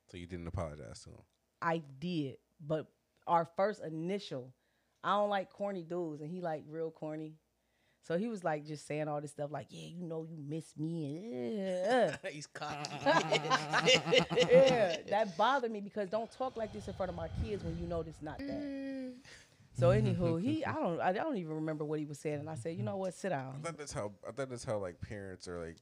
[0.09, 1.21] So you didn't apologize to him.
[1.61, 2.87] I did, but
[3.27, 4.53] our first initial,
[5.03, 7.33] I don't like corny dudes, and he like real corny.
[8.01, 10.75] So he was like just saying all this stuff, like, yeah, you know, you miss
[10.77, 12.17] me, and uh.
[12.31, 12.89] He's cocky.
[13.05, 17.77] yeah, that bothered me because don't talk like this in front of my kids when
[17.77, 19.13] you know this not that.
[19.77, 22.55] So anywho, he, I don't, I don't even remember what he was saying, and I
[22.55, 23.39] said, you know what, sit down.
[23.39, 23.61] I down.
[23.61, 24.11] thought that's how.
[24.27, 25.77] I thought that's how like parents are like.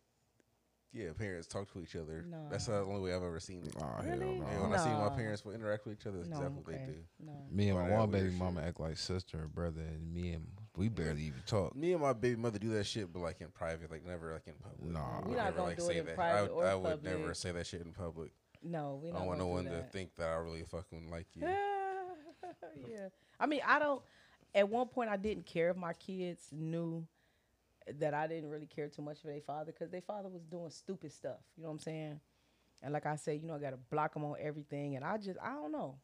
[0.94, 2.24] Yeah, parents talk to each other.
[2.28, 2.48] No.
[2.50, 3.76] That's the only way I've ever seen it.
[3.80, 4.40] Oh, hell Really?
[4.40, 4.48] no.
[4.48, 5.10] Yeah, when I see my No.
[5.12, 6.86] parents will interact with each other, that's No, exactly what okay.
[6.86, 7.04] they do.
[7.20, 7.34] No.
[7.52, 8.40] Me and All my that one weird baby shit.
[8.40, 11.76] mama act like sister and brother, and me and we barely even talk.
[11.76, 14.48] Me and my baby mother do that shit, but like in private, like never like
[14.48, 14.92] in public.
[14.92, 15.00] Nah.
[15.00, 16.16] I would We not never gonna like do it say in that.
[16.16, 17.36] private I would, or I would never public.
[17.36, 18.32] say that shit in public.
[18.64, 21.10] No, we I not don't want no one do to think that I really fucking
[21.12, 21.44] like you.
[22.88, 23.10] yeah.
[23.40, 24.02] I mean, I don't.
[24.56, 27.06] At one point, I didn't care if my kids knew
[28.00, 30.70] that I didn't really care too much for their father because their father was doing
[30.70, 31.40] stupid stuff.
[31.56, 32.20] You know what I'm saying?
[32.84, 34.96] And like I said, you know, I got to block them on everything.
[34.96, 35.96] And I just, I don't know.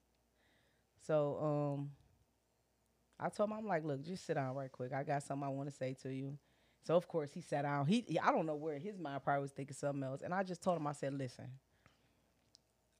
[1.05, 1.91] So, um,
[3.19, 4.91] I told him, I'm like, look, just sit down right quick.
[4.93, 6.38] I got something I want to say to you.
[6.86, 7.86] So of course he sat down.
[7.86, 10.21] He, I don't know where his mind probably was thinking something else.
[10.21, 11.47] And I just told him, I said, listen,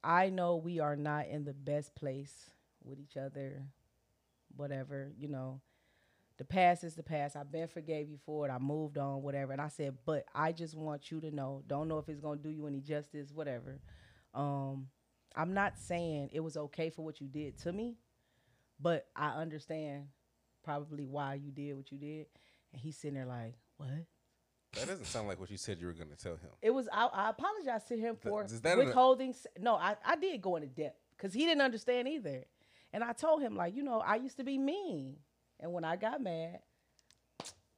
[0.02, 2.50] I know we are not in the best place
[2.82, 3.62] with each other,
[4.56, 5.60] whatever, you know.
[6.36, 7.36] The past is the past.
[7.36, 8.50] I've been forgave you for it.
[8.50, 9.52] I moved on, whatever.
[9.52, 12.40] And I said, but I just want you to know, don't know if it's gonna
[12.40, 13.78] do you any justice, whatever.
[14.34, 14.88] Um,
[15.36, 17.96] I'm not saying it was okay for what you did to me,
[18.80, 20.06] but I understand
[20.64, 22.26] probably why you did what you did.
[22.72, 23.88] And he's sitting there like, what?
[24.74, 26.50] That doesn't sound like what you said you were going to tell him.
[26.60, 29.30] It was I, I apologized to him for that withholding.
[29.30, 32.44] s- no, I, I did go into depth because he didn't understand either.
[32.92, 35.16] And I told him like, you know, I used to be mean,
[35.64, 36.60] and when I got mad,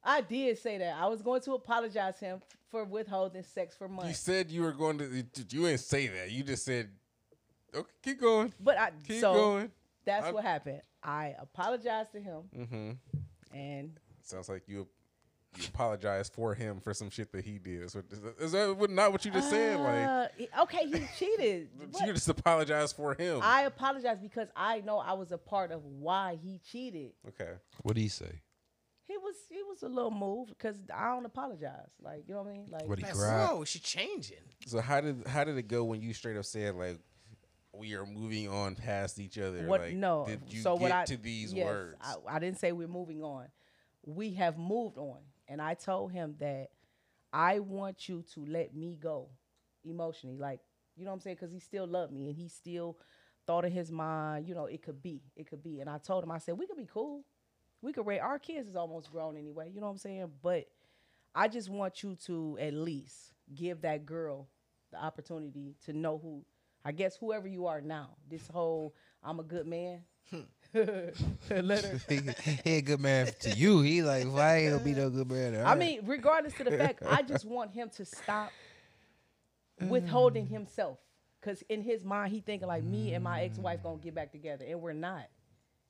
[0.03, 3.87] I did say that I was going to apologize to him for withholding sex for
[3.87, 4.09] months.
[4.09, 5.05] You said you were going to.
[5.05, 6.29] You, you didn't say that.
[6.31, 6.89] You just said,
[7.73, 9.71] "Okay, keep going, But I keep so going."
[10.05, 10.81] that's I- what happened.
[11.01, 12.91] I apologized to him, Mm-hmm.
[13.57, 14.87] and Sounds like you
[15.57, 17.89] you apologized for him for some shit that he did.
[17.91, 18.03] So
[18.39, 19.79] is that not what you just said?
[19.79, 21.69] Like Uh, okay, he cheated.
[22.05, 23.39] you just apologized for him.
[23.41, 27.11] I apologize because I know I was a part of why he cheated.
[27.27, 27.53] okay.
[27.83, 28.41] What do he say?
[29.03, 31.89] He was he was a little moved because I don't apologize.
[32.01, 32.67] Like you know what I mean?
[32.69, 33.47] Like What he cried?
[33.47, 34.37] whoa, she changing.
[34.65, 36.99] So how did how did it go when you straight up said like
[37.73, 39.65] we are moving on past each other?
[39.65, 39.81] what?
[39.81, 40.25] Like, no.
[40.27, 41.97] Did you so get what I, to these yes, words?
[42.01, 43.47] I, I didn't say we're moving on.
[44.05, 46.69] We have moved on, and I told him that
[47.33, 49.29] I want you to let me go
[49.83, 50.37] emotionally.
[50.37, 50.61] Like
[50.95, 51.37] you know what I'm saying?
[51.37, 52.97] Because he still loved me, and he still
[53.45, 55.79] thought in his mind, you know, it could be, it could be.
[55.79, 57.23] And I told him, I said we could be cool.
[57.81, 59.71] We could raise our kids is almost grown anyway.
[59.73, 60.31] You know what I'm saying?
[60.41, 60.67] But
[61.35, 64.47] I just want you to at least give that girl
[64.91, 66.43] the opportunity to know who
[66.85, 68.11] I guess whoever you are now.
[68.29, 70.01] This whole I'm a good man.
[70.29, 70.41] Hmm.
[70.73, 71.99] Let her.
[72.09, 72.19] he,
[72.63, 73.81] he a good man to you.
[73.81, 75.65] He like, why ain't gonna be no good man?
[75.65, 78.51] I mean, regardless to the fact, I just want him to stop
[79.81, 80.99] withholding himself.
[81.41, 84.65] Cause in his mind, he thinking like me and my ex-wife gonna get back together,
[84.67, 85.27] and we're not.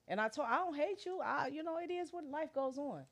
[0.07, 1.19] And I told, I don't hate you.
[1.23, 3.03] I, you know, it is what life goes on.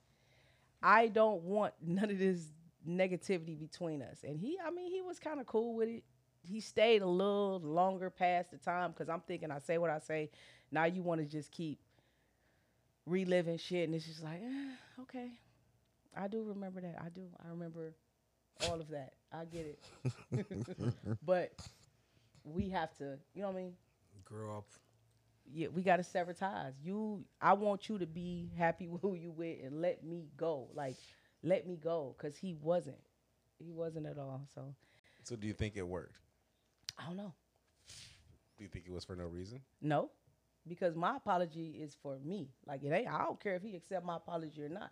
[0.82, 2.40] I don't want none of this
[2.88, 4.20] negativity between us.
[4.24, 6.04] And he, I mean, he was kind of cool with it.
[6.48, 10.00] He stayed a little longer past the time because I'm thinking I say what I
[10.00, 10.30] say.
[10.72, 11.80] Now you want to just keep
[13.06, 15.30] reliving shit, and it's just like, eh, okay.
[16.18, 17.02] I do remember that.
[17.04, 17.24] I do.
[17.46, 17.94] I remember
[18.68, 19.14] all of that.
[19.32, 19.78] I get
[20.32, 20.94] it.
[21.26, 21.52] but
[22.44, 23.74] we have to, you know what I mean?
[24.24, 24.66] Grow up.
[25.52, 26.74] Yeah, we got to sever ties.
[26.84, 30.68] You, I want you to be happy with who you with, and let me go.
[30.74, 30.96] Like,
[31.44, 32.98] let me go, cause he wasn't.
[33.60, 34.42] He wasn't at all.
[34.54, 34.74] So
[35.24, 36.18] So do you think it worked?
[36.98, 37.34] I don't know.
[38.58, 39.60] Do you think it was for no reason?
[39.82, 40.10] No,
[40.68, 42.50] because my apology is for me.
[42.66, 43.08] Like it ain't.
[43.08, 44.92] I don't care if he accept my apology or not.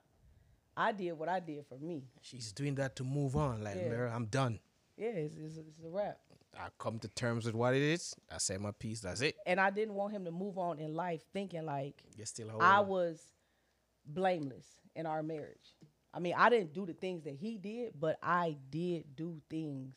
[0.75, 2.03] I did what I did for me.
[2.21, 3.63] She's doing that to move on.
[3.63, 3.89] Like, Yeah.
[3.89, 4.59] Mary, I'm done.
[4.97, 6.17] Yeah, it's, it's, it's a wrap.
[6.57, 8.15] I come to terms with what it is.
[8.31, 9.01] I say my piece.
[9.01, 9.35] That's it.
[9.45, 12.79] And I didn't want him to move on in life thinking like You're still I
[12.79, 13.21] was
[14.05, 15.75] blameless in our marriage.
[16.13, 19.95] I mean, I didn't do the things that he did, but I did do things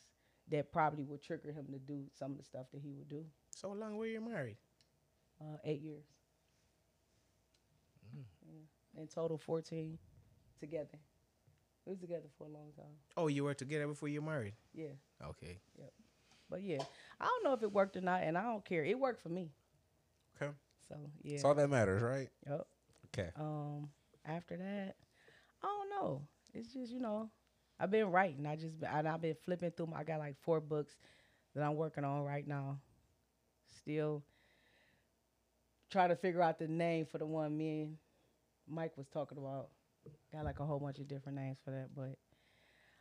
[0.49, 3.25] that probably would trigger him to do some of the stuff that he would do.
[3.51, 4.57] So long were you married?
[5.41, 6.05] Uh, eight years.
[8.15, 9.03] Yeah.
[9.03, 9.99] In total, 14
[10.59, 10.99] together.
[11.85, 12.97] We was together for a long time.
[13.17, 14.55] Oh, you were together before you married.
[14.75, 14.95] Yeah.
[15.23, 15.59] Okay.
[15.79, 15.93] Yep.
[16.51, 16.83] But yeah,
[17.21, 18.85] I don't know if it worked or not, and I don't care.
[18.85, 19.51] It worked for me.
[20.41, 20.53] Okay.
[20.89, 21.35] So yeah.
[21.35, 22.29] That's all that matters, right?
[22.49, 22.67] Yep.
[23.07, 23.31] Okay.
[23.37, 23.89] Um,
[24.25, 24.97] after that,
[25.63, 26.23] I don't know.
[26.55, 27.31] It's just you know,
[27.79, 28.47] I've been writing.
[28.47, 29.87] I just and I've been flipping through.
[29.87, 30.97] My, I got like four books
[31.55, 32.79] that I'm working on right now.
[33.79, 34.23] Still
[35.97, 37.97] trying to figure out the name for the one me and
[38.69, 39.69] Mike was talking about.
[40.31, 42.19] Got like a whole bunch of different names for that, but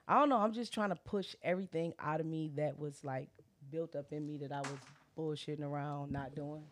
[0.08, 0.38] I don't know.
[0.38, 3.28] I'm just trying to push everything out of me that was like
[3.70, 4.80] built up in me that I was
[5.18, 6.64] bullshitting around, not doing.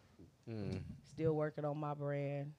[0.49, 0.79] Mm.
[1.11, 2.53] Still working on my brand.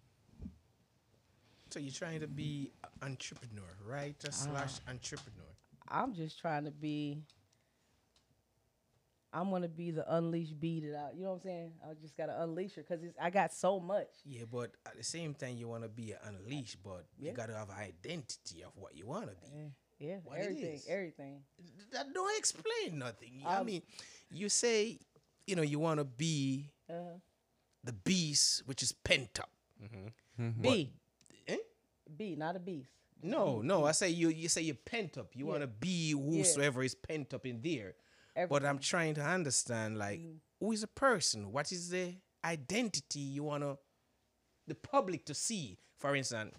[1.70, 2.70] So you're trying to be
[3.00, 4.30] an entrepreneur, writer ah.
[4.30, 5.40] slash entrepreneur.
[5.88, 7.22] I'm just trying to be.
[9.34, 11.72] I'm gonna be the unleashed bee that I, you know what I'm saying?
[11.82, 14.08] I just gotta unleash her because I got so much.
[14.24, 17.30] Yeah, but at the same time, you want to be unleashed, but Yeah.
[17.30, 19.72] you got to have an identity of what you want to be.
[19.98, 20.86] Yeah, What everything, is.
[20.88, 21.42] everything.
[21.92, 23.42] That don't explain nothing.
[23.44, 23.82] I Um, mean,
[24.30, 24.98] you say,
[25.46, 27.18] you know, you want to be Uh,
[27.82, 29.50] the beast, which is pent up.
[30.60, 30.92] B,
[31.48, 31.56] Eh?
[32.16, 32.90] B, not a beast.
[33.22, 33.84] No, no.
[33.86, 34.28] I say you.
[34.28, 35.34] You say you're pent up.
[35.34, 35.50] You Yeah.
[35.52, 37.94] want to be whosoever is pent up in there.
[38.48, 40.40] But I'm trying to understand, like, Mm.
[40.60, 41.52] who is a person?
[41.52, 43.78] What is the identity you wanna
[44.66, 45.78] the public to see?
[45.98, 46.54] For instance,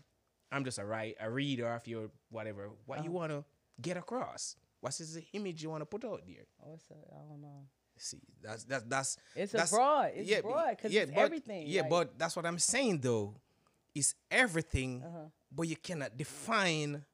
[0.52, 2.70] I'm just a write a reader of your whatever.
[2.86, 3.06] What Uh-huh.
[3.06, 3.46] you wanna
[3.82, 4.56] get across?
[4.80, 6.46] What is the image you wanna put out there?
[6.64, 7.68] Oh, it's a, I don't know.
[7.98, 10.12] See, that's that's that's It's a that's, broad.
[10.16, 13.42] It's broad 'cause it's but, everything, Yeah, like- but that's what I'm saying though.
[13.94, 15.30] It's everything, Uh-huh.
[15.52, 17.06] but you cannot define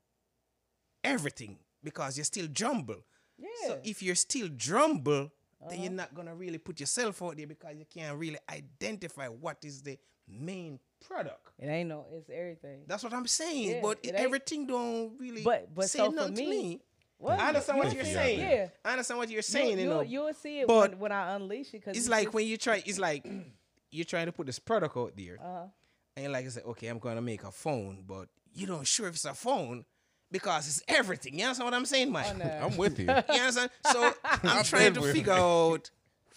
[1.04, 3.04] everything because you're still jumble.
[3.42, 3.68] Yeah.
[3.68, 5.32] So if you're still jumble,
[5.70, 9.58] then you're not gonna really put yourself out there because you can't really identify what
[9.64, 9.98] is the
[10.28, 11.48] main product.
[11.60, 12.06] it ain't no.
[12.14, 12.82] It's everything.
[12.88, 13.70] That's what I'm saying.
[13.72, 16.82] Yeah, but it everything don't really But- but say so for nothing to me- me.
[17.18, 17.40] What?
[17.40, 18.40] I understand You- what you'll you're saying.
[18.40, 18.68] Yeah.
[18.86, 19.78] I understand what you're saying.
[19.78, 21.84] you, you know, you, will see it but when, when I unleash it.
[21.86, 22.82] Cause it's like when you try.
[22.86, 23.26] It's like
[23.92, 25.66] you're trying to put this product out there, Uh-huh.
[26.18, 29.16] and like, I said, okay, I'm gonna make a phone, but you don't sure if
[29.16, 29.86] it's a phone
[30.32, 31.38] because it's everything.
[31.38, 32.28] You understand what I'm saying, Mike?
[32.34, 32.60] Oh, no.
[32.64, 33.06] I'm with you.
[33.30, 33.70] You understand?
[33.92, 35.90] So I'm trying to figure out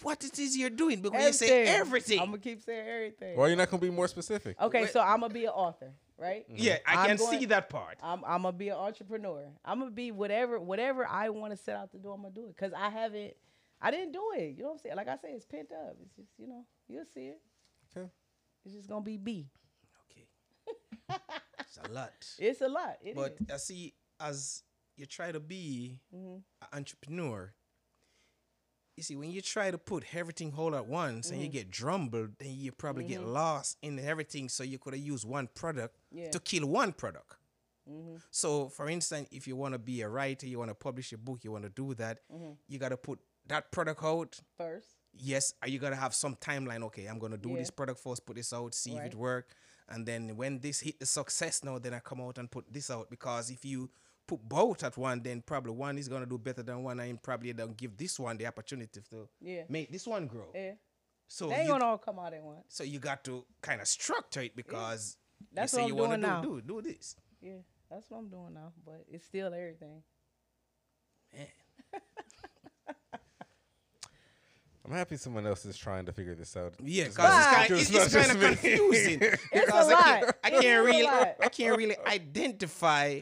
[0.02, 2.18] what it is you're doing because you say everything.
[2.20, 3.36] I'm gonna keep saying everything.
[3.36, 4.60] Why are you not gonna be more specific?
[4.60, 4.90] Okay, Wait.
[4.92, 6.44] so I'm gonna be an author, right?
[6.48, 7.98] yeah, I I'm can going- see that part.
[8.02, 9.44] I'm I'm gonna be an entrepreneur.
[9.64, 12.10] I'm gonna be whatever whatever I want to set out to do.
[12.10, 13.34] I'm gonna do it because I haven't.
[13.80, 14.56] I didn't do it.
[14.56, 14.96] You know what I'm saying?
[14.96, 15.96] Like I said, it's pent up.
[16.02, 17.40] It's just you know you'll see it.
[17.96, 18.08] Okay.
[18.64, 19.46] It's just gonna be B.
[20.10, 21.18] Okay,
[21.76, 22.12] it's a lot.
[22.38, 22.96] It's a lot.
[23.02, 23.50] It but is.
[23.52, 24.62] I see as
[24.96, 26.42] you try to be Mhm.
[26.62, 27.52] an entrepreneur,
[28.96, 31.52] you see when you try to put everything all at once and you Mm-hmm.
[31.52, 34.48] get drumbled, then you probably get lost in everything.
[34.48, 36.30] So you could have used one product Yeah.
[36.30, 37.36] to kill one product.
[37.90, 38.16] Mm-hmm.
[38.30, 41.18] So, for instance, if you want to be a writer, you want to publish a
[41.18, 42.52] book, you want to do that, Mm-hmm.
[42.68, 44.40] you got to put that product out.
[44.56, 46.82] First, Yes, are you gonna have some timeline?
[46.84, 47.58] Okay, I'm gonna do Yeah.
[47.58, 49.54] this product first, put this out, see if it work,
[49.88, 52.90] and then when this hit the success, now then I come out and put this
[52.90, 53.90] out because if you
[54.26, 57.52] put both at one, then probably one is gonna do better than one, and probably
[57.52, 59.64] don't give this one the opportunity to Yeah.
[59.68, 60.50] make this one grow.
[60.54, 60.72] yeah,
[61.28, 62.64] So They ain't you, gonna all come out at once.
[62.68, 65.18] so you got to kind of structure it because
[65.52, 66.42] That's you say what you I'm wanna doing now.
[66.42, 67.16] do, do do this.
[67.40, 67.58] Yeah,
[67.90, 68.72] that's what I'm doing now.
[68.84, 70.02] But it's still everything.
[71.32, 71.46] Man.
[74.84, 76.74] I'm happy someone else is trying to figure this out.
[76.82, 78.70] Yeah, because not- it's it's kind, not it's, just kind of me.
[78.70, 79.20] confusing.
[79.52, 80.04] It's a because I lot.
[80.04, 81.08] can't, I can't really.
[81.08, 83.20] I can't really identify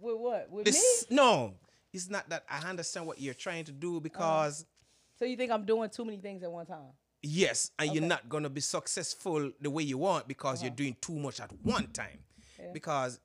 [0.00, 0.50] With what?
[0.50, 1.06] With this.
[1.10, 1.16] me?
[1.16, 1.54] No,
[1.92, 4.72] it's not that I understand what you're trying to do because uh-huh.
[5.18, 6.92] So you think I'm doing too many things at one time?
[7.22, 10.76] yes, and you're not gonna be successful the way you want because you're uh-huh.
[10.76, 12.18] doing too much at one time.
[12.58, 12.66] Yeah.
[12.72, 13.18] Because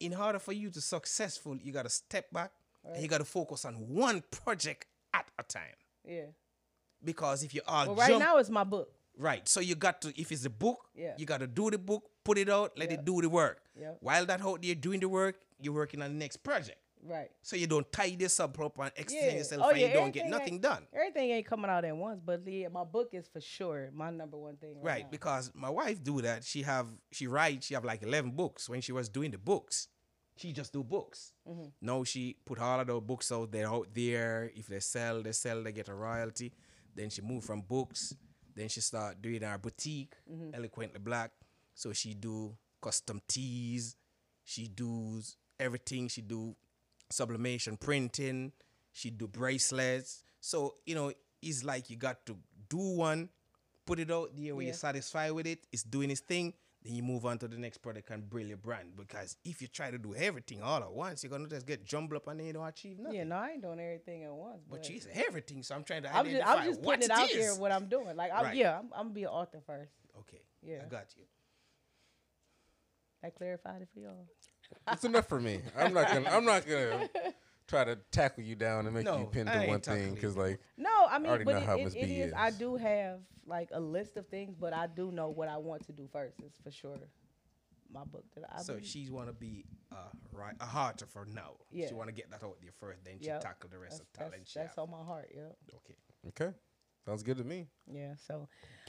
[0.00, 2.52] in order for you to successful, you gotta step back
[2.84, 5.76] and you gotta focus on one project at a time.
[6.04, 6.26] Yeah.
[7.04, 8.90] Because if you are Well, right jump, now it's my book.
[9.18, 9.48] Right.
[9.48, 11.14] So you got to, if it's a book, Yeah.
[11.16, 12.98] you got to do the book, put it out, let Yeah.
[12.98, 13.62] it do the work.
[13.78, 13.92] Yeah.
[14.00, 16.78] While that out there doing the work, you're working on the next project.
[17.02, 17.30] Right.
[17.42, 19.38] So you don't tie this up up and extend Yeah.
[19.38, 20.86] yourself Oh, and you don't get nothing done.
[20.92, 24.36] Everything ain't coming out at once, but yeah, my book is for sure my number
[24.36, 24.74] one thing.
[24.82, 25.02] Right.
[25.02, 25.10] Right.
[25.10, 26.42] Because my wife do that.
[26.44, 28.68] She have she writes, she have like 11 books.
[28.68, 29.88] When she was doing the books,
[30.36, 31.32] she just do books.
[31.48, 31.68] Mm-hmm.
[31.80, 34.50] Now she put all of the books out there out there.
[34.54, 36.52] If they sell, they sell, they get a royalty.
[36.96, 38.14] Then she moved from books.
[38.54, 40.54] Then she start doing her boutique, Mm-hmm.
[40.54, 41.30] Eloquently Black.
[41.74, 43.96] So she do custom tees.
[44.44, 46.08] She does everything.
[46.08, 46.56] She do
[47.10, 48.52] sublimation printing.
[48.92, 50.22] She do bracelets.
[50.40, 51.12] So you know,
[51.42, 52.36] it's like you got to
[52.68, 53.28] do one,
[53.84, 54.68] put it out there where Yeah.
[54.68, 55.66] you're satisfied with it.
[55.70, 56.54] It's doing its thing.
[56.86, 58.90] Then you move on to the next product and build your brand.
[58.96, 62.16] Because if you try to do everything all at once, you're gonna just get jumbled
[62.18, 63.18] up and then you don't achieve nothing.
[63.18, 64.60] yeah, no, I ain't doing everything at once.
[64.70, 67.10] But, But she's everything, so I'm trying to I'm just, identify I'm just what putting
[67.10, 67.36] it out is.
[67.36, 68.14] there what I'm doing.
[68.16, 68.56] Like, I'm, Right.
[68.56, 69.90] yeah, I'm, I'm gonna be an author first.
[70.20, 70.82] Okay, Yeah.
[70.84, 71.24] I got you.
[73.24, 74.26] I clarified it for y'all.
[74.92, 75.60] It's enough for me.
[75.76, 76.30] I'm not gonna.
[76.30, 77.08] I'm not gonna
[77.68, 80.36] try to tackle you down and make No, you pin I to one thing because
[80.36, 82.32] like No, I mean, already but know it, how it- Miss it B is.
[82.36, 85.86] I do have like a list of things, but I do know what I want
[85.86, 86.40] to do first.
[86.42, 86.96] Is for sure
[87.92, 88.62] my book that I.
[88.62, 89.96] so believe- she's wanna be uh,
[90.32, 91.52] right a harder for now.
[91.70, 91.88] Yeah.
[91.88, 93.40] She wanna get that out there first, then she Yep.
[93.40, 94.34] tackle the rest that's, of talent.
[94.38, 95.30] that's, she that's on my heart.
[95.34, 95.96] Yeah, Okay.
[96.28, 96.56] okay,
[97.04, 97.68] sounds good to me.
[97.86, 98.14] yeah.
[98.16, 98.48] So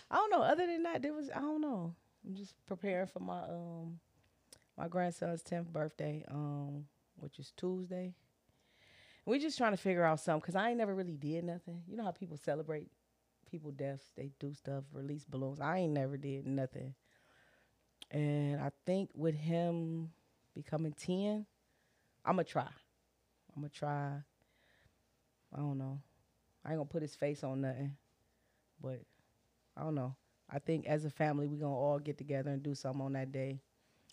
[0.09, 0.41] I don't know.
[0.41, 1.95] Other than that, there was I don't know.
[2.25, 3.99] I'm just preparing for my um
[4.77, 8.13] my grandson's tenth birthday, um, which is Tuesday.
[9.27, 11.81] We just trying to figure out something because I ain't never really did nothing.
[11.85, 12.87] You know how people celebrate
[13.51, 14.05] people deaths?
[14.15, 15.59] They do stuff, release balloons.
[15.59, 16.95] I ain't never did nothing.
[18.09, 20.11] And I think with him
[20.55, 21.45] becoming ten,
[22.23, 22.69] I'ma try.
[23.55, 24.13] I'ma try.
[25.53, 25.99] I don't know.
[26.63, 27.97] I ain't gonna put his face on nothing,
[28.81, 29.01] but
[29.75, 30.15] I don't know.
[30.49, 33.33] I think as a family, we gonna all get together and do something on that
[33.33, 33.59] day.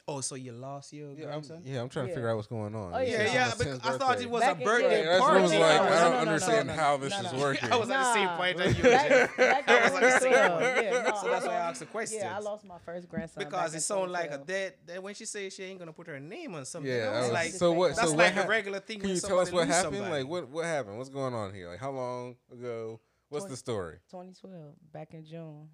[0.06, 1.62] Oh, so you lost your Yeah, I'm, grandson?
[1.64, 2.14] yeah, I'm trying to Yeah.
[2.16, 2.92] figure out what's going on.
[2.94, 3.46] Oh, You yeah, said Yeah, yeah.
[3.48, 5.64] it's Because I thought it was Back a birthday yeah, That's what I was party.
[5.64, 5.80] like.
[5.80, 7.68] No, I don't no, no, understand no, how this no, is working.
[7.72, 8.82] I was at the same point as you.
[8.84, 9.36] Back, Jeff.
[9.38, 10.84] back I was in on the same point.
[10.84, 12.18] yeah, no, So that's why I asked the question.
[12.20, 14.46] Yeah, I lost my first grandson Because in it sounded like a 2012.
[14.46, 14.74] dead.
[14.84, 17.10] Then when she says she ain't gonna put her name on something, Yeah, I I
[17.20, 17.96] was was- like, so what?
[17.96, 19.00] that's so like what a regular thing.
[19.00, 20.00] Can you tell us what happened?
[20.10, 20.98] Like what what happened?
[20.98, 21.70] What's going on here?
[21.70, 23.00] Like how long ago?
[23.30, 24.00] What's the story?
[24.10, 25.70] 2012, back in June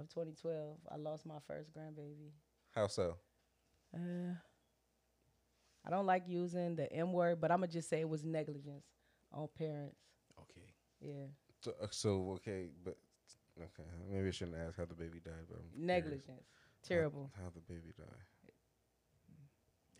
[0.00, 2.32] of 2012, I lost my first grandbaby.
[2.74, 3.16] How so?
[3.94, 4.34] Uh,
[5.86, 8.84] I don't like using the M word, but I'm gonna just say it was negligence
[9.32, 9.96] on parents.
[10.40, 10.66] Okay.
[11.00, 11.26] Yeah,
[11.60, 12.96] So, uh, so okay, but
[13.58, 15.86] okay, maybe I shouldn't ask how the baby died, but I'm curious.
[16.26, 16.46] negligence,
[16.82, 17.30] terrible.
[17.36, 18.06] How, how the baby died?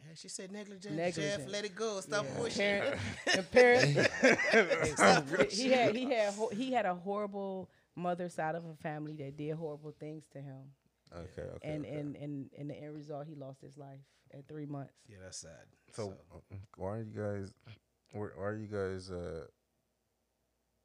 [0.01, 0.95] Yeah, she said negligence.
[0.95, 1.43] Negligence.
[1.45, 2.01] Jeff, let it go.
[2.01, 2.39] Stop Yeah.
[2.39, 2.63] pushing.
[2.63, 3.01] Parent,
[3.35, 5.53] the parents.
[5.57, 9.37] he had he had ho- he had a horrible mother side of a family that
[9.37, 10.71] did horrible things to him,
[11.15, 11.59] Okay, okay.
[11.63, 11.95] and okay.
[11.95, 14.01] and and in the end result, he lost his life
[14.33, 14.93] at three months.
[15.09, 15.67] Yeah, that's sad.
[15.93, 17.53] so, uh, why are you guys?
[18.13, 19.47] Why why are you guys uh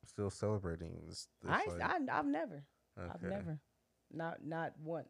[0.06, 1.28] still celebrating this?
[1.42, 2.64] this I, like, I I've never
[2.98, 3.60] I've never
[4.12, 5.08] not not once.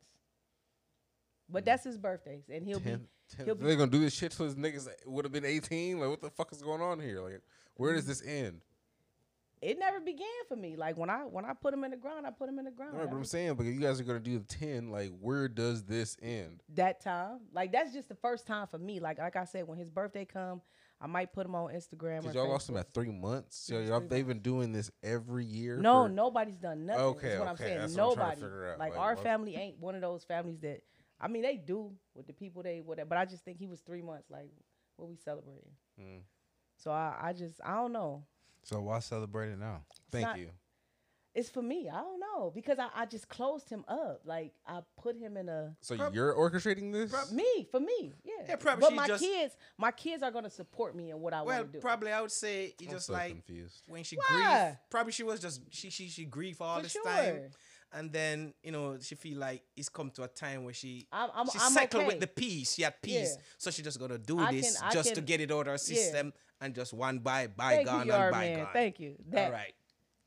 [1.50, 4.14] But that's his birthdays, and he'll be Ten- ten- he'll be- They're gonna do this
[4.14, 6.00] shit till his niggas would have been eighteen.
[6.00, 7.20] Like, what the fuck is going on here?
[7.20, 7.42] Like,
[7.76, 8.62] where does this end?
[9.64, 10.76] It never began for me.
[10.76, 12.72] Like when I when I put him in the ground, I put him in the
[12.72, 12.98] ground.
[12.98, 15.84] Right, but I'm saying, but you guys are gonna do the ten, like, where does
[15.84, 16.62] this end?
[16.76, 19.00] that time, like that's just the first time for me.
[19.00, 20.62] Like like I said, when his birthday come,
[21.00, 22.22] I might put him on Instagram.
[22.22, 23.58] Because or y'all lost him at three months.
[23.58, 25.78] So y'all they've been doing this every year.
[25.78, 27.04] No, nobody's done nothing.
[27.04, 27.78] Okay, is what I'm saying.
[27.78, 28.44] that's I'm Nobody.
[28.44, 28.80] out.
[28.80, 30.82] Like, Like, our what- family ain't one of those families that.
[31.20, 33.80] I mean, they do with the people they whatever, but I just think he was
[33.80, 34.30] three months.
[34.30, 34.52] Like,
[34.98, 35.72] what we celebrating?
[36.00, 36.22] Mm.
[36.76, 38.24] So I, I just, I don't know.
[38.64, 39.84] So why celebrate it now?
[40.12, 40.50] Thank not- you.
[41.36, 41.90] It's for me.
[41.90, 44.22] I don't know because I, I just closed him up.
[44.24, 47.32] Like I put him in a So Prob- you're orchestrating this?
[47.32, 48.14] me for me.
[48.24, 48.34] Yeah.
[48.50, 51.42] Yeah, probably But my just- kids, my kids are gonna support me in what I
[51.42, 51.82] Well, want to do.
[51.82, 53.82] probably I would say you just so like confused.
[53.88, 54.26] when she Why?
[54.66, 54.78] grieved.
[54.92, 57.04] Probably she was just she she she grieved all For this sure.
[57.04, 57.50] time,
[57.94, 61.32] and then you know she feel like it's come to a time where she I'm-
[61.34, 62.08] I'm- she I'm settled okay.
[62.14, 62.76] with the peace.
[62.76, 63.42] She had peace, Yeah.
[63.58, 65.66] so she just gonna do I this can- I just to get it out of
[65.66, 65.78] her yeah.
[65.78, 66.32] system
[66.64, 68.68] and just one by Thank bygone and Yard bygone.
[68.74, 69.16] Thank you.
[69.32, 69.74] That, All right,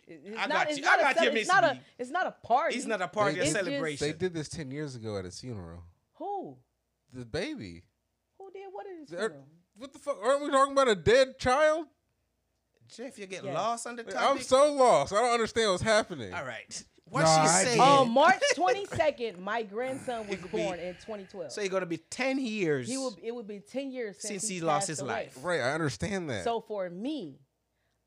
[0.06, 0.84] It's I not, got you.
[0.86, 1.74] I I a got you, Miss It's not a.
[1.74, 1.80] B.
[1.98, 2.76] It's not a party.
[2.76, 4.06] it's not a party, They- a it's just- celebration.
[4.06, 5.82] They did this ten years ago at his funeral.
[6.14, 6.58] Who?
[7.12, 7.84] The baby.
[8.38, 9.46] Who did what at his They're- funeral?
[9.78, 10.18] What the fuck?
[10.22, 11.86] Aren't we talking about a dead child?
[12.88, 13.54] Jeff, you get Yes.
[13.54, 14.20] lost on the topic.
[14.20, 15.12] I'm so lost.
[15.12, 16.32] I don't understand what's happening.
[16.32, 17.76] All right, what No, she I saying?
[17.76, 17.80] did.
[17.80, 21.52] On March 22nd, my grandson was could be- born in 2012.
[21.52, 22.88] so you're gonna be ten years.
[22.88, 23.16] he will.
[23.22, 25.10] It would be 10 years since, Since he, he lost his away.
[25.10, 25.38] life.
[25.42, 26.44] Right, I understand that.
[26.44, 27.38] So for me,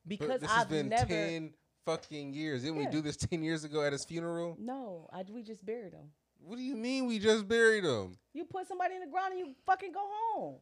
[0.06, 1.06] but because this I've been never.
[1.06, 1.54] ten
[1.86, 2.64] fucking years.
[2.64, 2.86] Didn't Yeah.
[2.86, 4.58] we do this ten years ago at his funeral?
[4.60, 6.12] No, I, we just buried him.
[6.42, 8.18] What do you mean we just buried him?
[8.34, 10.00] You put somebody in the ground and you fucking go
[10.34, 10.56] home.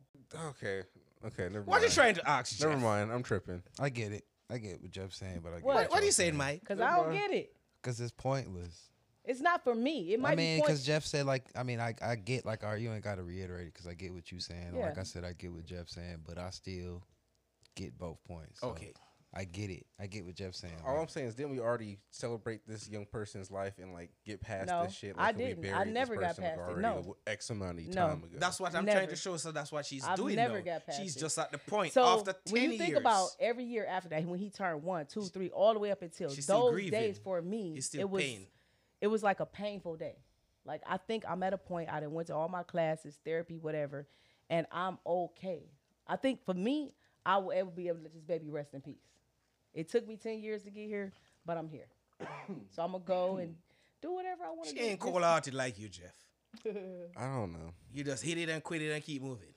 [0.50, 0.82] Okay,
[1.26, 1.84] okay, never what mind.
[1.84, 2.60] are you trying to ask?
[2.62, 3.12] Never mind.
[3.12, 3.62] I'm tripping.
[3.80, 4.26] I get it.
[4.50, 5.76] I get what Jeff's saying, but I get What?
[5.76, 6.62] What, what are you saying, Mike?
[6.62, 7.54] Because I don't get it.
[7.82, 8.90] Because it's pointless.
[9.24, 10.14] It's not for me.
[10.14, 10.44] It might be.
[10.44, 12.92] I mean, because Jeff said, like, I mean, I, I get, like, all right, you
[12.94, 14.74] ain't got to reiterate it because I get what you saying.
[14.74, 17.04] Like I said, I get what Jeff's saying, but I still
[17.76, 18.62] get both points.
[18.62, 18.94] So Okay.
[19.38, 19.86] I get it.
[20.00, 20.74] I get what Jeff's saying.
[20.84, 24.10] All like, I'm saying is, didn't we already celebrate this young person's life and like
[24.26, 25.14] get past No, this shit?
[25.16, 25.66] I Like, when we didn't.
[25.66, 27.16] I buried this never got person, like, past it, already no.
[27.28, 28.08] a X amount of No.
[28.08, 28.38] time ago.
[28.40, 28.98] That's what I'm Never.
[28.98, 29.38] trying to show.
[29.38, 30.36] So that's what she's I've doing.
[30.38, 30.64] never though.
[30.64, 31.20] got past She's it.
[31.20, 32.82] just at the point So after ten when you years.
[32.82, 35.92] think about every year after that, when he turned one, two, three, all the way
[35.92, 36.92] up until those grieving.
[37.00, 38.48] days for me, still it was pain.
[39.02, 40.16] it was like a painful day.
[40.66, 41.90] Like I think I'm at a point.
[41.92, 44.08] I done went to all my classes, therapy, whatever,
[44.50, 45.70] and I'm okay.
[46.08, 48.82] I think for me, I will ever be able to let this baby rest in
[48.82, 48.96] peace.
[49.78, 51.14] It took me ten years to get here,
[51.46, 51.86] but I'm here.
[52.72, 53.56] so I'm gonna go and
[54.02, 54.82] do whatever I want to she do.
[54.86, 56.16] ain't cold hearted like you, Jeff.
[57.16, 57.74] I don't know.
[57.94, 59.54] You just hit it and quit it and keep moving.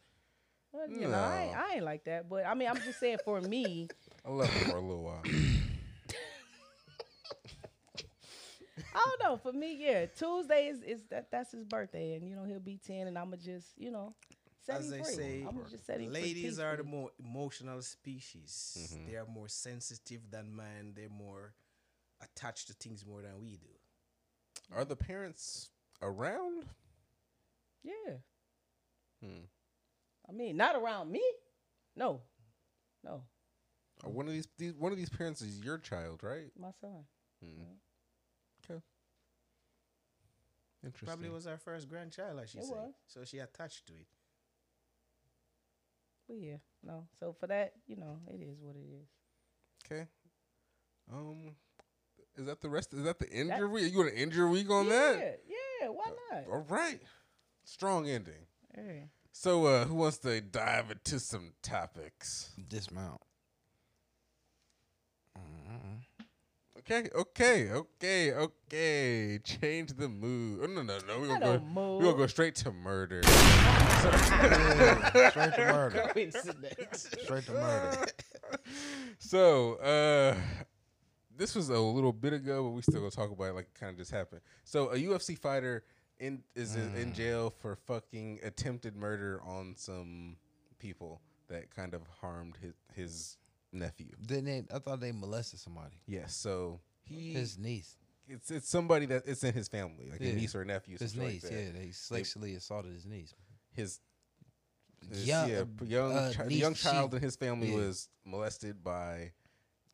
[0.72, 1.58] Well, you know, I ain't, No.
[1.58, 3.88] I ain't like that, but I mean, I'm just saying for me,
[4.26, 5.22] I left it for a little while.
[8.94, 9.36] I don't know.
[9.38, 12.78] For me, yeah, Tuesday is, is that that's his birthday, and you know he'll be
[12.86, 14.12] ten, and I'ma just you know
[14.66, 15.14] set As him they free.
[15.14, 18.96] say, I'ma just set him free ladies are the more emotional species.
[19.08, 20.92] They are more sensitive than man.
[20.94, 21.54] They're more
[22.22, 23.68] attached to things more than we do.
[24.74, 25.70] Are the parents
[26.02, 26.64] around?
[27.82, 28.14] yeah.
[29.22, 29.44] Hmm.
[30.28, 31.22] I mean, not around me.
[31.96, 32.20] No,
[33.04, 33.22] no,
[34.04, 36.50] Or one of these, these, one of these parents is your child, right?
[36.58, 37.04] my son.
[37.42, 37.62] Hmm.
[38.64, 38.80] Okay.
[40.84, 41.06] Interesting.
[41.08, 42.74] Probably was our first grandchild, like she It said.
[42.76, 42.92] was.
[43.08, 44.06] So she attached to it.
[46.30, 47.08] But yeah, no.
[47.18, 49.08] So for that, you know, it is what it is.
[49.84, 50.06] Okay.
[51.12, 51.56] Um,
[52.36, 52.94] is that the rest?
[52.94, 53.92] Is that the That- injury week?
[53.92, 55.40] You want an injury week on yeah, that?
[55.48, 55.88] yeah.
[55.88, 56.44] Why not?
[56.46, 57.00] All right.
[57.64, 58.46] Strong ending.
[58.72, 59.08] Hey.
[59.32, 62.52] So, uh, who wants to dive into some topics?
[62.68, 63.20] dismount.
[66.80, 69.38] Okay, okay, okay, okay.
[69.44, 70.60] Change the mood.
[70.62, 71.20] Oh, no, no, no.
[71.20, 71.64] We're Not gonna go.
[71.64, 71.98] mood.
[71.98, 73.22] We're gonna go straight to murder.
[75.30, 76.08] Straight to murder.
[76.14, 77.10] Coincidence.
[77.22, 78.06] Straight to murder.
[79.18, 80.34] So, uh,
[81.36, 83.78] this was a little bit ago, but we still gonna talk about it like it
[83.78, 84.40] kind of just happened.
[84.64, 85.84] So, a UFC fighter
[86.18, 90.36] in is in- in jail for fucking attempted murder on some
[90.78, 93.36] people that kind of harmed his his
[93.72, 94.08] nephew.
[94.24, 94.64] Didn't they?
[94.74, 95.96] I thought they molested somebody.
[96.06, 97.96] Yes, so he His niece.
[98.28, 100.30] it's it's somebody that it's in his family, like Yeah.
[100.30, 101.42] a niece or a nephew, His something niece.
[101.44, 101.62] like that.
[101.62, 103.34] yeah, they sexually assaulted his niece.
[103.72, 104.00] His,
[105.08, 107.68] his Young- yeah, p- young uh, chi- the niece, young she- child in his family
[107.70, 107.76] yeah.
[107.76, 109.32] was molested by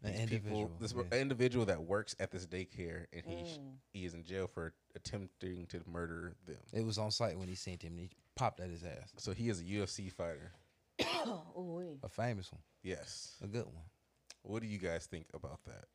[0.03, 0.63] An these individual.
[0.67, 1.19] people, this yeah.
[1.19, 3.75] individual that works at this daycare, and he sh- Mm.
[3.93, 6.57] he is in jail for attempting to murder them.
[6.73, 7.93] It was on site when he seen him.
[7.93, 9.13] and He popped at his ass.
[9.17, 10.53] So he is a UFC fighter.
[11.57, 11.99] Ooh, wee.
[12.03, 12.61] A famous one.
[12.87, 13.35] Yes.
[13.43, 13.83] A good one.
[14.43, 15.87] What do you guys think about that?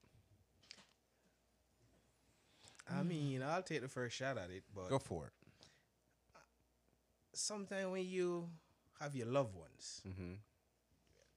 [2.94, 5.32] I mean, I'll take the first shot at it, but Go for it.
[7.34, 8.50] sometimes when you
[9.00, 10.34] have your loved ones, Mm-hmm.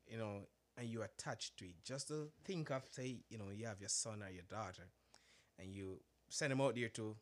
[0.08, 0.40] you know,
[0.76, 3.88] and you're attached to it, just to think of, say, you know, you have your
[3.88, 4.88] son or your daughter,
[5.60, 7.14] and you send them out there to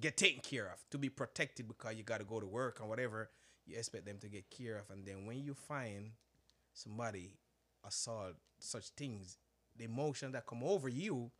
[0.00, 2.88] get taken care of, to be protected because you got to go to work and
[2.88, 3.28] whatever,
[3.66, 4.88] you expect them to get care of.
[4.90, 6.12] And then when you find
[6.72, 7.34] somebody
[7.86, 9.38] assault such things,
[9.76, 11.30] the emotion that come over you,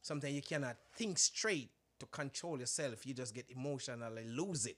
[0.00, 3.06] sometimes you cannot think straight to control yourself.
[3.06, 4.76] You just get emotional and lose it.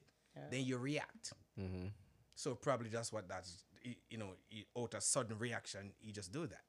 [0.51, 1.33] Then you react.
[1.59, 1.89] Mm-hmm.
[2.35, 3.65] So probably that's what that's
[4.09, 6.63] you know y- out of sudden reaction you just do that.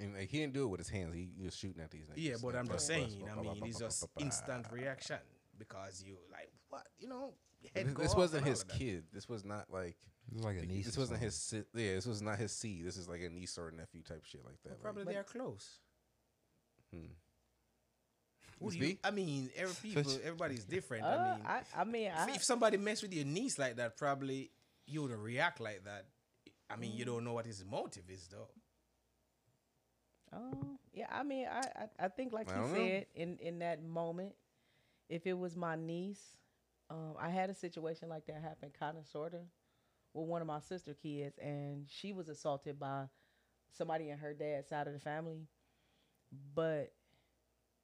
[0.00, 1.14] And like, he didn't do it with his hands.
[1.14, 2.06] He, he was shooting at these.
[2.06, 2.14] niggas.
[2.16, 3.24] Yeah, but I'm just blah, blah, saying.
[3.30, 4.24] I mean, it's just blah, blah.
[4.26, 5.18] instant reaction
[5.58, 7.34] because you like what you know.
[7.62, 9.04] Your head This, go this wasn't his kid.
[9.12, 9.96] This was not like.
[10.30, 10.86] It was like a niece.
[10.86, 11.34] This wasn't his.
[11.34, 12.84] si- Yeah, this was not his seed.
[12.84, 14.68] This is like a niece or a nephew type shit like that.
[14.70, 15.78] Well, like- probably they are close.
[16.92, 17.06] hmm.
[18.60, 18.98] Who do you, B?
[19.04, 21.04] I mean, every people, everybody's different.
[21.04, 23.76] Uh, I mean, I, I mean, if, I, if somebody mess with your niece like
[23.76, 24.50] that, probably
[24.86, 26.06] you would react like that.
[26.68, 28.48] I mean, you don't know what his motive is, though.
[30.34, 31.06] Oh, yeah.
[31.10, 32.76] I mean, I, I, I think like I you don't know.
[32.78, 34.34] said in in that moment,
[35.08, 36.20] if it was my niece,
[36.90, 39.40] um, I had a situation like that happen, kind of sorta,
[40.14, 43.04] with one of my sister kids, and she was assaulted by
[43.72, 45.46] somebody in her dad's side of the family,
[46.54, 46.92] but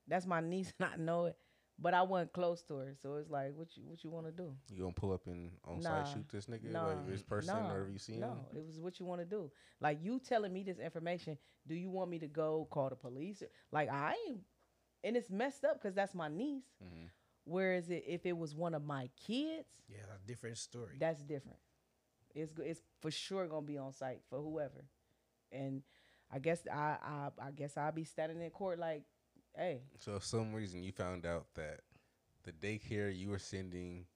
[0.06, 1.36] that's my niece, and I know it.
[1.78, 4.32] But I wasn't close to her, so it's like, what you what you want to
[4.32, 4.52] do?
[4.70, 7.56] You gonna pull up and on Nah, site shoot this nigga nah, like this person
[7.56, 8.30] nah, or have you seen him?
[8.30, 9.50] No, it was what you want to do.
[9.80, 11.36] Like you telling me this information.
[11.66, 13.42] Do you want me to go call the police?
[13.72, 14.40] Like I ain't,
[15.02, 16.64] and it's messed up because that's my niece.
[16.80, 17.10] Mhm.
[17.44, 20.96] Whereas it, if it was one of my kids, Yeah, a different story.
[20.98, 21.58] that's different.
[22.34, 24.84] It's go- it's for sure gonna be on site for whoever,
[25.52, 25.82] and
[26.30, 29.04] I guess I I, I guess I'll be standing in court like,
[29.56, 31.80] hey, So if some reason you found out that
[32.44, 34.06] the daycare you were sending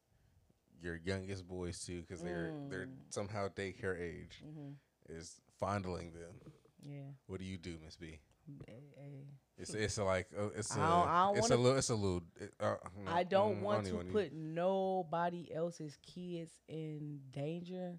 [0.80, 3.10] your youngest boys to because they're they're Mm.
[3.10, 4.72] somehow daycare age hmm
[5.08, 6.40] is fondling them,
[6.82, 8.18] yeah, what do you do, Miss B?
[8.66, 9.26] hey, hey.
[9.58, 11.90] It's it's like uh, it's a I don't- I don't it's a wanna- little it's
[11.90, 12.22] a little.
[12.40, 12.74] It, uh,
[13.04, 17.98] no, I don't mm, want even to put nobody else's kids in danger.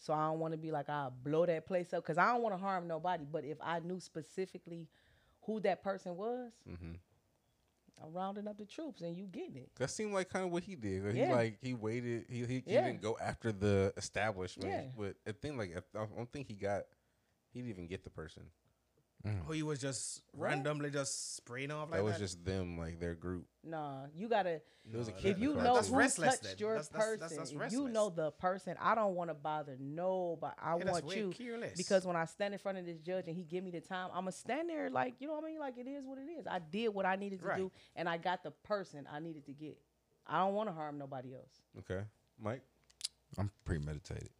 [0.00, 2.42] So I don't want to be like I blow that place up because I don't
[2.42, 3.24] want to harm nobody.
[3.30, 4.88] But if I knew specifically
[5.42, 6.92] who that person was, hmm
[8.00, 9.70] I'm rounding up the troops and you getting it.
[9.76, 11.14] That seemed like kind of what he did.
[11.14, 11.34] He Yeah.
[11.34, 12.26] like he waited.
[12.28, 12.84] He he, he Yeah.
[12.86, 14.68] didn't go after the establishment.
[14.70, 14.84] Yeah.
[14.96, 16.84] But I think like I don't think he got.
[17.50, 18.44] He didn't even get the person.
[19.26, 19.44] Mm.
[19.46, 20.46] Who he was just What?
[20.46, 22.20] randomly just spraying off like that was that.
[22.20, 23.46] just them, like their group.
[23.64, 24.60] Nah, you gotta.
[24.90, 26.54] It was a No, kid If you know who touched then.
[26.58, 29.34] your That's- that's- person, that's- that's if you know the person, I don't want to
[29.34, 30.54] bother nobody.
[30.58, 31.76] I Yeah, want you careless.
[31.76, 34.10] because when I stand in front of this judge and he give me the time,
[34.14, 35.58] I'ma stand there like you know what I mean.
[35.58, 36.46] Like it is what it is.
[36.46, 37.56] I did what I needed to Right.
[37.58, 39.76] do, and I got the person I needed to get.
[40.26, 41.60] I don't want to harm nobody else.
[41.80, 42.04] Okay,
[42.38, 42.62] Mike.
[43.36, 44.30] I'm premeditated.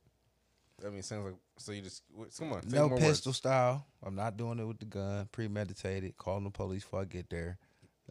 [0.87, 1.73] I mean, sounds like so.
[1.73, 2.03] You just
[2.39, 2.63] come on.
[2.69, 3.39] No pistol words.
[3.39, 3.85] style.
[4.05, 5.29] I'm not doing it with the gun.
[5.33, 6.17] Premeditated.
[6.17, 7.59] Calling the police before I get there.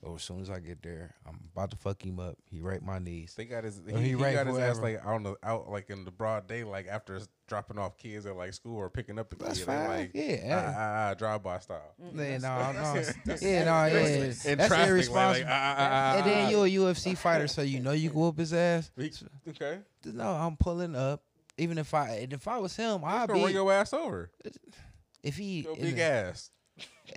[0.03, 2.37] Or as soon as I get there, I'm about to fuck him up.
[2.45, 3.33] He raped my niece.
[3.33, 3.81] They got his.
[3.87, 4.81] He, he he raped got his ass whoever.
[4.95, 8.35] like out the out like in the broad day, like after dropping off kids at
[8.35, 9.65] like school or picking up the That's kid.
[9.65, 9.87] Fine.
[9.89, 10.73] Like, Yeah.
[10.75, 11.95] ah, ah, ah, drive by style.
[12.13, 15.15] Yeah, no, no, that's- that's- yeah, no, yeah, that's- that's traffic, irresponsible.
[15.31, 18.11] Like, like, ah, ah, ah, and then you're a UFC fighter, so you know you
[18.11, 18.91] go up his ass.
[18.99, 19.01] ah.
[19.49, 21.23] Okay, No, I'm pulling up.
[21.57, 24.29] Even if I, and if I was him, I'm I'd gonna run your ass over.
[25.23, 26.51] If he, Your big ass.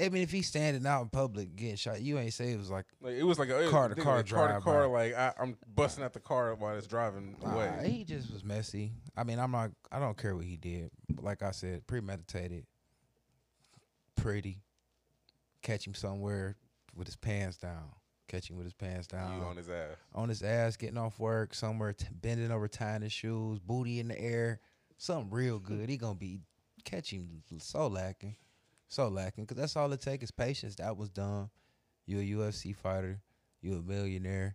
[0.00, 2.70] I mean, if he's standing out in public getting shot, you ain't say it was
[2.70, 4.86] like Like it was like a Car to car like, car to drive car.
[4.86, 7.90] Like I, I'm busting out the car while it's driving Nah, away.
[7.90, 8.92] he just was messy.
[9.16, 9.72] I mean, I'm not.
[9.92, 10.90] I don't care what he did.
[11.10, 12.64] But like I said, premeditated,
[14.16, 14.62] pretty.
[15.62, 16.56] Catch him somewhere
[16.94, 17.90] with his pants down.
[18.30, 19.38] Catch him with his pants down.
[19.38, 19.96] You on his ass.
[20.14, 24.06] on his ass, getting off work, somewhere t- bending over, tying his shoes, booty in
[24.06, 24.60] the air,
[24.98, 25.88] something real good.
[25.88, 26.38] He gonna be
[26.84, 28.36] catching so lacking,
[28.88, 29.46] so lacking.
[29.46, 30.76] Cause that's all it takes is patience.
[30.76, 31.50] That was dumb.
[32.06, 33.20] You a UFC fighter,
[33.62, 34.54] you a millionaire.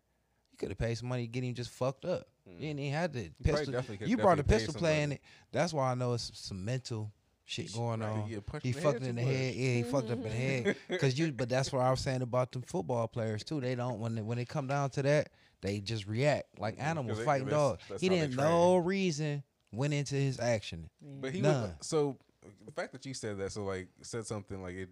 [0.54, 2.28] You could have paid some money to get him just fucked up.
[2.50, 2.54] Mm.
[2.54, 3.74] You didn't even have to pistol.
[3.74, 5.22] definitely You brought a pistol play in it.
[5.52, 7.12] That's why I know it's some mental
[7.46, 8.24] shit going Right, on.
[8.28, 9.34] he get punched He in the fucked in the much.
[9.34, 9.56] head.
[9.56, 10.76] Yeah, he fucked up in the head.
[11.00, 13.62] Cause you, but that's what I was saying about them football players too.
[13.62, 15.30] They don't when they, when they come down to that,
[15.62, 18.02] they just react like animals they- fighting that's- dogs.
[18.02, 20.90] He didn't no reason went into his action.
[21.02, 21.62] But he None.
[21.62, 22.18] was so
[22.66, 24.90] the fact that you said that, so like said something like it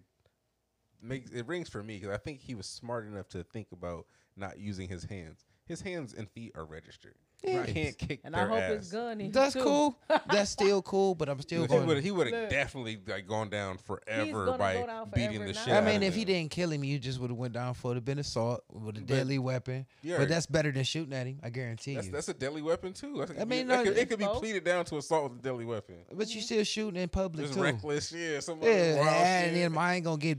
[1.02, 4.06] makes it rings for me because I think he was smart enough to think about
[4.36, 5.44] not using his hands.
[5.66, 7.14] His hands and feet are registered.
[7.46, 7.66] Yeah.
[7.66, 8.72] He can't kick And their I hope ass.
[8.72, 9.30] it's gun.
[9.32, 9.62] That's too.
[9.62, 9.98] cool.
[10.30, 11.14] That's still cool.
[11.14, 11.86] But I'm still He going.
[11.86, 15.60] would he would have definitely like gone down forever by go down beating the now.
[15.60, 15.74] shit.
[15.74, 17.92] I mean, of if he didn't kill him, you just would have went down for
[17.92, 17.94] it.
[17.96, 19.86] Have been assault with a But- deadly weapon.
[20.02, 20.18] Yeah.
[20.18, 21.38] But that's better than shooting at him.
[21.42, 22.12] I guarantee That's, you.
[22.12, 23.16] that's a deadly weapon too.
[23.18, 25.42] That's- I mean, that no, could, it could be pleaded down to assault with a
[25.42, 25.96] deadly weapon.
[26.12, 26.44] but you mm-hmm.
[26.44, 27.62] still shooting in public Just too.
[27.62, 28.40] reckless, yeah.
[28.40, 29.54] Some Yeah, and shit.
[29.54, 30.38] then I ain't gonna get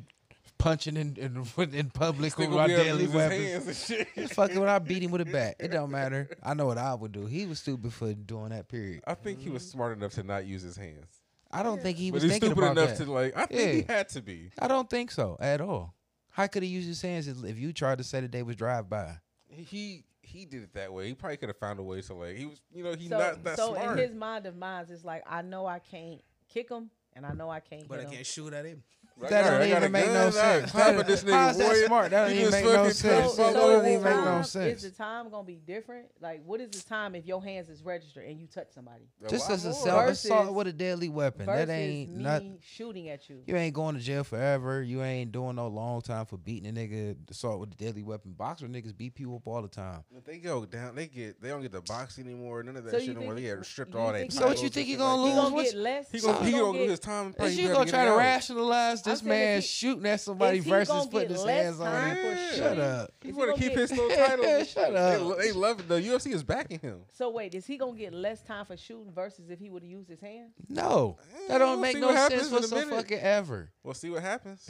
[0.58, 3.44] punching in in, in public Still with my be able to deadly weapons.
[3.68, 4.32] hands and shit.
[4.32, 5.56] Fucking when I beat him with a bat.
[5.60, 6.30] It don't matter.
[6.44, 7.26] I know what I would do.
[7.26, 8.68] He was stupid for doing that.
[8.68, 9.04] Period.
[9.08, 11.08] I think he was smart enough to not use his hands.
[11.52, 13.06] I don't think he but was he's thinking stupid about enough that.
[13.06, 13.38] to like.
[13.38, 14.50] I think he had to be.
[14.60, 15.94] I don't think so at all.
[16.32, 18.90] How could he use his hands if you tried to say that they was drive
[18.90, 19.18] by?
[19.48, 21.08] He he did it that way.
[21.08, 22.36] He probably could have found a way to like.
[22.36, 23.98] He was, you know, he's So, not that so smart.
[24.00, 26.20] in his mind of minds, it's like I know I can't
[26.50, 28.14] kick him, and I know I can't But I hit him.
[28.16, 28.84] can't shoot at him.
[29.18, 30.72] Like, That all right, don't even a make no sense.
[30.72, 32.12] clap That- at this nigga, How's that smart?
[32.12, 33.00] That don't even make no sense.
[33.00, 34.84] So, clap That so don't is, even the make no time, sense.
[34.84, 36.08] is the time gonna be different?
[36.20, 39.06] Like, what is the time if your hands is registered and you touch somebody?
[39.30, 39.78] Just as a more?
[39.86, 41.46] self assault with a deadly weapon.
[41.46, 42.44] That ain't me not.
[42.62, 43.42] shooting at you.
[43.46, 44.84] You ain't going to jail forever.
[44.84, 48.34] You ain't doing no long time for beating a nigga assault with a deadly weapon.
[48.34, 50.04] Boxer niggas beat people up all the time.
[50.14, 52.64] If they go down, they get they don't get the box anymore.
[52.64, 53.36] None of that So shit you anymore.
[53.36, 54.34] They think- get stripped you all that.
[54.34, 55.44] So what you think and he gonna like He lose?
[55.44, 56.12] gonna What's- get less.
[56.12, 57.30] He gonna he gonna gonna do his time.
[57.30, 61.06] Is probably you gonna try to rationalize this saying man he- shooting at somebody versus
[61.08, 62.18] putting his hands on him?
[62.18, 63.12] for Shut up.
[63.24, 64.64] He want to gonna keep get- his little title.
[64.66, 65.22] Shut They, up.
[65.22, 65.88] lo- they love it.
[65.88, 67.02] The UFC is backing him.
[67.12, 69.92] So wait, is he gonna get less time for shooting versus if he would have
[69.92, 70.52] used his hands?
[70.70, 71.18] No,
[71.48, 73.70] that Eh, don't we'll make no what sense happens in a whatsoever fucking ever.
[73.84, 74.70] We'll see what happens.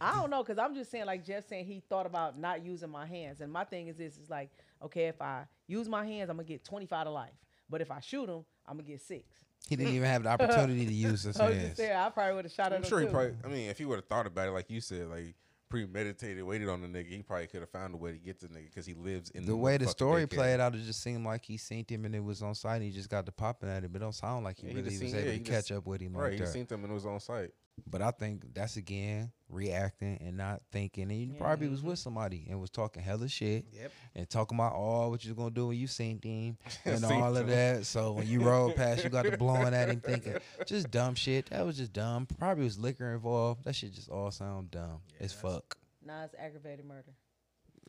[0.00, 2.90] I don't know, cause I'm just saying, like Jeff saying, he thought about not using
[2.90, 4.50] my hands, and my thing is this: is like,
[4.82, 7.30] okay, if I use my hands, I'm gonna get 25 to life,
[7.70, 9.24] but if I shoot him, I'm gonna get six.
[9.68, 9.96] He didn't mm.
[9.96, 11.76] even have the opportunity to use his I was just hands.
[11.78, 13.12] saying, I probably would have shot at I'm him sure he too.
[13.12, 13.34] probably.
[13.44, 15.34] I mean, if he would have thought about it, like you said, like
[15.70, 18.48] premeditated, waited on the nigga, he probably could have found a way to get the
[18.48, 20.30] nigga because he lives in The way the motherfucking story daycare.
[20.34, 22.76] played out, it just seemed like he seen him and it was on site.
[22.76, 23.94] And he just got to popping at him.
[23.96, 25.44] It don't sound like he Yeah, he really just was seen- able yeah, to he
[25.44, 26.48] catch just- up with him Right, like he that.
[26.48, 27.52] seen them and it was on site.
[27.90, 31.10] But I think that's again reacting and not thinking.
[31.10, 33.92] And you probably was with somebody and was talking hella shit Yep.
[34.14, 37.36] and talking about all what you're gonna do when you seen him and Seen all
[37.36, 37.84] of that.
[37.86, 40.36] So when you rolled past, you got to blowing at him, thinking
[40.66, 41.50] just dumb shit.
[41.50, 42.26] That was just dumb.
[42.38, 43.64] Probably was liquor involved.
[43.64, 45.76] That shit just all sound dumb as fuck.
[46.04, 47.12] Nah, it's aggravated murder.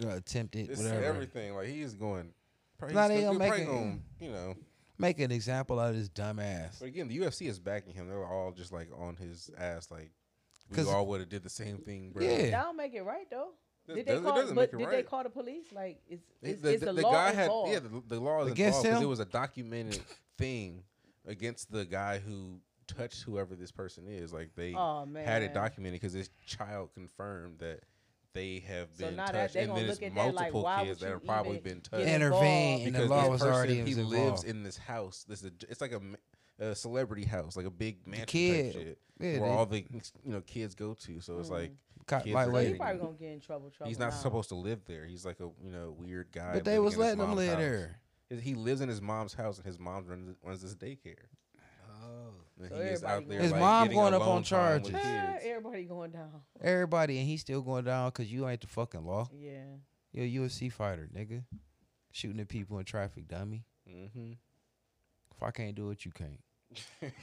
[0.04, 1.04] Uh, attempted, It's whatever.
[1.04, 1.56] everything.
[1.56, 2.34] Like he's going.
[2.78, 4.56] Probably, Nah, he's they gonna probably make it- gonna, you know.
[4.98, 6.80] Make an example out of this dumbass.
[6.80, 8.08] But again, the UFC is backing him.
[8.08, 9.90] They're all just like on his ass.
[9.92, 10.12] Like
[10.76, 12.24] we all would have did the same thing, bro.
[12.24, 12.38] Yeah.
[12.52, 13.50] That don't make it right though.
[13.88, 14.36] This Did they doesn't- call?
[14.36, 15.66] doesn't But make it did they call the police?
[15.74, 17.70] Like, is They- is, is the, law guy involved?
[17.72, 19.04] had yeah the, the law is Against involved because him?
[19.04, 20.02] it was a documented
[20.38, 20.84] thing
[21.28, 24.32] against the guy who touched whoever this person is.
[24.32, 27.82] Like they Oh, had it documented because this child confirmed that
[28.34, 30.36] they have So been now that touched, they and gonna then it's look at that
[30.36, 32.08] like, multiple kids that have probably been touched.
[32.08, 32.86] Intervene, involved?
[32.88, 35.26] and the because law this was person, already he was lives in this house.
[35.28, 36.02] This is a, it's like a,
[36.66, 39.86] a celebrity house, like a big mansion kid- type shit, yeah, where they- all the
[40.26, 41.20] you know kids go to.
[41.22, 41.76] So it's like mm.
[42.06, 42.54] Caught kids lightweight.
[42.54, 43.70] are So he dating probably gonna get in trouble.
[43.70, 44.16] trouble He's not now.
[44.18, 45.06] supposed to live there.
[45.06, 46.54] He's like a you know weird guy.
[46.54, 47.60] But they was letting him live house.
[47.60, 48.00] there.
[48.42, 51.28] He lives in his mom's house, and his mom runs, runs this daycare.
[52.62, 52.66] Oh.
[52.70, 53.42] So he is out everybody there.
[53.42, 55.42] His like, mom going up on alone time with charges.
[55.46, 56.30] Everybody going down.
[56.62, 59.28] Everybody, and he's still going down because you ain't the fucking law.
[59.36, 59.64] Yeah.
[60.12, 61.44] Yo, You're a UFC fighter, nigga.
[62.12, 63.66] Shooting at people in traffic, dummy.
[63.90, 64.38] Mhm.
[65.36, 66.40] If I can't do it, you can't.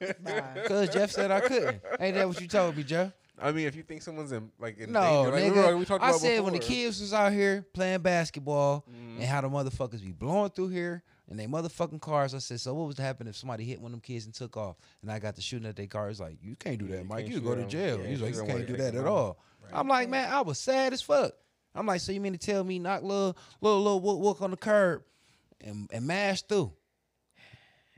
[0.66, 1.80] Cause Jeff said I couldn't.
[2.00, 3.12] Ain't that what you told me, Jeff?
[3.38, 5.68] I mean, if you think someone's in like in No, danger, like, nigga.
[5.72, 9.16] were- we talked I about said when the kids was out here playing basketball Mhm.
[9.16, 12.34] and how the motherfuckers be blowing through here and they motherfucking cars.
[12.34, 14.34] I said, so what was to happen if somebody hit one of them kids and
[14.34, 14.76] took off?
[15.00, 16.10] And I got to shooting at their car.
[16.10, 17.28] It's like you can't do Yeah, that, you Mike.
[17.28, 18.00] You go to jail.
[18.00, 19.08] Yeah, He's like, you can't do that at off.
[19.08, 19.38] all.
[19.72, 21.32] I'm like, man, I was sad as fuck.
[21.74, 24.50] I'm like, so you mean to tell me knock little little little walk, walk on
[24.50, 25.02] the curb
[25.60, 26.72] and, and mash through?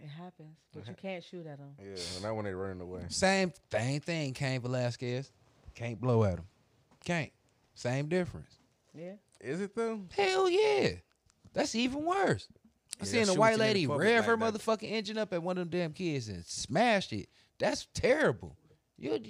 [0.02, 1.70] It happens, but you can't shoot at them.
[1.80, 3.02] Yeah, and not when they running away.
[3.08, 5.30] Same same thing, Cain Velasquez.
[5.74, 6.44] Can't blow at him.
[7.04, 7.30] Can't.
[7.74, 8.58] Same difference.
[8.94, 9.14] Yeah.
[9.40, 10.00] Is it though?
[10.14, 10.88] Hell yeah.
[11.54, 12.46] That's even worse.
[13.00, 14.54] I Yeah, seen a white lady rev like her that.
[14.54, 17.28] motherfucking engine up at one of them damn kids and smashed it.
[17.58, 18.56] That's terrible.
[18.98, 19.20] You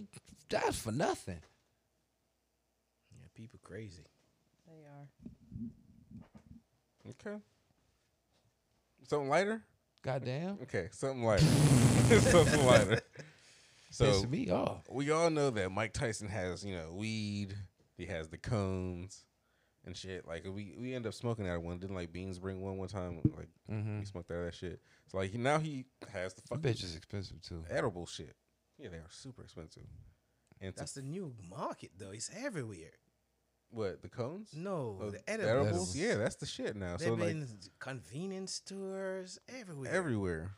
[0.49, 1.41] that's for nothing.
[3.11, 4.05] Yeah, people crazy.
[4.67, 5.09] They are.
[7.11, 7.41] Okay.
[9.09, 9.63] Something lighter.
[10.03, 10.59] Goddamn.
[10.63, 11.45] Okay, something lighter.
[12.21, 13.01] something lighter.
[13.91, 14.85] So Pissing me off.
[14.89, 17.55] we all know that Mike Tyson has, you know, weed.
[17.99, 19.23] He has the cones
[19.85, 20.27] and shit.
[20.27, 21.79] Like we we end up smoking that one.
[21.79, 23.21] Didn't like Beans bring one one time?
[23.37, 24.01] Like Mm-hmm.
[24.01, 24.81] we smoked out of that shit.
[25.11, 27.65] So like now he has the That fucking bitch is expensive too.
[27.71, 28.35] edible shit.
[28.79, 29.85] Yeah, they are super expensive.
[30.61, 32.11] And That's the new market, though.
[32.13, 32.93] It's everywhere.
[33.71, 34.51] what the cones?
[34.55, 35.97] No, Oh, the edibles.
[35.97, 36.97] Yeah, that's the shit now.
[36.97, 37.37] They've so like
[37.81, 39.91] convenience stores everywhere.
[39.93, 40.51] everywhere.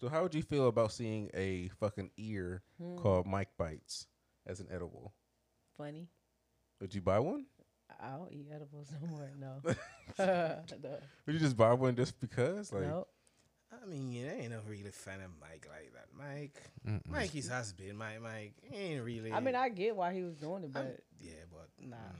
[0.00, 2.96] So how would you feel about seeing a fucking ear Hmm.
[2.98, 4.06] called Mike Bites
[4.46, 5.12] as an edible?
[5.76, 6.08] Funny.
[6.80, 7.46] Would you buy one?
[8.00, 9.30] I don't eat edibles no more.
[9.38, 9.60] No.
[10.18, 10.98] no.
[11.26, 12.72] Would you just buy one just because?
[12.72, 13.08] Like, Nope.
[13.82, 16.06] I mean, yeah, I ain't no really fan of Mike like that.
[16.16, 17.00] Mike, Mm-mm.
[17.06, 17.96] Mike is has been.
[17.96, 19.32] Mike, Mike he ain't really.
[19.32, 21.96] I mean, I get why he was doing it, I'm- but yeah, but nah.
[21.96, 22.16] mm,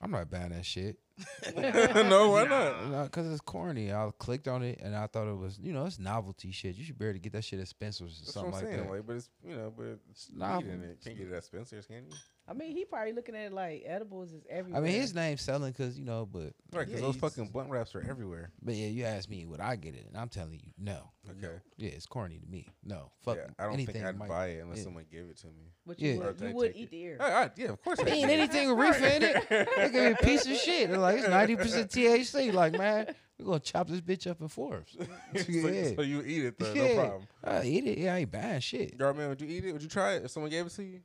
[0.00, 0.96] I'm not buying that shit.
[1.56, 2.88] no, why not?
[2.90, 3.92] No, cause it's corny.
[3.92, 6.76] I clicked on it and I thought it was, you know, it's novelty shit.
[6.76, 8.64] You should be able to get that shit at Spencer's or That's something what I'm
[8.64, 8.86] like saying.
[8.86, 8.92] that.
[8.92, 10.98] Like, but it's you know, but it's Nah, weed it.
[11.04, 12.12] Can't get it at Spencer's, can you?
[12.50, 14.80] I mean, he probably looking at it like edibles is everywhere.
[14.80, 17.68] I mean, his name's selling because you know, but Right, because Yeah, those fucking blunt
[17.68, 18.52] wraps are everywhere.
[18.62, 21.10] but yeah, you asked me would I get it, and I'm telling you, no.
[21.28, 21.56] Okay.
[21.76, 22.66] Yeah, it's corny to me.
[22.82, 23.36] No, fuck.
[23.36, 24.84] yeah, I don't anything think I'd Mike- buy it unless yeah.
[24.84, 25.74] someone gave it to me.
[25.86, 26.16] But you Yeah.
[26.16, 26.90] would, Or you they would eat it.
[26.90, 27.16] the ear.
[27.20, 28.00] I, I, yeah, of course.
[28.00, 29.48] I Ain't anything with reefer in it.
[29.50, 30.88] They give me a piece of shit.
[30.88, 32.52] They're like it's ninety percent THC.
[32.52, 34.88] Like man, we're gonna chop this bitch up in fours.
[34.96, 36.88] so, yeah, so you eat it though, yeah.
[36.88, 37.22] no problem.
[37.44, 37.98] I eat it.
[37.98, 38.98] Yeah, I ain't buying shit.
[38.98, 39.72] Girl, man, would you eat it?
[39.72, 41.00] Would you try it if someone gave it to you?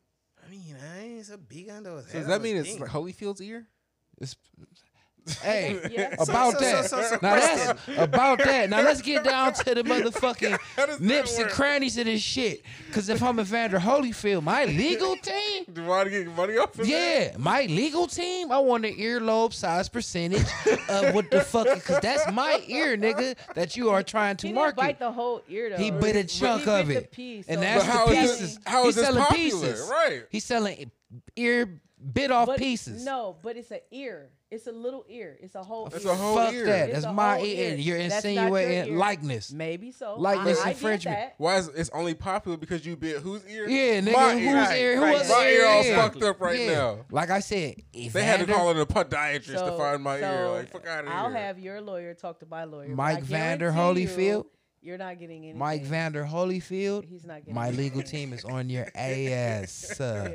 [0.45, 2.07] I mean, I ain't so big on those.
[2.09, 3.67] So does that mean it's like Holyfield's ear?
[4.19, 4.35] It's,
[5.41, 6.13] hey, Yeah.
[6.19, 6.89] about So- so- that.
[6.89, 8.69] so- so now that's about that.
[8.69, 12.21] Now let's get down to the motherfucking How does that nips and crannies of this
[12.21, 12.63] shit.
[12.91, 16.71] Cause if I'm Evander Holyfield, my legal team, Do you want to get money off
[16.71, 16.87] of that?
[16.87, 20.45] yeah, my legal team, I want the earlobe size percentage
[20.89, 24.53] of what the fuck, cause that's my ear, nigga, that you are trying to He
[24.53, 24.75] didn't market.
[24.77, 25.77] bite the whole ear though.
[25.77, 27.11] He bit a chunk he of it.
[27.11, 28.39] The piece, and that's But the how is pieces.
[28.39, 29.43] this- how He's is this selling popular?
[29.67, 29.89] pieces.
[29.89, 30.23] Right.
[30.29, 30.91] He's selling
[31.35, 31.81] ear
[32.13, 33.03] bit off but, pieces.
[33.05, 34.29] No, but it's an ear.
[34.53, 35.37] It's a little ear.
[35.41, 35.87] It's a whole.
[35.87, 36.11] That's ear.
[36.11, 36.65] a whole Fuck ear.
[36.65, 36.89] that.
[36.89, 37.69] It's That's my ear.
[37.71, 37.75] ear.
[37.77, 38.97] You're That's not your insinuating ear.
[38.99, 39.51] likeness.
[39.51, 40.15] Maybe so.
[40.19, 41.17] Likeness I, I infringement.
[41.17, 41.33] Did that.
[41.39, 43.67] Why is it's only popular because you bit whose ear?
[43.67, 44.75] Yeah, nigga, My whose ear.
[44.91, 44.95] ear?
[44.97, 45.59] Who Right, My ear?
[45.61, 45.95] ear all Yeah.
[45.95, 46.71] fucked up right Yeah.
[46.73, 47.05] now.
[47.09, 50.21] Like I said, They had to call in a podiatrist to find my ear.
[50.21, 51.15] so Like, fuck out of here.
[51.17, 52.89] I'll have your lawyer talk to my lawyer.
[52.89, 54.45] Mike I Vander you, Holyfield.
[54.81, 55.57] You're not getting anything.
[55.57, 57.05] Mike Vander Holyfield.
[57.05, 60.27] He's not getting My legal team is on your ass Yeah.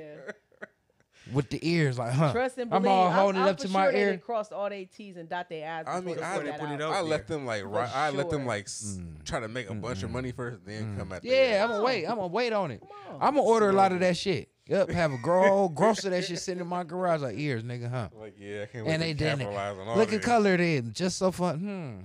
[1.33, 2.33] With the ears, like, huh?
[2.33, 4.11] Trust and I'm all holding I'm, it up I'm to for my sure they ear.
[4.11, 5.85] done crossed all their T's and dot their I's.
[5.87, 6.93] I mean, I, put that put it out.
[6.93, 7.91] I let them like For right.
[7.95, 11.13] I let them like s- try to make a bunch of money first, then come
[11.13, 11.63] at the Yeah, end.
[11.65, 12.05] I'm gonna wait.
[12.07, 12.83] I'm gonna wait on it.
[13.11, 13.15] On.
[13.21, 14.49] I'm gonna order a lot of that shit.
[14.69, 17.63] Yep, have a gro- whole gross of that shit sitting in my garage like ears,
[17.63, 18.11] nigga, huh?
[18.13, 19.39] Like, yeah, I can't wait And to they didn't.
[19.39, 20.19] capitalize on all Look this.
[20.19, 21.59] at color it in, just so fun.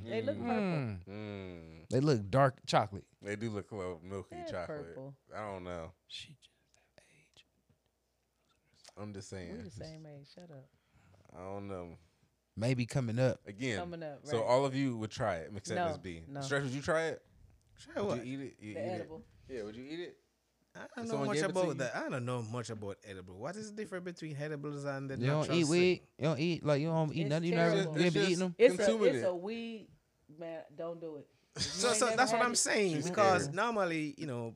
[0.04, 0.10] Hmm.
[0.10, 0.56] They look purple.
[0.56, 0.94] Hmm.
[1.12, 1.58] Mm,
[1.90, 3.04] They look dark chocolate.
[3.22, 4.68] they do look a little milky They're chocolate.
[4.96, 5.14] purple.
[5.36, 5.92] I don't know.
[6.08, 6.53] She just that age.
[9.02, 9.50] I'm just saying.
[9.58, 10.28] We're the same age.
[10.34, 10.66] Shut up.
[11.36, 11.98] I don't know.
[12.56, 13.40] Maybe coming up.
[13.48, 14.20] Again, Coming up.
[14.24, 14.28] Right.
[14.30, 16.22] so all of you would try it except No, Miss B.
[16.28, 16.42] no.
[16.42, 17.22] Stretch, would you try it?
[17.92, 18.26] Try Would what?
[18.26, 18.56] you eat it?
[18.60, 19.24] You the eat edible.
[19.50, 19.56] It?
[19.56, 20.18] Yeah, would you eat it?
[20.76, 21.96] I don't know much gave it to about that.
[21.96, 23.38] I don't know much about edible.
[23.40, 25.72] What is the difference between edibles and the You don't natural eat thing?
[25.72, 26.02] weed.
[26.20, 27.50] You don't eat like you don't eat It's nothing.
[27.50, 28.00] You never terrible.
[28.00, 28.56] you It's be eating them.
[28.60, 29.24] It's a it's it.
[29.28, 29.88] a weed
[30.40, 30.62] man.
[30.78, 31.28] Don't do it.
[31.62, 33.56] So, so that's what I'm saying because scared.
[33.56, 34.54] normally, you know,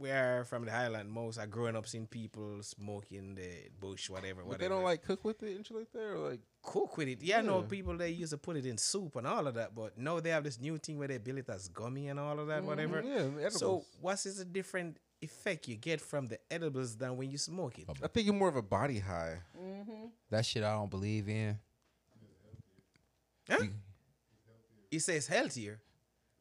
[0.00, 1.10] we are from the Highland.
[1.10, 4.62] Most are growing up seeing people smoking the bush, whatever, But whatever.
[4.62, 7.22] they don't like cook with it and shit like that, or like cook with it.
[7.22, 9.74] Yeah, I know people they used to put it in soup and all of that,
[9.74, 12.40] but now they have this new thing where they build it as gummy and all
[12.40, 12.66] of that, mm-hmm.
[12.66, 13.02] whatever.
[13.02, 13.58] yeah, edibles.
[13.58, 17.78] So, what is a different effect you get from the edibles than when you smoke
[17.78, 17.86] it?
[18.02, 19.38] I think you're more of a body high.
[19.60, 20.06] Mm-hmm.
[20.30, 21.58] That shit I don't believe in.
[23.48, 23.64] Huh?
[24.90, 25.80] It says healthier,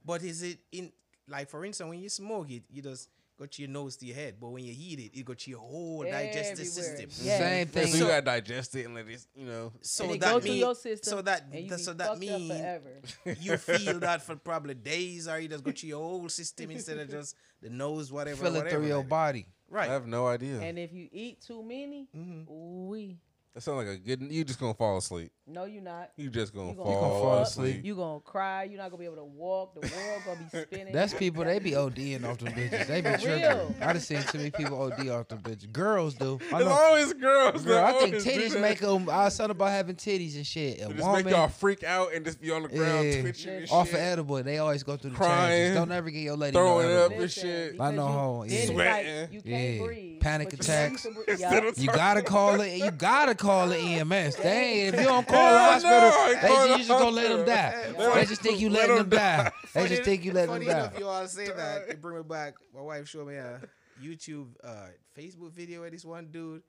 [0.06, 0.92] but is it in
[1.28, 3.10] like for instance when you smoke it, you just
[3.40, 5.50] go to your nose to your head, but when you eat it, it go to
[5.50, 6.98] your whole digestive Everywhere.
[6.98, 7.26] system.
[7.26, 7.38] Yeah.
[7.38, 7.88] Same thing.
[7.88, 9.72] So, you gotta digest it and let it, you know.
[9.82, 11.12] So and it that go through mean, your system.
[11.12, 13.02] so that and you that- be so that fucked up mean forever.
[13.40, 16.98] you feel that for probably days, or you just go to your whole system instead
[16.98, 18.70] of just the nose, whatever, Feel it whatever.
[18.76, 19.10] through your like that.
[19.10, 19.46] body.
[19.74, 20.60] I have no idea.
[20.60, 22.88] And if you eat too many, mm-hmm.
[22.88, 23.20] we
[23.54, 24.22] that sounds like a good.
[24.32, 25.32] You just gonna fall asleep.
[25.52, 26.12] No, you're not.
[26.18, 27.70] You just gonna You fall, gonna fall asleep.
[27.76, 27.86] asleep.
[27.86, 28.64] You gonna cry.
[28.64, 29.74] You're not gonna be able to walk.
[29.74, 30.94] The world gonna be spinning.
[30.94, 31.44] That's people.
[31.44, 32.88] They be ODing off them bitches.
[32.88, 33.76] They be For tripping.
[33.82, 35.72] I done seen too many people OD off them bitches.
[35.72, 36.40] Girls do.
[36.54, 36.72] I It's know.
[36.72, 37.64] always girls.
[37.66, 39.10] Girl, I think titties make them.
[39.10, 40.78] I was talking about having titties and shit.
[40.82, 43.22] A just woman make y'all freak out and just be on the ground Yeah.
[43.22, 43.96] twitching and off shit.
[43.96, 45.76] of edible, they always go through the Crying, changes.
[45.78, 47.22] Don't ever get your lady throwing no it up edible.
[47.24, 47.76] and shit.
[47.82, 48.66] I know you- how- yeah.
[48.66, 49.22] Sweating.
[49.22, 49.84] Like, you can't Yeah.
[49.86, 50.20] breathe.
[50.20, 51.02] Panic but you know you attacks.
[51.04, 51.30] can breathe.
[51.30, 51.70] Instead Yeah.
[51.70, 52.78] of You gotta call it.
[52.78, 54.36] You gotta call it EMS.
[54.36, 54.50] They
[54.86, 57.46] ain't, if you don't call Hell the hospital, they just, you just gonna let them
[57.46, 57.94] die.
[58.16, 59.52] They just think you Let letting them them die.
[59.74, 60.72] They just think you letting them die.
[60.72, 61.90] enough, you all say that.
[61.90, 62.56] It bring me back.
[62.74, 63.62] My wife showed me a
[64.02, 64.88] YouTube, uh,
[65.18, 66.64] Facebook video where this one dude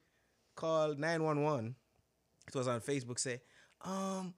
[0.54, 1.74] called 911.
[2.48, 3.18] It was on Facebook.
[3.18, 3.40] Say,
[3.82, 4.34] um,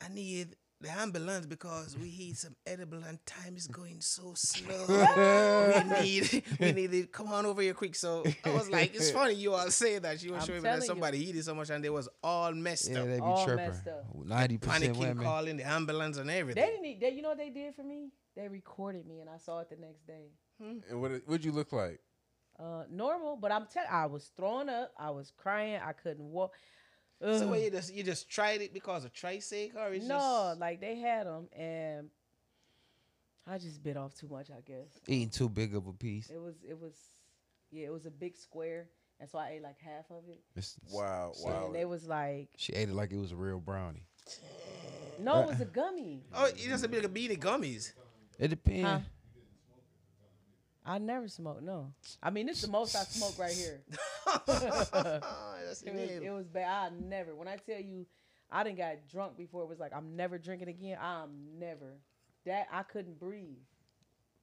[0.00, 4.86] I need the ambulance because we need some edible and time is going so slow.
[4.88, 7.12] we need, we need it.
[7.12, 7.94] Come on over here quick.
[7.94, 10.20] So I was like, it's funny you all say that.
[10.20, 10.88] She was I'm showing me telling that you.
[10.88, 13.06] somebody eated so much and they was all messed Yeah, up.
[13.08, 13.66] they be All tripping.
[13.68, 14.04] messed up.
[14.24, 15.24] Ninety percent Panicking, women.
[15.24, 16.62] calling the ambulance and everything.
[16.64, 17.00] They didn't.
[17.00, 18.10] They, you know what they did for me?
[18.36, 20.28] They recorded me, and I saw it the next day.
[20.60, 22.00] And what would you look like?
[22.58, 23.88] Uh, normal, but I'm telling.
[23.90, 24.92] I was throwing up.
[24.98, 25.80] I was crying.
[25.84, 26.52] I couldn't walk.
[27.22, 30.48] So what, you just you just tried it because of try sake or it's no,
[30.50, 32.08] just like they had them, and
[33.46, 34.50] I just bit off too much.
[34.50, 36.30] I guess Eating too big of a piece.
[36.30, 36.54] it was.
[36.66, 36.94] It was.
[37.70, 38.88] Yeah, it was a big square,
[39.20, 40.40] and so I ate like half of it.
[40.56, 41.66] It's- Wow, so wow.
[41.66, 44.06] And they was like, She ate it like it was a real brownie.
[45.20, 46.24] No, it was a gummy.
[46.34, 47.92] Oh, it doesn't be like a beanie gummies.
[48.38, 48.82] It depends.
[48.88, 48.98] Huh?
[50.84, 51.62] I never smoked.
[51.62, 51.92] No,
[52.22, 53.80] I mean it's the most I smoke right here.
[54.46, 56.92] That's It was, it was bad.
[56.92, 57.34] I never.
[57.34, 58.06] When I tell you,
[58.50, 59.62] I didn't got drunk before.
[59.62, 60.98] It was like I'm never drinking again.
[61.00, 61.98] I'm never.
[62.46, 63.58] That I couldn't breathe.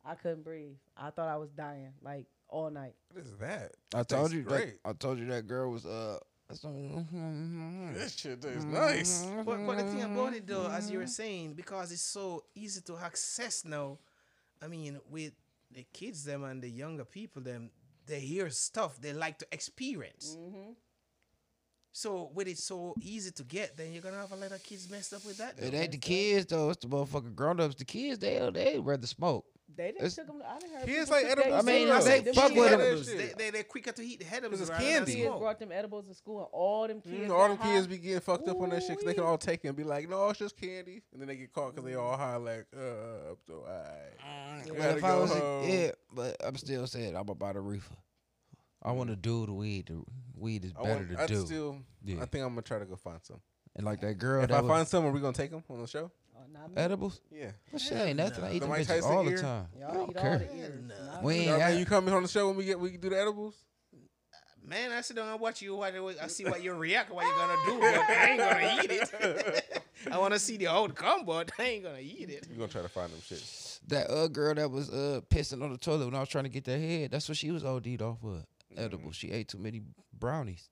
[0.05, 0.75] I couldn't breathe.
[0.95, 2.93] I thought I was dying like all night.
[3.11, 3.71] What is that?
[3.93, 4.83] I told you great.
[4.83, 4.89] that.
[4.89, 6.19] I told you that girl was uh.
[6.49, 9.27] This shit tastes nice.
[9.45, 12.79] But, but the thing about it though, as you were saying, because it's so easy
[12.81, 13.97] to access now,
[14.61, 15.33] I mean, with
[15.71, 17.69] the kids them and the younger people them,
[18.05, 20.37] they hear stuff they like to experience.
[20.39, 20.71] Mm-hmm.
[21.91, 24.89] So with it so easy to get, then you're gonna have a lot of kids
[24.89, 25.55] messed up with that.
[25.57, 26.69] It ain't the kids though.
[26.69, 27.75] It's the motherfucking grown ups.
[27.75, 29.45] The kids they they rather smoke.
[29.75, 30.41] They didn't It's- took them.
[30.47, 32.05] I didn't heard Kids like took edibles I mean, too, I though.
[32.05, 32.81] say fuck with them.
[32.81, 34.59] Edibles, They, they, they're quicker to eat the edibles.
[34.59, 35.15] 'Cause it's rather than candy.
[35.15, 37.15] Kids brought them edibles to school, and all them kids.
[37.15, 39.23] Mm, all got them kids be getting fucked up on that shit because they can
[39.23, 41.03] all take it and be like, no, it's just candy.
[41.11, 44.63] And then they get caught because they all high, like, uh, I'm so high.
[44.67, 45.69] But Gotta if I go was home.
[45.69, 47.95] yeah, but I'm still saying I'm about a reefer.
[48.81, 49.87] I want to do the weed.
[49.87, 50.01] The
[50.35, 51.45] weed is I better want, to I'd do.
[51.45, 52.21] still, Yeah.
[52.21, 53.41] I think I'm going to try to go find some.
[53.75, 55.51] and like that girl if that I was find some, are we going to take
[55.51, 56.09] them on the show?
[56.51, 56.81] Not me.
[56.81, 57.51] edibles, Yeah.
[57.71, 58.43] that shit ain't nothing.
[58.43, 59.37] I eat The them Mike bitches Tyson all the ear?
[59.37, 59.67] time.
[59.75, 60.37] I Y'all don't eat all care.
[60.39, 60.83] the ears.
[60.87, 62.97] Not We ain't Y'all got- think you coming on the show when we get we
[62.97, 63.55] do the edibles?
[64.63, 65.77] Man, I sit down and watch you.
[65.77, 68.91] Watch, I see what you react, what you're gonna do, but I ain't gonna eat
[68.91, 69.83] it.
[70.11, 72.45] I want to see the outcome, but I ain't gonna eat it.
[72.49, 73.79] you're going to try to find them shit.
[73.87, 76.49] That uh girl that was uh pissing on the toilet when I was trying to
[76.49, 77.11] get that head.
[77.11, 78.29] That's what she was OD'd off of.
[78.29, 78.79] Mm-hmm.
[78.79, 79.11] Edible.
[79.13, 79.81] She ate too many
[80.13, 80.69] brownies,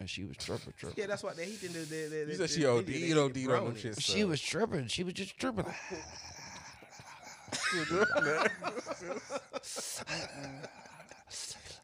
[0.00, 0.98] and she was tripping, tripping.
[1.00, 1.78] Yeah, that's what they eat in the.
[1.80, 3.80] the, the You the- said she OD'd, video, they eat OD'd on them brownies.
[3.80, 4.02] shit.
[4.02, 4.86] She was tripping.
[4.88, 5.66] She was just tripping.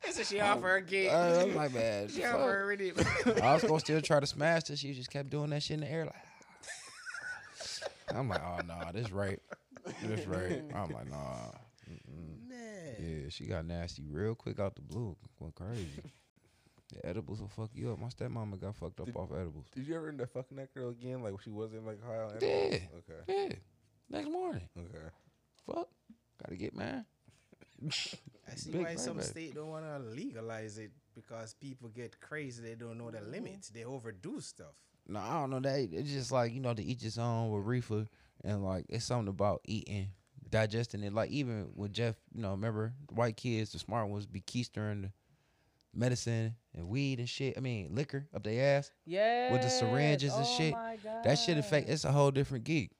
[0.06, 1.08] I said she off her gig.
[1.08, 2.34] Uh, I'm like, man, she fuck.
[2.34, 2.92] off her already.
[3.42, 4.76] I was gonna still try to smash her.
[4.76, 6.04] She just kept doing that shit in the air.
[6.06, 6.14] Like,
[8.16, 9.40] I'm like, oh no, this rape,
[10.02, 10.62] this rape.
[10.74, 11.50] I'm like, nah.
[11.90, 12.48] Mm-mm.
[12.48, 12.94] Man.
[13.00, 15.16] Yeah, she got nasty real quick out the blue.
[15.40, 15.88] Went crazy.
[17.02, 17.98] The edibles will fuck you up.
[17.98, 19.66] My stepmama got fucked up Did- off edibles.
[19.74, 21.22] Did you ever end up fucking that girl again?
[21.22, 22.78] Like she wasn't like high on Yeah.
[22.98, 23.20] Okay.
[23.28, 23.52] Yeah.
[24.08, 24.68] Next morning.
[24.78, 25.04] Okay.
[25.66, 25.88] Fuck.
[26.42, 27.04] Gotta get mad.
[27.84, 29.26] I see Big why some baby.
[29.26, 32.62] state don't want to legalize it because people get crazy.
[32.62, 33.68] They don't know the limits.
[33.68, 34.74] They overdo stuff.
[35.08, 35.88] No, I don't know that.
[35.92, 38.06] It's just like you know to each his own with reefer,
[38.44, 40.08] and like it's something about eating,
[40.50, 41.12] digesting it.
[41.12, 45.02] Like even with Jeff, you know, remember the white kids, the smart ones, be keistering
[45.02, 45.10] the
[45.96, 47.54] medicine and weed and shit.
[47.56, 48.90] I mean liquor up their ass.
[49.04, 49.52] Yeah.
[49.52, 50.74] With the syringes and shit,
[51.24, 51.88] That shit affect.
[51.88, 52.90] It's a whole different geek.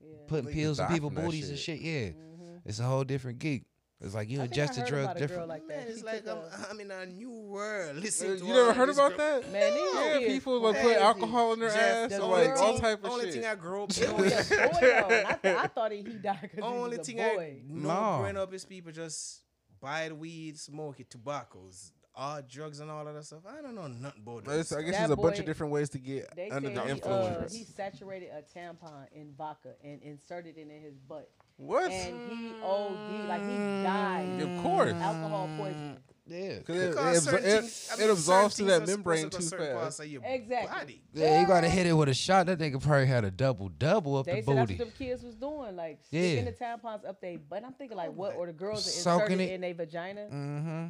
[0.00, 0.16] Yeah.
[0.26, 1.80] Putting Niggas pills in people's people from that booties and shit.
[1.80, 1.84] shit.
[1.86, 2.60] Yeah, Mhm.
[2.64, 3.64] it's a whole different geek.
[4.00, 5.48] It's like you I think I ingest the heard about a girl different.
[5.48, 5.88] like Man, that.
[5.88, 7.96] it's She like I'm, a- I'm in a new world.
[7.96, 9.50] Uh, Listen You never heard about gro- that?
[9.52, 12.48] Man, these Yeah, kids people like put alcohol in their Jeff, ass the and only
[12.48, 13.34] like all type of only shit.
[13.34, 14.18] thing I grew up Boy, knowing.
[14.18, 17.16] a boy, I, th- I thought he he died because only he was a thing
[17.16, 17.42] boy.
[17.42, 18.18] I know No.
[18.18, 19.40] growing up is people just
[19.80, 23.40] buy the weed, smoke it, tobaccos, all drugs and all of that stuff.
[23.46, 24.78] I don't know nothing about It's- that.
[24.78, 26.90] I guess That there's a bunch of different ways to get under said the he,
[26.90, 27.52] uh, influence.
[27.54, 31.90] he saturated a tampon in vodka and inserted it in his butt, what?
[31.90, 34.40] and he OD like he died.
[34.42, 34.92] Of course.
[34.92, 35.98] alcohal poisoning.
[36.26, 39.28] Yeah, Because it, Because it, certain it, things- I it mean, absorbs to that membrane
[39.28, 39.72] to too fast.
[39.74, 40.74] parts of your Exactly.
[40.78, 41.02] body.
[41.12, 41.40] yeah.
[41.42, 42.46] You gotta hit it with a shot.
[42.46, 44.78] That nigga probably had a double double up They the said that's booty.
[44.84, 46.20] what the kids was doing, like Yeah.
[46.22, 47.62] sticking the tampons up they butt.
[47.62, 48.36] I'm thinking like, what?
[48.36, 49.50] Or the girls are Soaking it.
[49.50, 50.28] in their vagina.
[50.32, 50.86] Mm-hmm.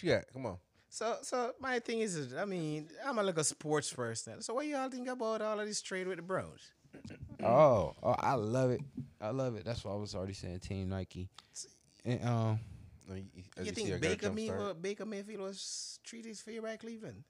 [0.00, 0.24] What you got?
[0.32, 0.56] Come on.
[0.88, 4.40] So, so my thing is, is, I mean, I'm a like a sports person.
[4.42, 6.72] So, what y'all think about all of this trade with the Browns?
[7.42, 8.82] Oh, oh, I love it.
[9.18, 9.64] I love it.
[9.64, 11.30] That's why I was already saying Team Nike.
[12.04, 12.60] And um,
[13.08, 13.24] No, you,
[13.62, 14.82] You think got a Baker, jump May- start.
[14.82, 17.24] Baker Mayfield was treated fair by Cleveland?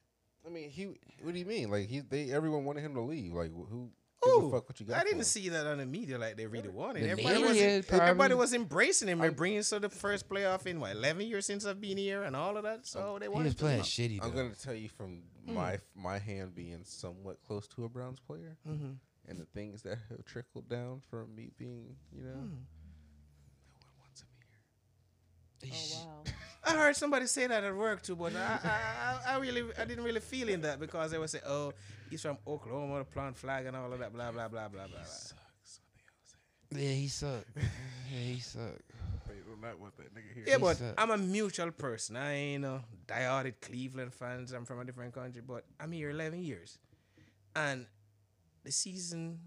[0.45, 0.87] I mean, he.
[1.23, 1.71] What do you mean?
[1.71, 3.33] Like he, they, everyone wanted him to leave.
[3.33, 3.91] Like who?
[4.23, 5.01] Gives a Ooh, fuck what you got?
[5.01, 5.25] I didn't him?
[5.25, 7.05] see that on the media like they really wanted.
[7.05, 9.19] The Everybody was, everybody was embracing him.
[9.21, 12.35] They're bringing so the first playoff in what 11 years since I've been here and
[12.37, 12.87] all of that.
[12.87, 13.85] So they he wanted was to playing know.
[13.85, 14.19] shitty.
[14.23, 18.57] I'm gonna tell you from my my hand being somewhat close to a Browns player,
[18.69, 18.97] Mhm.
[19.29, 24.23] and the things that have trickled down from me being, you know, no one wants
[24.23, 24.29] him
[25.63, 25.73] here.
[25.73, 26.25] Oh wow.
[26.65, 29.85] I heard somebody say that at work too, but I, I, I, I really, I
[29.87, 31.73] didn't really feel in that because they would say, "Oh,
[32.11, 34.89] he's from Oklahoma, the plant flag and all of that, blah blah blah blah blah."
[34.89, 35.05] blah.
[35.05, 35.81] Sucks.
[36.69, 37.57] What the hell is Yeah, he sucked.
[37.57, 38.83] yeah, he sucked.
[39.29, 40.45] They not want that nigga here.
[40.47, 40.95] Yeah, He but suck.
[40.99, 42.17] I'm a mutual person.
[42.17, 44.53] I ain't a diehard Cleveland fans.
[44.53, 46.79] I'm from a different country, but I'm here 11 years,
[47.55, 47.87] and
[48.65, 49.39] the season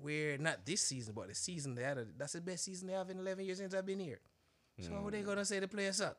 [0.00, 3.10] where not this season, but the season they had, that's the best season they have
[3.10, 4.20] in 11 years since I've been here.
[4.80, 5.26] So how they mm.
[5.26, 6.16] gonna say the players suck?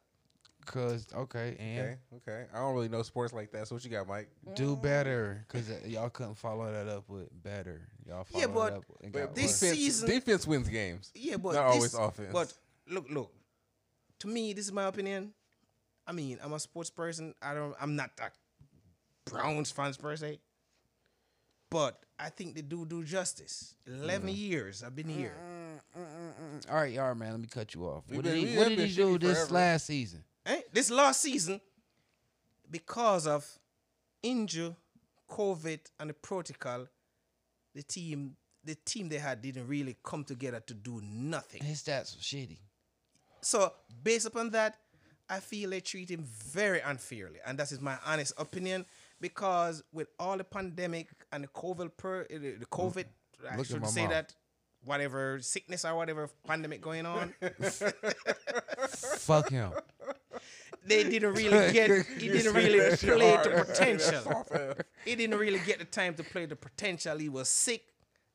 [0.70, 1.98] Cause okay, and Okay,
[2.32, 2.46] okay.
[2.54, 3.68] I don't really know sports like that.
[3.68, 4.30] So what you got, Mike?
[4.54, 4.82] do mm.
[4.84, 5.44] better.
[5.48, 7.88] Cause uh, y'all couldn't follow that up with better.
[8.08, 9.60] Y'all follow Yeah, that but up and But got this worse.
[9.62, 11.12] defense, season- defense wins games.
[11.16, 12.30] Yeah, but Not this, always offense.
[12.32, 12.54] But
[12.88, 13.34] look, look.
[14.20, 15.34] To me, this is my opinion.
[16.06, 17.34] I mean, I'm a sports person.
[17.42, 17.76] I don't.
[17.82, 18.30] I'm not a
[19.32, 20.40] Browns fans per se.
[21.72, 23.74] But I think they do do justice.
[23.88, 24.38] Eleven Mm.
[24.38, 25.34] years I've been here.
[25.98, 27.32] Mm, mm, All right, y'all, man.
[27.32, 28.04] Let me cut you off.
[28.08, 29.54] What been- did we he, what have did been he do shitty this forever.
[29.54, 30.24] last season?
[30.50, 30.62] Eh?
[30.74, 31.62] This last season,
[32.70, 33.48] because of
[34.24, 34.76] injury,
[35.30, 36.88] COVID, and the protocol,
[37.76, 41.64] the team, the team they had didn't really come together to do nothing.
[41.64, 42.58] His stats were shitty.
[43.42, 43.72] So
[44.04, 44.76] based upon that,
[45.30, 48.86] I feel they treat him very unfairly, and that is my honest opinion.
[49.22, 53.06] Because with all the pandemic and the COVID, per, uh, the the COVID,
[53.50, 54.12] I Look at should my say mouth.
[54.12, 54.36] that
[54.86, 57.34] whatever sickness or whatever pandemic going on,
[58.90, 59.72] Fuck him.
[60.90, 62.06] They didn't really get.
[62.18, 63.44] He didn't really That shit play hard.
[63.46, 64.46] to That's potential.
[65.06, 67.18] he didn't really get the time to play the potential.
[67.18, 67.84] He was sick.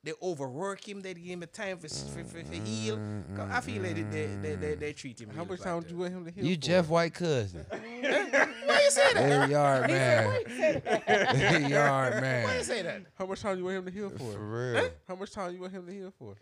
[0.03, 1.01] They overwork him.
[1.01, 2.99] They didn't give him the time for, for, for, for heal.
[3.35, 5.31] 'Cause I feel like they, they, they, they, they treat him.
[5.31, 6.45] How really much time do you want him to heal?
[6.45, 6.61] You for?
[6.61, 7.65] Jeff White cousin.
[7.71, 9.15] Why you say that?
[9.15, 10.43] There you are, man.
[11.07, 13.03] There you are, Why you say that?
[13.19, 14.39] How much time do you want him to heal For for?
[14.39, 14.91] real.
[15.09, 16.35] How much time do you want him to heal for?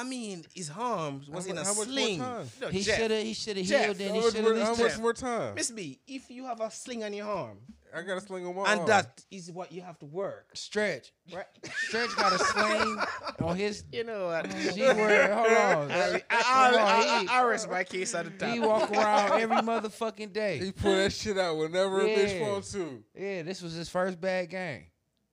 [0.00, 2.18] I mean, his arms was How in a how much more sling.
[2.18, 2.46] time?
[2.60, 3.22] No, He should have.
[3.22, 3.96] He should have healed.
[3.96, 4.44] Then he should have.
[4.58, 5.54] how least much more time?
[5.54, 7.58] Miss B, if you have a sling on your arm,
[7.94, 8.78] I got a sling on my and arm.
[8.80, 11.12] And that is what you have to work, Stretch.
[11.34, 11.44] right?
[11.88, 12.96] Stretch got a sling
[13.48, 13.84] on his.
[13.92, 14.48] You know what?
[14.74, 15.30] G word.
[15.32, 15.90] Hold on.
[15.90, 18.54] I, Hold I, on, I, he- I, I rest my case at the top.
[18.54, 20.58] He walk around every motherfucking day.
[20.58, 20.72] he day.
[20.72, 22.48] pull that shit out whenever a bitch Yeah.
[22.48, 23.02] wants to.
[23.18, 24.84] Yeah, this was his first bad game.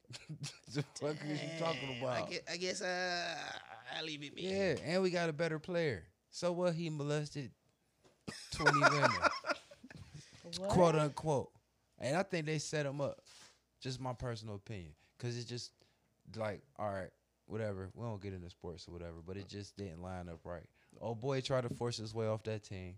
[0.74, 2.30] the fuck is you talking I about?
[2.30, 3.36] guess, I guess uh,
[3.98, 4.44] I'll leave it be.
[4.44, 6.04] Yeah, and we got a better player.
[6.30, 6.74] So what?
[6.74, 7.52] He molested
[8.52, 9.10] twenty women,
[10.58, 10.70] What?
[10.70, 11.52] quote unquote.
[12.00, 13.20] And I think they set him up.
[13.82, 15.72] Just my personal opinion, because it's just
[16.36, 17.10] like, all right,
[17.46, 17.90] whatever.
[17.94, 20.66] We don't get into sports or whatever, but it just didn't line up right.
[21.00, 22.96] Old boy tried to force his way off that team.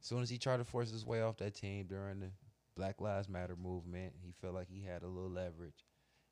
[0.00, 2.30] As soon as he tried to force his way off that team during the
[2.76, 5.84] Black Lives Matter movement, he felt like he had a little leverage.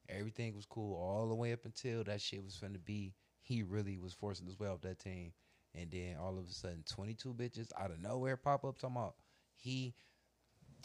[0.09, 3.15] Everything was cool all the way up until that shit was finna be.
[3.43, 5.33] He really was forcing his way off that team,
[5.75, 8.97] and then all of a sudden, twenty two bitches out of nowhere pop up talking
[8.97, 9.15] about
[9.57, 9.95] he.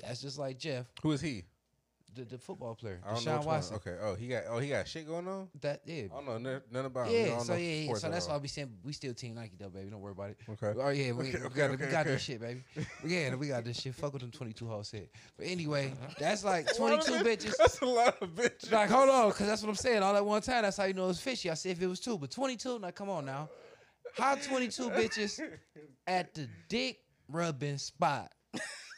[0.02, 1.46] That's just like Jeff, Who is he?
[2.18, 3.56] The, the football player, I don't know Deshaun which one.
[3.56, 3.76] Watson.
[3.78, 3.96] Okay.
[4.02, 4.44] Oh, he got.
[4.50, 5.48] Oh, he got shit going on.
[5.62, 7.08] That yeah, I don't know nothing, nothing about.
[7.08, 7.14] him.
[7.14, 7.28] I yeah.
[7.28, 7.84] don't So know yeah, yeah.
[7.86, 8.32] sports So at that's all.
[8.32, 9.90] why I be saying we still Team Nike though, baby.
[9.90, 10.38] Don't worry about it.
[10.50, 10.74] Okay.
[10.80, 12.10] Oh yeah, we, Okay, we okay, got okay, we got okay.
[12.12, 12.64] this shit, baby.
[13.06, 13.96] Yeah, we got this shit.
[13.96, 15.08] Fuck with them twenty two hoes said.
[15.38, 17.54] But anyway, that's like twenty two bitches.
[17.58, 18.72] That's a lot of bitches.
[18.72, 20.04] Like, hold on, because that's what I'm saying.
[20.04, 21.50] All at one time, that's how you know it's fishy.
[21.50, 23.50] I said if it was two, but 22, now come on now.
[24.16, 25.40] How 22 bitches
[26.08, 27.00] at the dick
[27.30, 28.32] rubbing spot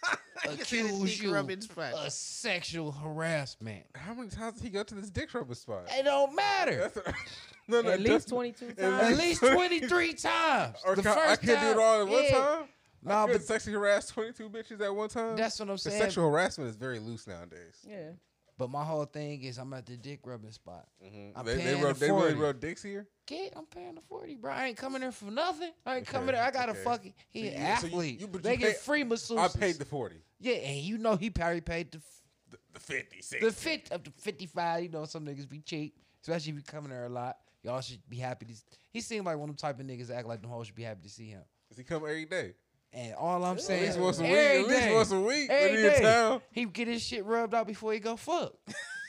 [0.46, 1.94] accuse you rubbing spot.
[1.94, 3.86] of sexual harassment?
[3.96, 5.84] How many times did he go to this dick rubbing spot?
[5.90, 6.92] It don't matter.
[6.96, 7.18] That's
[7.68, 8.80] no, no, At least 22 times.
[8.80, 10.78] At least 23 times.
[10.86, 12.38] Or the can, first I can't do it all at one yeah.
[12.38, 12.64] time.
[13.02, 15.38] Nah, I but but sexually harass twenty two bitches at one time.
[15.38, 16.02] that's what I'm saying.
[16.02, 17.86] sexual harassment is very loose nowadays.
[17.88, 18.12] Yeah.
[18.58, 20.86] But my whole thing is I'm at the dick rubbing spot.
[21.02, 21.40] Mm-hmm.
[21.40, 23.08] I'm They, they, rub, the they really rub dicks here.
[23.30, 24.52] Kid, I'm paying the 40, bro.
[24.52, 25.70] I ain't coming there for nothing.
[25.86, 26.44] I ain't Okay, coming there.
[26.44, 28.20] I got a fucking he So an you- so you- athlete.
[28.22, 29.38] you- they you get free masseuses.
[29.38, 32.02] I paid the forty, Yeah, and you know he probably paid the
[32.50, 33.46] the, the 50, 60.
[33.46, 34.82] the fit up to fifty five.
[34.82, 37.38] You know some niggas be cheap, especially if you coming there a lot.
[37.62, 38.54] Y'all should be happy to.
[38.92, 40.76] He seemed like one of them type of niggas that act like them hoes should
[40.76, 41.44] be happy to see him.
[41.68, 42.54] Does he come every day?
[42.92, 44.32] And all I'm saying, least once a week.
[44.32, 45.50] At least once a week.
[45.52, 46.42] every when he in town.
[46.52, 48.54] he get his shit rubbed out before he go fuck.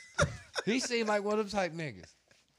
[0.65, 2.05] he seemed like one of them type niggas.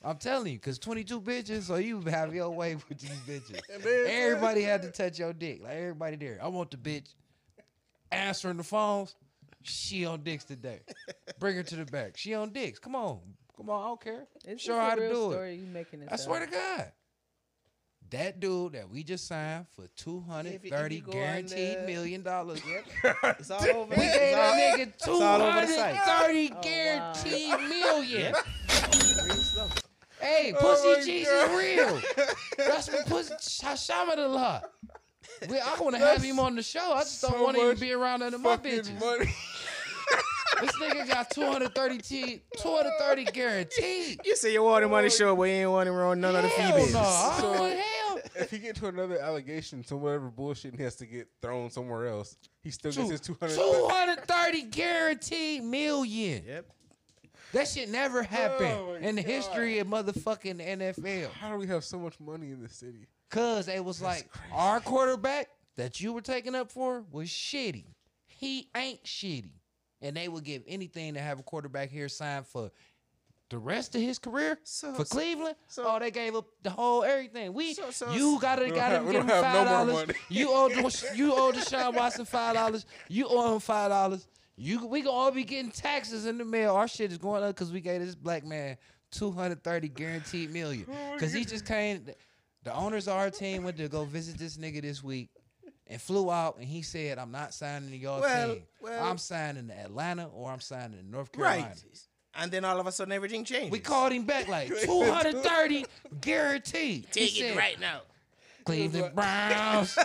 [0.04, 3.60] I'm telling you, cause 22 bitches, so you have your way with these bitches.
[4.08, 6.38] Everybody had to touch your dick, like everybody there.
[6.42, 7.14] I want the bitch
[8.10, 9.14] answering the phones.
[9.62, 10.80] She on dicks today.
[11.38, 12.16] Bring her to the back.
[12.16, 12.78] She on dicks.
[12.80, 13.20] Come on,
[13.56, 13.82] come on.
[13.82, 14.24] I don't care.
[14.44, 15.54] It's Show her how to real do it.
[15.54, 16.90] You making this I swear to God.
[18.10, 21.78] That dude that we just signed for two hundred thirty If you- if you guaranteed
[21.78, 22.60] the- million dollars.
[22.68, 23.16] Yep.
[23.38, 23.94] It's all over.
[23.96, 25.96] We it's gave that nigga two all over the hundred site.
[26.04, 26.60] thirty Oh, wow.
[26.62, 28.22] guaranteed million.
[28.32, 28.48] Real stuff.
[30.22, 31.50] Hey, Oh pussy my cheese God.
[31.50, 32.00] is real.
[32.56, 33.34] That's what pussy
[33.64, 34.70] Hashama a lot.
[35.48, 36.92] We, I want to have him on the show.
[36.92, 38.98] I just don't want him to be around none of my bitches.
[39.00, 39.32] money.
[40.60, 44.20] This nigga got 230 T, 230 guaranteed.
[44.24, 46.20] You say you want him on oh, the show, but you ain't want him around
[46.20, 48.30] none of the Hell no, I So- don't want him.
[48.36, 52.06] if he get to another allegation, to whatever bullshit he has to get thrown somewhere
[52.06, 53.54] else, he still gets Two- his 200.
[53.56, 56.44] 230 guaranteed million.
[56.46, 56.66] Yep.
[57.52, 59.30] That shit never happened Oh my in the God.
[59.30, 61.30] history of motherfucking NFL.
[61.32, 63.06] How do we have so much money in the city?
[63.30, 67.84] Cause it was like our quarterback that you were taking up for was shitty.
[68.26, 69.52] He ain't shitty.
[70.00, 72.70] And they would give anything to have a quarterback here signed for
[73.50, 75.56] the rest of his career So- for so- Cleveland.
[75.68, 77.52] so- oh, they gave up the whole everything.
[77.52, 79.66] We So- so- you gotta We don't gotta have- we give him don't have five
[79.66, 80.06] no more dollars.
[80.08, 80.18] money.
[80.30, 80.68] you owe
[81.14, 82.86] you owe Deshaun Watson five dollars.
[83.08, 84.26] You owe him five dollars.
[84.56, 86.74] You we gonna all be getting taxes in the mail.
[86.76, 88.76] Our shit is going up because we gave this black man
[89.10, 90.86] two hundred thirty guaranteed million.
[90.90, 92.06] Oh Because he just came.
[92.64, 95.30] The owners of our team went to go visit this nigga this week
[95.88, 98.62] and flew out and he said, "I'm not signing to your Well, team.
[98.80, 101.84] well- I'm signing to Atlanta or I'm signing to North Carolina." Right.
[102.34, 103.70] And then all of a sudden everything changes.
[103.70, 105.84] We called him back like 230
[106.20, 107.06] guaranteed.
[107.14, 108.02] He it said, right now.
[108.64, 109.96] Cleveland Browns.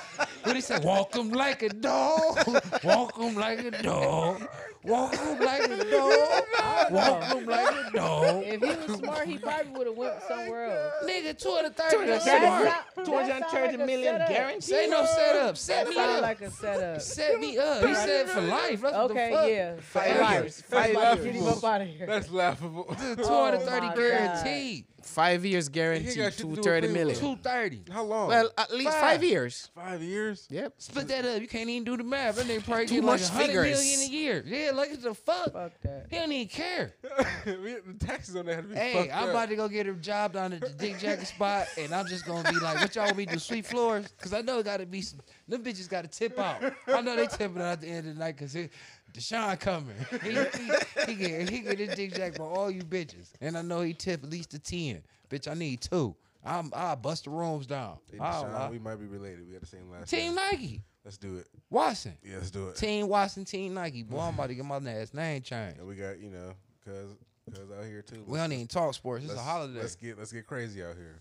[0.43, 0.83] what he said?
[0.83, 2.37] Walk 'em like a dog.
[2.83, 4.47] Walk 'em like a dog.
[4.83, 6.43] Walk 'em like a dog.
[6.91, 8.43] Walk 'em like a dog.
[8.45, 10.93] If he was smart, he probably would have went somewhere else.
[11.05, 12.05] Nigga, 230.
[12.07, 12.63] That's That's smart.
[12.65, 14.29] not- that sound 230 like a million setup.
[14.29, 14.63] guaranteed.
[14.63, 15.57] Say no setup.
[15.57, 16.21] Set That me up.
[16.21, 17.01] like a setup.
[17.01, 17.85] Set me up.
[17.85, 18.81] He said for life.
[18.81, 19.49] That's Okay, what the fuck.
[19.49, 19.73] yeah.
[19.81, 20.41] Five Right.
[20.41, 20.63] years.
[20.71, 21.33] I'm Five about to years.
[21.35, 22.05] Get him up out of here.
[22.07, 22.83] That's laughable.
[22.85, 24.85] 230 Oh my guaranteed.
[25.07, 26.93] Five years He guaranteed, got shit to do with 230 Cleveland.
[27.21, 27.37] million.
[27.43, 27.91] 230.
[27.91, 28.27] How long?
[28.27, 29.01] Well, at least Five.
[29.01, 29.69] five years.
[29.75, 30.47] five years.
[30.49, 30.73] Yep.
[30.77, 31.41] Split that up.
[31.41, 32.35] You can't even do the math.
[32.35, 33.69] That nigga probably Too get like much 100 figures.
[33.79, 34.43] million a year.
[34.45, 35.53] Yeah, like it's a fuck.
[35.53, 36.07] Fuck that.
[36.09, 36.93] He don't even care.
[37.45, 39.29] the taxes on that had to be Hey, I'm up.
[39.31, 42.25] about to go get a job down at the Dick Jacket spot, and I'm just
[42.25, 43.39] gonna be like, "What y'all want me to do?
[43.39, 45.19] Sweep floors?" Because I know it got to be some.
[45.47, 46.61] Them bitches got to tip out.
[46.87, 48.55] I know they tipping out at the end of the night because
[49.17, 49.95] Deshaun coming.
[50.23, 53.61] He, he, he get he get his Dick Jack by all you bitches, and I
[53.61, 55.01] know he tip at least a ten.
[55.29, 56.15] Bitch, I need two.
[56.45, 57.97] I'm I bust the rooms down.
[58.11, 59.45] Hey, Deshaun, I'll- we might be related.
[59.47, 60.35] We got the same last Team name.
[60.35, 61.47] Nike, Let's do it.
[61.69, 62.13] Watson.
[62.23, 62.75] Yeah, let's do it.
[62.75, 64.03] Team Watson, Team Nike.
[64.03, 65.79] Boy, I'm about to get my last name changed.
[65.79, 66.53] And we got you know,
[66.85, 67.15] cause
[67.49, 68.23] cause out here too.
[68.27, 69.23] We don't even talk sports.
[69.25, 69.79] It's a holiday.
[69.79, 71.19] Let's get let's get crazy out here.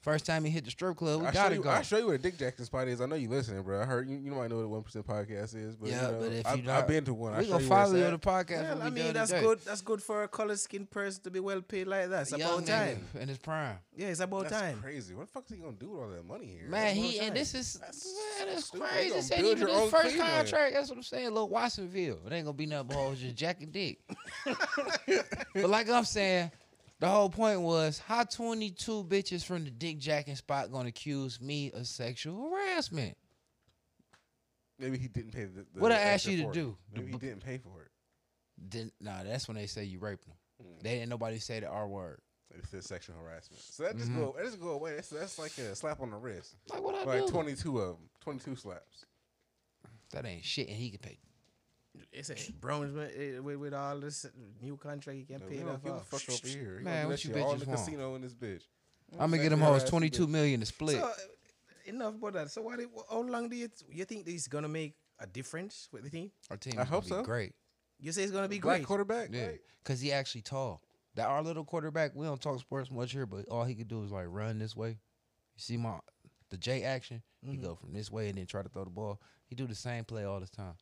[0.00, 1.70] First time he hit the strip club, we I gotta you, go.
[1.70, 3.00] I show you what a Dick Jackson spot is.
[3.00, 3.80] I know you listening, bro.
[3.80, 4.16] I heard you.
[4.18, 6.46] You might know what a one percent podcast is, but Yeah, you know, but if
[6.46, 7.32] I, you I've been to one.
[7.34, 8.62] I we show gonna you follow you on the podcast.
[8.62, 9.42] Well, when I mean, that's today.
[9.44, 9.60] good.
[9.64, 12.22] That's good for a color skinned person to be well paid like that.
[12.22, 13.04] It's Young about time.
[13.14, 13.76] nigga in his prime.
[13.96, 14.80] Yeah, it's about That's time.
[14.82, 15.14] crazy.
[15.14, 16.68] What the fuck is he gonna do with all that money here?
[16.68, 17.34] Man, That's he what I'm and saying.
[17.34, 19.08] this is That's man, that's crazy.
[19.08, 20.30] You This gonna ain't build even his first Cleveland.
[20.36, 20.74] contract.
[20.74, 21.28] That's what I'm saying.
[21.28, 22.18] Little Watsonville.
[22.26, 23.98] It ain't gonna be nothing but hoes just Jack and Dick.
[25.54, 26.50] but like I'm saying,
[27.00, 31.70] the whole point was how 22 bitches from the Dick Jacking spot gonna accuse me
[31.72, 33.16] of sexual harassment?
[34.78, 35.64] Maybe he didn't pay the.
[35.74, 36.52] the What I asked you to it.
[36.52, 36.76] do?
[36.94, 37.90] Maybe he didn't pay for it.
[38.58, 40.34] Then nah, that's when they say you raped them.
[40.60, 40.82] Hmm.
[40.82, 42.20] They didn't nobody say the R word.
[42.72, 43.60] It sexual harassment.
[43.60, 44.16] So that just Mhm.
[44.16, 44.34] go.
[44.36, 44.94] That just go away.
[44.94, 46.54] That's that's like a slap on the wrist.
[46.70, 47.32] Like what I Like do?
[47.32, 48.08] twenty two of them.
[48.20, 49.04] Twenty two slaps.
[50.12, 51.18] That ain't shit, and he can pay.
[52.12, 54.26] It's a Browns with, with, with all this
[54.62, 56.08] new contract, you can Man, pay we that give a off.
[56.08, 56.78] fuck over here.
[56.78, 57.78] He Man, what you shit all in bitches the want?
[57.80, 58.62] casino in this bitch.
[59.12, 60.30] I'm gonna get them Sexual hoes harassment, twenty two bitch.
[60.30, 61.00] million to split.
[61.00, 61.12] So,
[61.86, 62.50] enough about that.
[62.50, 62.80] So, what?
[63.10, 66.30] How long do you you think this is gonna make a difference with the team?
[66.50, 67.22] Our team I hope gonna be so.
[67.22, 67.52] great.
[67.98, 68.86] You say it's gonna be Black great.
[68.86, 69.28] quarterback.
[69.32, 69.60] Yeah, Right?
[69.84, 70.82] cause he actually tall.
[71.14, 74.02] That our little quarterback, we don't talk sports much here, but all he could do
[74.04, 74.90] is like run this way.
[74.90, 74.96] You
[75.58, 75.98] see my
[76.50, 77.62] the J action, he Mhm.
[77.62, 79.20] go from this way and then try to throw the ball.
[79.46, 80.74] He do the same play all the time.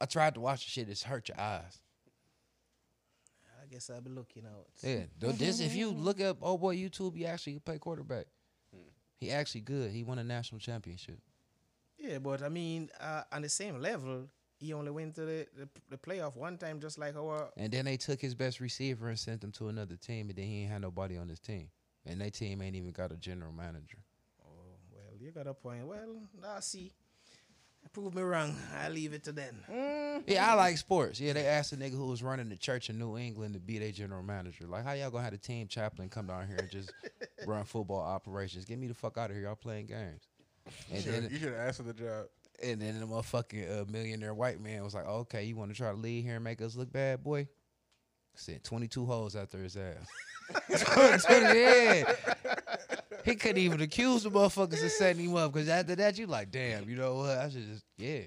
[0.00, 0.88] I tried to watch the shit.
[0.88, 1.80] It's hurt your eyes.
[3.60, 4.66] I guess I'll be looking out.
[4.82, 8.26] Yeah, th- this if you look up oh boy YouTube, he actually can play quarterback.
[9.18, 9.90] He actually good.
[9.90, 11.18] He won a national championship.
[11.98, 14.28] Yeah, but I mean, uh, on the same level,
[14.60, 17.50] he only went to the, the the playoff one time, just like our.
[17.56, 20.44] And then they took his best receiver and sent him to another team, and then
[20.44, 21.68] he ain't had nobody on his team.
[22.06, 23.98] And they team ain't even got a general manager.
[24.40, 25.86] Oh well, you got a point.
[25.86, 26.92] Well, I see.
[27.92, 28.54] Prove me wrong.
[28.76, 29.56] I leave it to them.
[30.26, 31.20] Yeah, I like sports.
[31.20, 33.78] Yeah, they asked a nigga who was running the church in New England to be
[33.78, 34.66] their general manager.
[34.66, 36.92] Like, how y'all gonna have the team chaplain come down here and just
[37.46, 38.64] run football operations?
[38.64, 39.46] Get me the fuck out of here.
[39.46, 40.28] Y'all playing games.
[40.92, 42.26] And You should- then, should have asked for the job.
[42.62, 45.90] and then the motherfucking uh, millionaire white man was like, okay, you want to try
[45.90, 47.46] to lead here and make us look bad, boy?
[48.34, 50.06] Sent 22 holes after his ass.
[51.30, 52.14] yeah.
[53.28, 56.50] He couldn't even accuse the motherfuckers of setting him up because after that, you like,
[56.50, 57.38] damn, you know what?
[57.38, 58.20] I should just, yeah.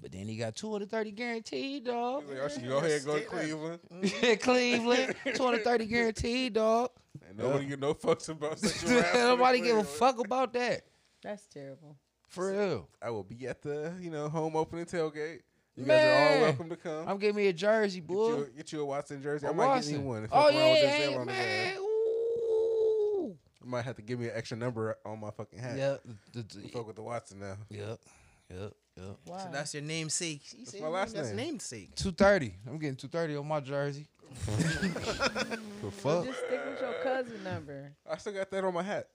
[0.00, 2.24] But then he got 230 guaranteed, dog.
[2.24, 3.80] He's like, oh, I should go ahead and go to Cleveland.
[4.40, 6.90] Cleveland, 230 guaranteed, dog.
[7.28, 9.14] And nobody give no fucks about sexual harassment.
[9.14, 10.82] in Nobody give a fuck about that.
[11.22, 11.96] That's terrible.
[12.28, 12.88] For real.
[13.00, 15.40] I will be at the you know home opening tailgate.
[15.76, 17.08] You guys are all welcome to come.
[17.08, 18.28] I'm giving me a jersey, Get boy.
[18.28, 19.46] you, a, get you a Watson jersey.
[19.46, 20.24] I A might get you one.
[20.24, 21.74] If Oh fuck around yeah, hey, on man.
[23.62, 23.64] Ass.
[23.64, 23.68] Ooh.
[23.68, 25.76] I might have to give me an extra number on my fucking hat.
[25.76, 26.02] Yep.
[26.32, 27.56] the- the- Fuck with the Watson now.
[27.70, 28.00] Yep.
[28.50, 28.72] Yep.
[28.96, 29.16] Yep.
[29.26, 29.38] Wow.
[29.38, 30.42] So that's your namesake.
[30.42, 31.36] He said my last That's name.
[31.46, 31.94] namesake.
[31.96, 32.54] 230.
[32.66, 34.06] I'm getting 230 on my jersey.
[34.46, 36.24] The So fuck?
[36.26, 37.92] just stick with your cousin number.
[38.08, 39.08] I still got that on my hat.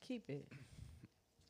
[0.00, 0.46] Keep it.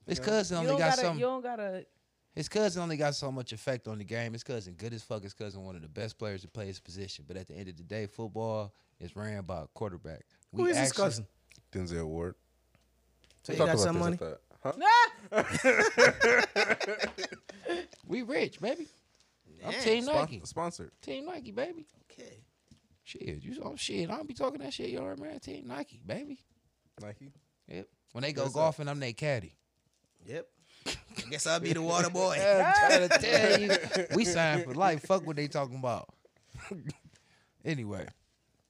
[0.06, 1.02] His cousin You only don't got gotta.
[1.09, 1.19] some.
[1.19, 1.86] You don't gotta.
[2.35, 4.32] His cousin only got so much effect on the game.
[4.32, 5.23] His cousin, good as fuck.
[5.23, 7.24] His cousin, one of the best players to play his position.
[7.28, 10.24] But at the end of the day, football is ran by a quarterback.
[10.55, 11.27] Who is his cousin?
[11.73, 12.35] Denzel Ward.
[13.43, 14.15] So We he talked got about some this money.
[14.15, 14.73] at the- huh?
[16.93, 17.35] Ah!
[18.07, 18.86] We rich, baby.
[19.65, 20.40] I'm Yeah, Team Spon- Nike.
[20.45, 20.90] sponsored.
[21.03, 21.86] Team Nike, baby.
[22.11, 22.39] Okay.
[23.05, 24.11] Shit, you oh shit.
[24.11, 25.39] I don't be talking that shit, y'all, man.
[25.40, 26.39] Team Nike, baby.
[27.03, 27.32] Nike.
[27.69, 27.86] Yep.
[28.12, 28.61] When they go What's up?
[28.62, 29.55] golfing, I'm their caddy.
[30.27, 30.47] Yep.
[30.86, 30.93] I
[31.31, 32.36] guess I'll be the water boy.
[32.40, 33.70] I'm trying to tell you,
[34.15, 35.03] we signed for life.
[35.03, 36.09] Fuck what they talking about.
[37.65, 38.07] anyway,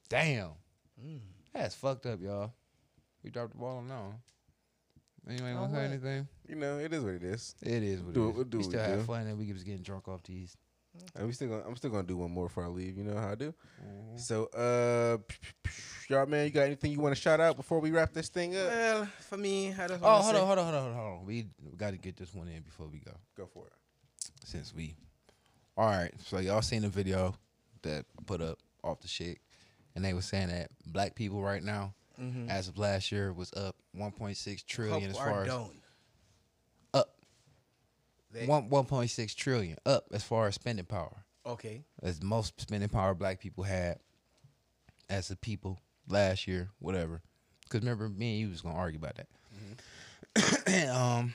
[0.09, 0.49] damn,
[1.01, 1.17] hmm.
[1.53, 2.51] that's fucked up, y'all.
[3.23, 4.13] We dropped the ball on now.
[5.27, 6.27] Anybody want to say anything?
[6.47, 7.55] You know, it is what it is.
[7.61, 8.35] It is what Do it it- is.
[8.35, 9.05] we'll do we what still we have do.
[9.05, 10.55] fun and we just getting drunk off these.
[11.15, 12.97] And we still gonna, I'm still gonna do one more before I leave.
[12.97, 13.53] You know how I do.
[13.83, 14.17] Mm-hmm.
[14.17, 15.17] So, uh,
[16.09, 18.55] y'all, man, you got anything you want to shout out before we wrap this thing
[18.57, 18.67] up?
[18.67, 21.19] Well, for me, I just Oh, wanna hold say- on, hold on, hold on, hold
[21.19, 21.25] on.
[21.25, 23.11] We, we got to get this one in before we go.
[23.37, 23.73] Go for it.
[24.45, 24.95] Since we,
[25.77, 26.11] all right.
[26.25, 27.35] So y'all seen the video
[27.83, 29.37] that I put up off the shit,
[29.95, 31.93] and they were saying that black people right now,
[32.49, 35.49] as of last year, was up 1.6 trillion Up as far as
[36.93, 37.15] up
[38.31, 41.23] They- one 1.6 trillion up as far as spending power.
[41.45, 41.83] Okay.
[42.03, 43.99] As most spending power black people had
[45.09, 47.21] as a people last year, whatever.
[47.63, 49.27] Because remember, me and you was gonna argue about that.
[50.67, 51.33] and, um,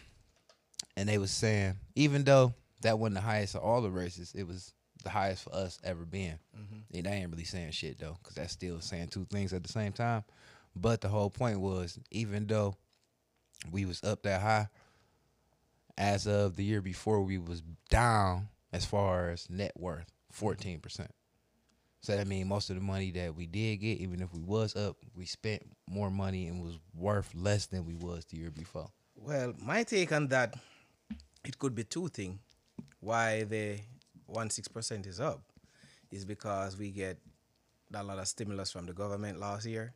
[0.96, 4.46] and they was saying even though that wasn't the highest of all the races, it
[4.46, 6.38] was the highest for us ever been.
[6.92, 9.72] And they ain't really saying shit though, because that's still saying two things at the
[9.72, 10.22] same time.
[10.76, 12.76] But the whole point was, even though
[13.70, 14.68] we was up that high,
[15.96, 21.12] as of the year before, we was down as far as net worth, fourteen percent.
[22.00, 24.76] So that means most of the money that we did get, even if we was
[24.76, 28.90] up, we spent more money and was worth less than we was the year before.
[29.16, 30.54] Well, my take on that,
[31.44, 32.40] it could be two things.
[33.00, 33.78] Why the
[34.26, 35.40] one six percent is up,
[36.10, 37.18] is because we get
[37.96, 39.94] a lot of stimulus from the government last year,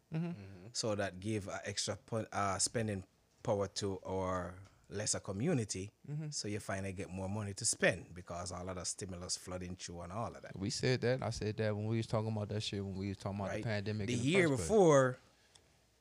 [0.73, 3.05] so that give a extra po- uh, spending
[3.43, 4.55] power to our
[4.91, 5.93] lesser community.
[6.31, 10.03] So you finally get more money to spend because all of the stimulus flooding through
[10.03, 10.59] and all of that.
[10.59, 11.23] We said that.
[11.23, 13.51] I said that when we was talking about that shit when we was talking about
[13.51, 13.62] right?
[13.62, 14.07] the pandemic.
[14.07, 14.69] The in year first place.
[14.69, 15.19] before,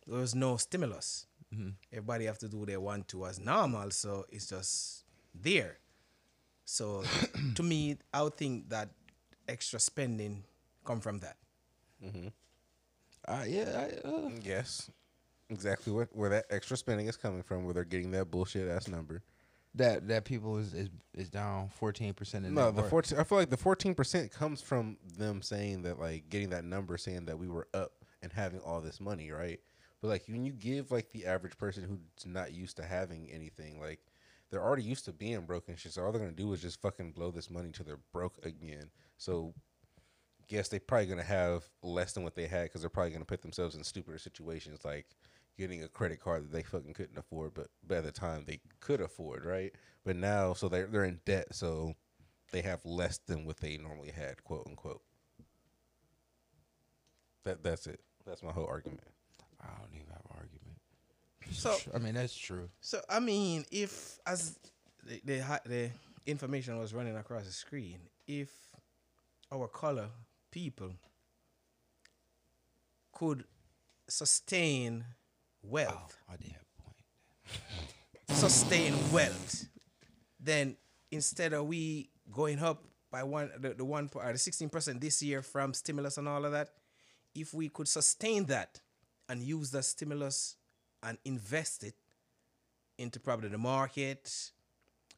[0.07, 1.25] there was no stimulus.
[1.53, 1.69] Mm-hmm.
[1.91, 5.03] Everybody have to do their one two as normal, so it's just
[5.33, 5.79] there.
[6.65, 7.03] So
[7.55, 8.89] to me, I would think that
[9.47, 10.43] extra spending
[10.85, 11.37] come from that.
[13.27, 14.89] Uh, yeah, I, uh, Yes,
[15.49, 18.87] exactly what where that extra spending is coming from, where they're getting that bullshit ass
[18.87, 19.21] number.
[19.75, 23.19] that that people is is, is down fourteen percent No, the fourteen.
[23.19, 26.97] I feel like the fourteen percent comes from them saying that, like, getting that number,
[26.97, 27.91] saying that we were up
[28.21, 29.59] and having all this money, right?
[30.01, 33.79] But like, when you give like the average person who's not used to having anything,
[33.81, 33.99] like,
[34.49, 35.91] they're already used to being broke and shit.
[35.91, 38.89] So all they're gonna do is just fucking blow this money till they're broke again.
[39.17, 39.53] So,
[40.47, 43.41] guess they're probably gonna have less than what they had because they're probably gonna put
[43.41, 45.07] themselves in stupider situations, like
[45.57, 49.01] getting a credit card that they fucking couldn't afford, but by the time they could
[49.01, 49.73] afford, right?
[50.05, 51.93] But now, so they're they're in debt, so
[52.51, 55.01] they have less than what they normally had, quote unquote.
[57.43, 57.99] That that's it.
[58.25, 59.03] That's my whole argument.
[59.61, 60.77] I don't even have an argument.
[61.51, 62.69] So I mean that's true.
[62.81, 64.57] So I mean, if as
[65.05, 65.89] the the, hi- the
[66.25, 68.49] information was running across the screen, if
[69.51, 70.09] our color
[70.57, 70.89] people
[73.13, 73.43] could
[74.07, 75.05] sustain
[75.61, 76.95] wealth, I did have point.
[78.39, 79.67] sustain wealth,
[80.39, 80.75] then
[81.11, 85.21] instead of we going up by one the, the one or the sixteen percent this
[85.21, 86.69] year from stimulus and all of that,
[87.35, 88.81] if we could sustain that
[89.29, 90.55] and use that stimulus
[91.03, 91.93] and invest it
[92.97, 94.51] into probably the market,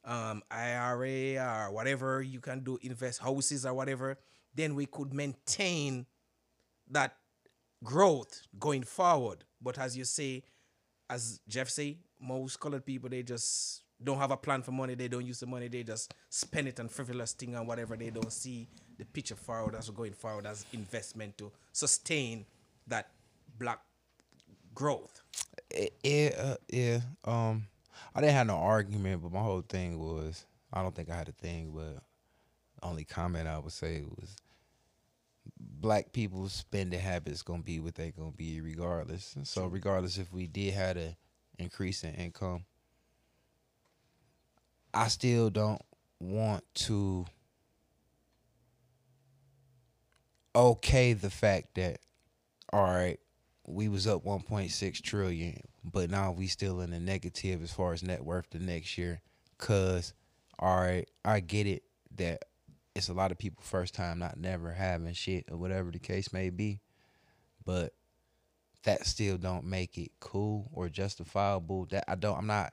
[0.04, 4.18] um, IRA or whatever you can do, invest houses or whatever,
[4.54, 6.06] then we could maintain
[6.90, 7.16] that
[7.84, 9.44] growth going forward.
[9.60, 10.42] But as you say,
[11.08, 14.94] as Jeff say, most colored people they just don't have a plan for money.
[14.94, 15.68] They don't use the money.
[15.68, 17.96] They just spend it on frivolous thing and whatever.
[17.96, 18.66] They don't see
[18.98, 22.46] the picture forward as going forward as investment to sustain
[22.86, 23.10] that
[23.58, 23.80] black
[24.74, 25.20] growth.
[25.70, 27.00] It, it, uh, yeah.
[27.24, 27.66] Um,
[28.14, 31.28] I didn't have no argument, but my whole thing was I don't think I had
[31.28, 32.02] a thing, but
[32.82, 34.36] only comment I would say was
[35.58, 39.36] black people's spending habits gonna be what they gonna be regardless.
[39.44, 41.16] So regardless if we did have a
[41.58, 42.64] increase in income,
[44.92, 45.82] I still don't
[46.18, 47.26] want to
[50.54, 52.00] okay the fact that
[52.72, 53.18] all right,
[53.66, 55.60] we was up 1.6 trillion.
[55.82, 59.20] but now we still in the negative as far as net worth the next year.
[59.58, 60.12] Cause
[60.58, 61.82] all right, I get it
[62.16, 62.44] that
[62.94, 66.32] it's a lot of people first time not never having shit or whatever the case
[66.32, 66.80] may be,
[67.64, 67.92] but
[68.84, 71.86] that still don't make it cool or justifiable.
[71.90, 72.36] That I don't.
[72.36, 72.72] I'm not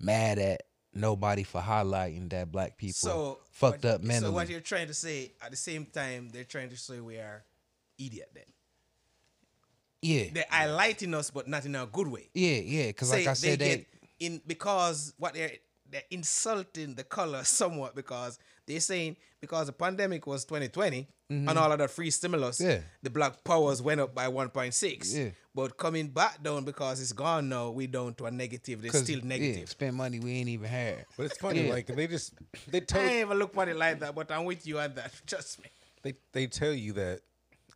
[0.00, 0.62] mad at
[0.92, 4.30] nobody for highlighting that black people So fucked what- up mentally.
[4.30, 7.16] So what you're trying to say at the same time, they're trying to say we
[7.16, 7.44] are
[7.98, 8.30] idiot.
[8.32, 8.44] Then
[10.02, 12.28] yeah, they're highlighting us, but not in a good way.
[12.34, 12.86] yeah, yeah.
[12.88, 13.86] Because like I said, they they, get
[14.20, 15.52] in because what they're
[15.90, 21.72] they're insulting the color somewhat because they're saying because the pandemic was 2020 and all
[21.72, 22.70] of that free stimulus, Mm-hmm.
[22.70, 22.78] Yeah.
[23.02, 25.14] the black powers went up by 1.6.
[25.16, 25.30] Yeah.
[25.54, 28.82] But coming back down because it's gone now, we down to a negative.
[28.82, 29.68] They're still Yeah, negative.
[29.70, 31.06] spend money we ain't even had.
[31.16, 31.72] But it's funny, Yeah.
[31.72, 32.34] like they just
[32.68, 34.94] they I tell ain't even look at it like that, but I'm with you on
[34.94, 35.12] that.
[35.26, 35.70] Trust me.
[36.02, 37.20] they they tell you that,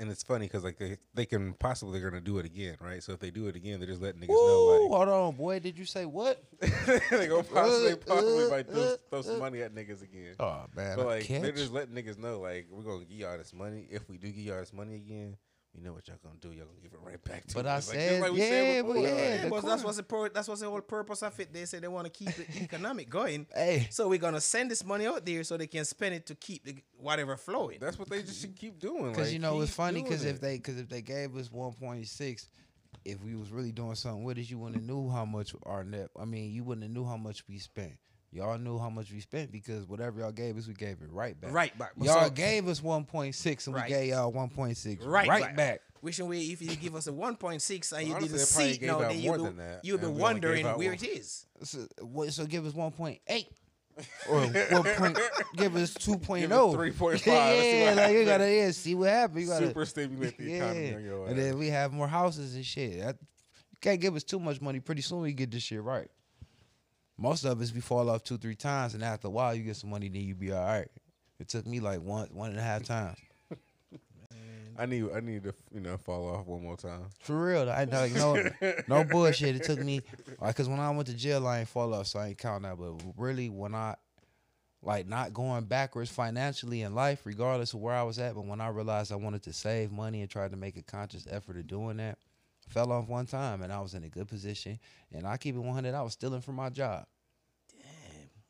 [0.01, 3.03] and it's funny because like they they can possibly they're gonna do it again, right?
[3.03, 5.59] So if they do it again, they're just letting niggas Ooh, know hold on, boy.
[5.59, 6.43] Did you say what?
[6.61, 9.39] they gonna possibly possibly uh, might throw, uh, throw some uh.
[9.39, 10.35] money at niggas again.
[10.39, 13.53] Oh man, But like they're just letting niggas know like we're gonna give y'all this
[13.53, 13.87] money.
[13.91, 15.37] If we do give y'all this money again,
[15.75, 16.49] we know what y'all gonna do.
[16.49, 17.63] Y'all gonna give it right back to me.
[17.63, 17.89] But us.
[17.89, 19.83] I Like, said, like we yeah, but yeah, like, Yeah, but that's corner.
[19.85, 21.53] what's the pro- that's what's the whole purpose of it.
[21.53, 23.47] They say they want to keep the economic going.
[23.55, 23.87] Hey.
[23.91, 26.65] So we're gonna send this money out there so they can spend it to keep
[26.65, 27.79] the whatever flowing.
[27.81, 29.11] that's what they just should keep doing.
[29.11, 31.53] Because like, you know it's funny doing because if they because if they gave us
[31.53, 32.49] one point six,
[33.05, 35.85] if we was really doing something with it, you wouldn't have knew how much our
[35.85, 36.09] net.
[36.19, 37.93] I mean, you wouldn't have knew how much we spent.
[38.31, 41.41] Y'all knew how much we spent because whatever y'all gave us, we gave it right
[41.41, 41.53] back.
[41.53, 41.93] Right back.
[42.01, 43.89] Y'all So- gave us one point six and Right.
[43.89, 45.81] we gave y'all one point six right, right, back.
[46.03, 49.19] Wishing we if you give us a 1.6 and you didn't see it gave then
[49.19, 50.95] you'll be, that, you'll be and we only wondering where one.
[50.95, 51.47] it is.
[51.65, 51.87] So,
[52.31, 53.49] so give us one point eight.
[54.29, 55.19] or one point,
[55.57, 56.77] give us two point Give us oh.
[56.77, 59.43] 3.5, see Yeah, what like you gotta yeah, see what happens.
[59.43, 63.01] You gotta super stimulate the economy and then we have more houses and shit.
[63.01, 64.79] That, you can't give us too much money.
[64.79, 66.09] Pretty soon we get this shit right.
[67.19, 69.77] Most of us we fall off two, three times, and after a while you get
[69.77, 70.89] some money, then you be all right.
[71.41, 73.19] It took me like one, one and a half times.
[74.79, 77.07] I need I need to you know fall off one more time.
[77.19, 78.49] For real, I like no,
[78.87, 79.57] no bullshit.
[79.57, 80.03] It took me
[80.41, 82.63] like because when I went to jail, I ain't fall off, so I ain't count
[82.63, 82.79] that.
[82.79, 83.97] But really, when I
[84.81, 88.61] like not going backwards financially in life, regardless of where I was at, but when
[88.61, 91.67] I realized I wanted to save money and tried to make a conscious effort of
[91.67, 92.19] doing that,
[92.69, 94.79] fell off one time, and I was in a good position.
[95.13, 95.95] And I keep it one hundred.
[95.95, 97.07] I was stealing from my job,
[97.71, 97.89] Damn.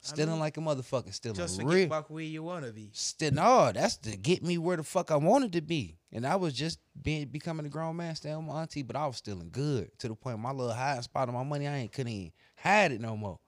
[0.01, 1.78] stealing mean, like a motherfucker, stealing Just to real.
[1.78, 2.90] get back where you wanna be.
[2.93, 5.97] Still, no, that's to get me where the fuck I wanted to be.
[6.12, 9.07] And I was just being becoming a grown man, staying with my auntie, but I
[9.07, 11.93] was stealing good to the point my little hiding spot of my money, I ain't
[11.93, 13.39] couldn't even hide it no more.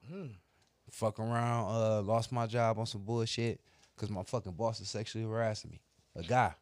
[0.91, 3.61] Fuck around, uh, lost my job on some bullshit
[3.95, 5.81] because my fucking boss is sexually harassing me.
[6.15, 6.53] A guy.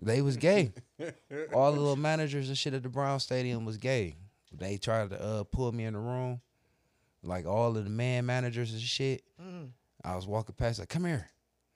[0.00, 0.72] They was gay.
[1.52, 4.16] All the little managers and shit at the Brown Stadium was gay.
[4.52, 6.40] They tried to uh, pull me in the room,
[7.22, 9.22] like all of the man managers and shit.
[10.02, 11.28] I was walking past, like, come here.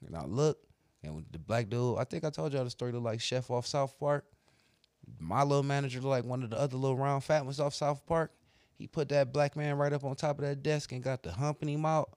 [0.05, 0.59] And I look,
[1.02, 3.66] and the black dude, I think I told y'all the story, look like Chef off
[3.66, 4.24] South Park.
[5.20, 8.05] My little manager looked like one of the other little round fat ones off South
[8.06, 8.32] Park.
[8.76, 11.31] He put that black man right up on top of that desk and got the
[11.31, 12.10] humping him out.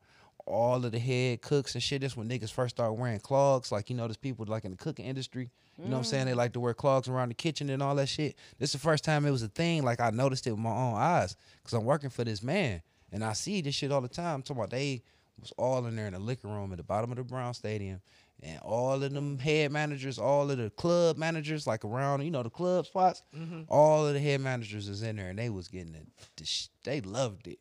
[0.47, 2.01] All of the head cooks and shit.
[2.01, 3.71] That's when niggas first start wearing clogs.
[3.71, 5.49] Like, you know, there's people like in the cooking industry.
[5.77, 6.25] You know what I'm saying?
[6.25, 6.37] They mm.
[6.37, 8.35] like to wear clogs around the kitchen and all that shit.
[8.57, 9.83] This is the first time it was a thing.
[9.83, 12.81] Like, I noticed it with my own eyes because I'm working for this man.
[13.11, 14.35] And I see this shit all the time.
[14.35, 15.03] I'm talking about they
[15.39, 18.01] was all in there in the liquor room at the bottom of the Brown Stadium.
[18.41, 22.43] And all of them head managers, all of the club managers, like around, you know,
[22.43, 23.61] the club spots, mm-hmm.
[23.67, 26.07] all of the head managers was in there and they was getting it.
[26.37, 27.59] the sh- They loved it.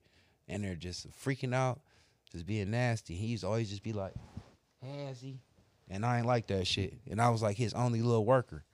[0.49, 1.81] And they're just freaking out,
[2.37, 3.15] just being nasty.
[3.15, 4.13] He used always just be like,
[4.85, 5.39] handsy.
[5.89, 6.95] And I ain't like that shit.
[7.11, 8.65] And I was like his only little worker.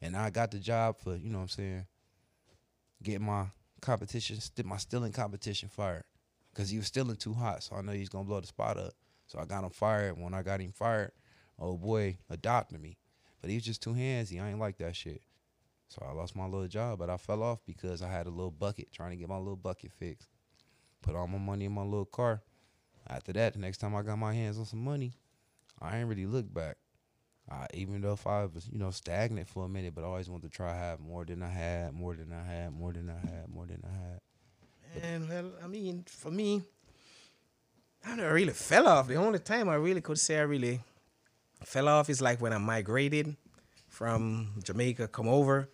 [0.00, 1.86] And I got the job for, you know what I'm saying,
[3.02, 3.46] get my
[3.80, 6.04] competition, my stealing competition fired.
[6.52, 7.62] Because he was stealing too hot.
[7.62, 8.92] So I know he's to blow the spot up.
[9.26, 10.18] So I got him fired.
[10.18, 11.12] When I got him fired,
[11.58, 12.98] oh boy adopted me.
[13.40, 14.42] But he was just too handsy.
[14.42, 15.22] I ain't like that shit.
[15.88, 18.50] So I lost my little job, but I fell off because I had a little
[18.50, 20.28] bucket trying to get my little bucket fixed.
[21.02, 22.42] Put all my money in my little car.
[23.08, 25.12] After that, the next time I got my hands on some money,
[25.80, 26.76] I ain't really look back.
[27.50, 30.28] Uh, even though if I was, you know, stagnant for a minute, but I always
[30.28, 33.26] wanted to try have more than I had, more than I had, more than I
[33.26, 34.20] had, more than I had.
[35.02, 36.62] And well, I mean, for me,
[38.04, 39.08] I never really fell off.
[39.08, 40.80] The only time I really could say I really
[41.64, 43.34] fell off is like when I migrated
[43.88, 45.70] from Jamaica, come over.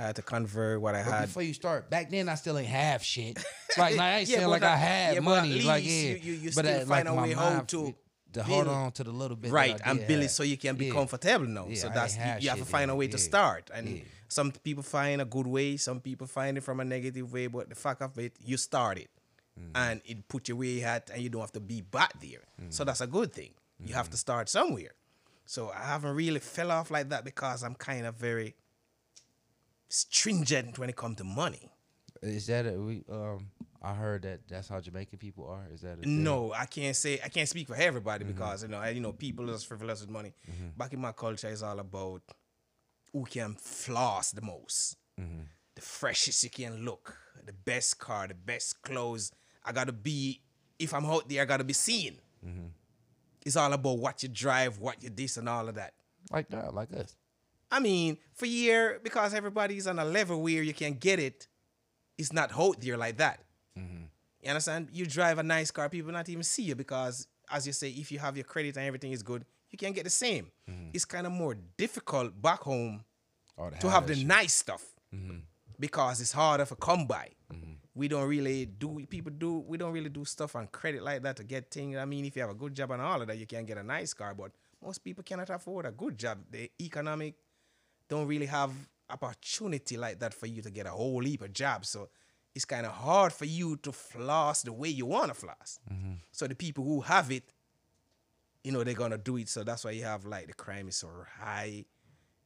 [0.00, 1.26] I had to convert what I But had.
[1.26, 3.36] before you start, back then I still ain't have shit.
[3.78, 5.62] Like, like I ain't Yeah, saying like at- I had yeah, money.
[5.62, 7.94] Like yeah, you- you- you but still at, find like a way mind- to
[8.32, 9.50] to hold on to the little bit.
[9.52, 10.92] right I and did build it so you can be Yeah.
[10.92, 13.88] comfortable now Yeah, so that's you, you have to find a way to start and
[13.88, 14.02] Yeah.
[14.28, 17.68] some people find a good way some people find it from a negative way but
[17.68, 19.10] the fact of it you start it
[19.58, 19.76] Mm-hmm.
[19.84, 22.44] and it put you where you at and you don't have to be back there
[22.60, 22.70] Mm-hmm.
[22.70, 23.50] so that's a good thing
[23.84, 24.94] you have to start somewhere
[25.44, 28.54] so i haven't really fell off like that because i'm kind of very
[29.90, 31.70] stringent when it comes to money
[32.22, 33.04] Is that a, we?
[33.10, 33.50] Um,
[33.82, 35.66] I heard that that's how Jamaican people are.
[35.72, 36.22] Is that a thing?
[36.22, 38.34] No, I can't say I can't speak for everybody mm-hmm.
[38.34, 40.34] because you know I, you know people are frivolous with money.
[40.50, 40.68] Mm-hmm.
[40.76, 42.22] Back in my culture, it's all about
[43.12, 45.42] who can floss the most, mm-hmm.
[45.74, 49.32] the freshest you can look, the best car, the best clothes.
[49.64, 50.42] I gotta be
[50.78, 52.18] if I'm out there, I gotta be seen.
[53.44, 55.94] It's all about what you drive, what you this, and all of that.
[56.30, 57.16] like that, like us.
[57.70, 61.46] I mean, for year because everybody's on a level where you can get it,
[62.18, 63.40] it's not out there like that.
[63.78, 64.04] Mm-hmm.
[64.42, 64.88] You understand?
[64.92, 68.10] You drive a nice car, people not even see you because, as you say, if
[68.10, 70.50] you have your credit and everything is good, you can get the same.
[70.68, 70.90] Mm-hmm.
[70.92, 73.04] It's kind of more difficult back home
[73.58, 74.26] oh, Or to have the shit.
[74.26, 74.84] nice stuff
[75.14, 75.38] mm-hmm.
[75.78, 77.28] because it's harder for come by.
[77.52, 77.72] Mm-hmm.
[77.94, 81.36] We don't really do people do we don't really do stuff on credit like that
[81.36, 81.96] to get things.
[81.96, 83.78] I mean, if you have a good job and all of that, you can get
[83.78, 84.52] a nice car, but
[84.82, 86.38] most people cannot afford a good job.
[86.50, 87.34] The economic
[88.10, 88.72] don't really have
[89.08, 91.88] opportunity like that for you to get a whole heap of jobs.
[91.88, 92.08] So
[92.54, 95.78] it's kind of hard for you to floss the way you want to floss.
[95.90, 96.14] Mm-hmm.
[96.32, 97.44] So the people who have it,
[98.64, 99.48] you know, they're gonna do it.
[99.48, 101.08] So that's why you have like the crime is so
[101.40, 101.84] high,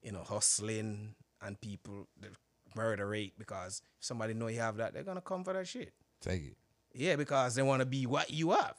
[0.03, 2.29] you know, hustling and people the
[2.77, 5.93] murder rate because if somebody know you have that, they're gonna come for that shit.
[6.21, 6.57] Take it.
[6.95, 8.77] Yeah, because they want to be what you have.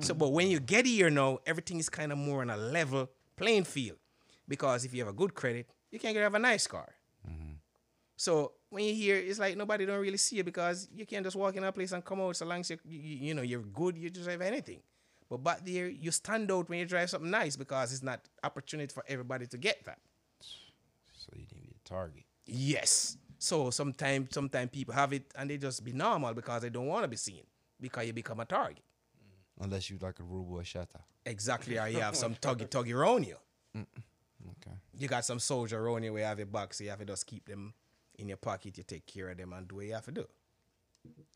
[0.00, 0.18] So, hmm.
[0.18, 3.64] but when you get here now, everything is kind of more on a level playing
[3.64, 3.98] field.
[4.46, 6.88] Because if you have a good credit, you can get have a nice car.
[7.28, 7.52] Mm-hmm.
[8.16, 11.36] So when you hear, it's like nobody don't really see you because you can't just
[11.36, 13.60] walk in a place and come out so long as you, you, you know you're
[13.62, 14.80] good, you just have anything.
[15.30, 18.92] But back there, you stand out when you drive something nice because it's not opportunity
[18.92, 19.98] for everybody to get that.
[20.40, 22.24] So you need to be a target.
[22.46, 23.18] Yes.
[23.38, 27.04] So sometimes sometimes people have it and they just be normal because they don't want
[27.04, 27.42] to be seen
[27.80, 28.82] because you become a target.
[29.60, 31.00] Unless you like a rude boy shatter.
[31.26, 33.36] Exactly, or you have some tuggy tuggy around you.
[34.46, 34.76] Okay.
[34.96, 37.04] You got some soldier around you where you have your box, so you have to
[37.04, 37.74] just keep them
[38.18, 38.76] in your pocket.
[38.78, 40.26] You take care of them and do what you have to do.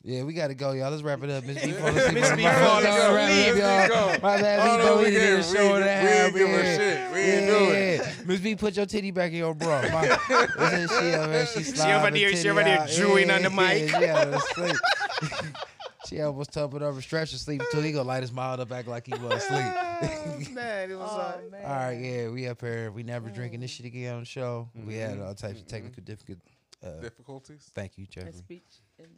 [0.02, 0.90] Yeah, we gotta go, y'all.
[0.90, 1.44] Let's wrap it up.
[1.44, 3.54] Miss B, fall asleep Miss B the fall asleep.
[3.54, 3.88] It y'all.
[3.88, 4.18] Go.
[4.22, 6.76] My bad, we no, we we did didn't- show and we didn't give a yeah.
[6.76, 7.12] shit.
[7.12, 8.00] We didn't do it.
[8.00, 8.24] Yeah.
[8.26, 9.80] Miss B, put your titty back in your bra.
[9.82, 10.02] My,
[10.58, 13.50] listen, she over there, she slide over her there- she over there drooling on the
[13.50, 13.90] mic.
[13.92, 14.76] Yeah, she sleep.
[16.12, 17.80] she almost tumping over stretch asleep too.
[17.80, 20.52] He gonna light his mouth up, act like he was asleep.
[20.54, 21.64] man, it was Oh, man.
[21.64, 22.90] All right, yeah, we up here.
[22.90, 24.68] We never drinking this shit again on the show.
[24.74, 26.38] We had all types of technical difficult.
[26.84, 27.70] Uh, Difficulties?
[27.74, 28.32] thank you, And Jeffrey.
[28.32, 28.80] speech.
[28.98, 29.08] And,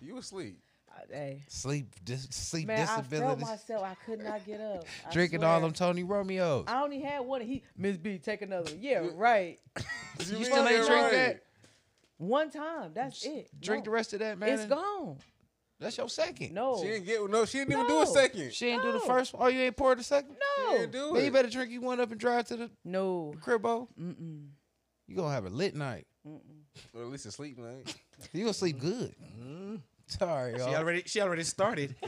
[0.00, 0.58] You asleep.
[0.90, 1.42] uh, hey.
[1.48, 3.82] Sleep, dis- sleep Man, I felt myself.
[3.82, 4.84] I could not get up.
[5.12, 5.50] Drinking swear.
[5.50, 6.64] all them Tony Romeos.
[6.66, 7.42] I only had one.
[7.42, 8.70] He Miss B, take another.
[8.72, 8.78] one.
[8.82, 9.58] Yeah, right.
[10.18, 11.12] You, still mean ain't drink right.
[11.12, 11.42] that?
[12.16, 12.92] One time.
[12.94, 13.50] That's it.
[13.60, 13.90] Drink No.
[13.90, 14.48] the rest of that, man.
[14.50, 15.18] It's gone.
[15.84, 16.52] That's your second.
[16.52, 16.78] No.
[16.80, 17.44] She didn't get no.
[17.44, 18.12] She didn't even do a No.
[18.12, 18.52] second.
[18.52, 19.04] She ain't do the No.
[19.04, 19.42] first one.
[19.44, 20.34] Oh, you ain't poured the second?
[20.56, 20.78] She no.
[20.78, 21.32] didn't do Man, you it.
[21.32, 23.34] better drink you one up and drive to the No.
[23.40, 23.86] cribbo.
[24.00, 24.48] Mm-mm.
[25.06, 26.06] You gonna have a lit night.
[26.24, 27.94] Or at least a sleep night.
[28.32, 29.14] You gonna sleep good.
[30.06, 30.74] Sorry, She y'all.
[30.76, 31.94] already she already started.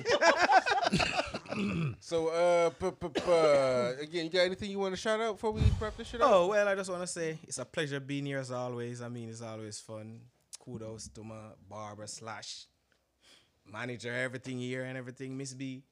[2.00, 5.34] So, uh, p- p- p- uh, again, you got anything you want to shout out
[5.36, 6.30] before we wrap this shit up?
[6.30, 9.00] oh well, I just want to say it's a pleasure being here as always.
[9.00, 10.20] I mean, it's always fun.
[10.62, 12.66] Kudos to my barber slash
[13.72, 15.36] manager, everything here and everything.
[15.36, 15.82] Miss B,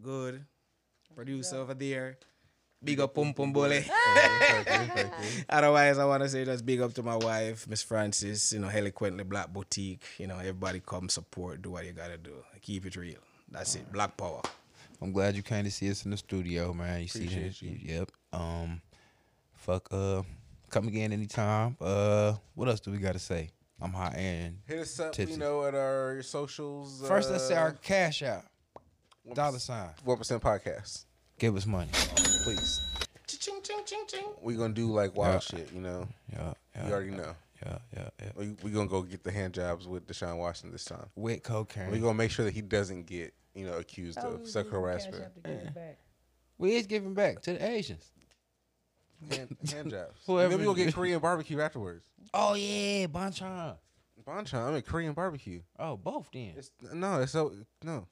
[0.00, 0.44] good
[1.14, 2.18] producer over there.
[2.84, 3.80] Big up Pum Pum Bully.
[3.80, 5.44] Thank you, thank you.
[5.48, 8.52] Otherwise, I want to say just big up to my wife, Miss Francis.
[8.52, 10.02] You know, eloquently Black Boutique.
[10.18, 13.18] You know, everybody come support, do what you gotta do, keep it real.
[13.50, 13.90] That's it.
[13.92, 14.42] Black Power.
[15.00, 17.00] I'm glad you came to see us in the studio, man.
[17.02, 17.62] You see Appreciate that?
[17.62, 17.78] you.
[17.82, 18.12] Yep.
[18.32, 18.80] Um,
[19.54, 19.88] fuck.
[19.90, 20.22] Uh,
[20.70, 21.76] come again anytime.
[21.80, 23.50] Uh, what else do we gotta say?
[23.80, 25.32] I'm hot and Hit us up, Tipsy.
[25.34, 27.04] you know, at our socials.
[27.06, 27.30] first.
[27.30, 28.42] let's say our uh, cash out.
[29.34, 29.90] Dollar sign.
[30.04, 31.04] one percent podcast,
[31.38, 31.90] Give us money.
[32.44, 32.80] please.
[33.26, 34.24] Ching ching ching ching.
[34.40, 35.58] We gonna do like wild Yeah.
[35.58, 36.06] shit, you know.
[36.32, 36.86] Yeah, yeah.
[36.86, 37.34] You already know.
[37.64, 38.28] Yeah, yeah, yeah.
[38.36, 41.06] We we gonna go get the hand jobs with Deshaun Washington this time.
[41.16, 41.90] With cocaine.
[41.90, 44.62] We gonna make sure that he doesn't get, you know, accused Oh, of we sexual
[44.86, 45.24] did some cash harassment.
[45.24, 45.98] app to get it back.
[46.58, 48.10] We is giving back to the Asians.
[49.30, 50.12] Hand, hand jobs.
[50.26, 50.94] Whoever and then we gonna get.
[50.94, 52.06] Korean barbecue afterwards.
[52.34, 53.76] Oh yeah, Banchan.
[54.26, 55.60] Banchan, I mean Korean barbecue.
[55.78, 56.54] Oh, both then.
[56.56, 57.52] It's no, it's so
[57.84, 58.06] no.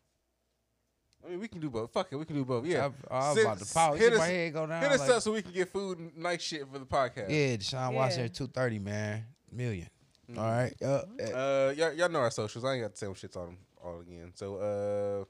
[1.24, 1.90] I mean, we can do both.
[1.92, 2.66] Fuck it, we can do both.
[2.66, 3.98] Yeah, I, I was Sit- about to pause.
[3.98, 4.82] hit See my us- head go down.
[4.82, 7.30] hit us like, up so we can get food and nice shit for the podcast.
[7.30, 7.88] Yeah, Deshaun Yeah.
[7.90, 9.24] Watson at two thirty, man.
[9.50, 9.88] Million.
[10.30, 10.38] Mm-hmm.
[10.38, 10.74] All right.
[10.82, 11.02] Uh,
[11.34, 12.64] Uh, y'all, y'all know our socials.
[12.64, 14.32] I ain't got to say them shits on them all again.
[14.34, 14.56] So,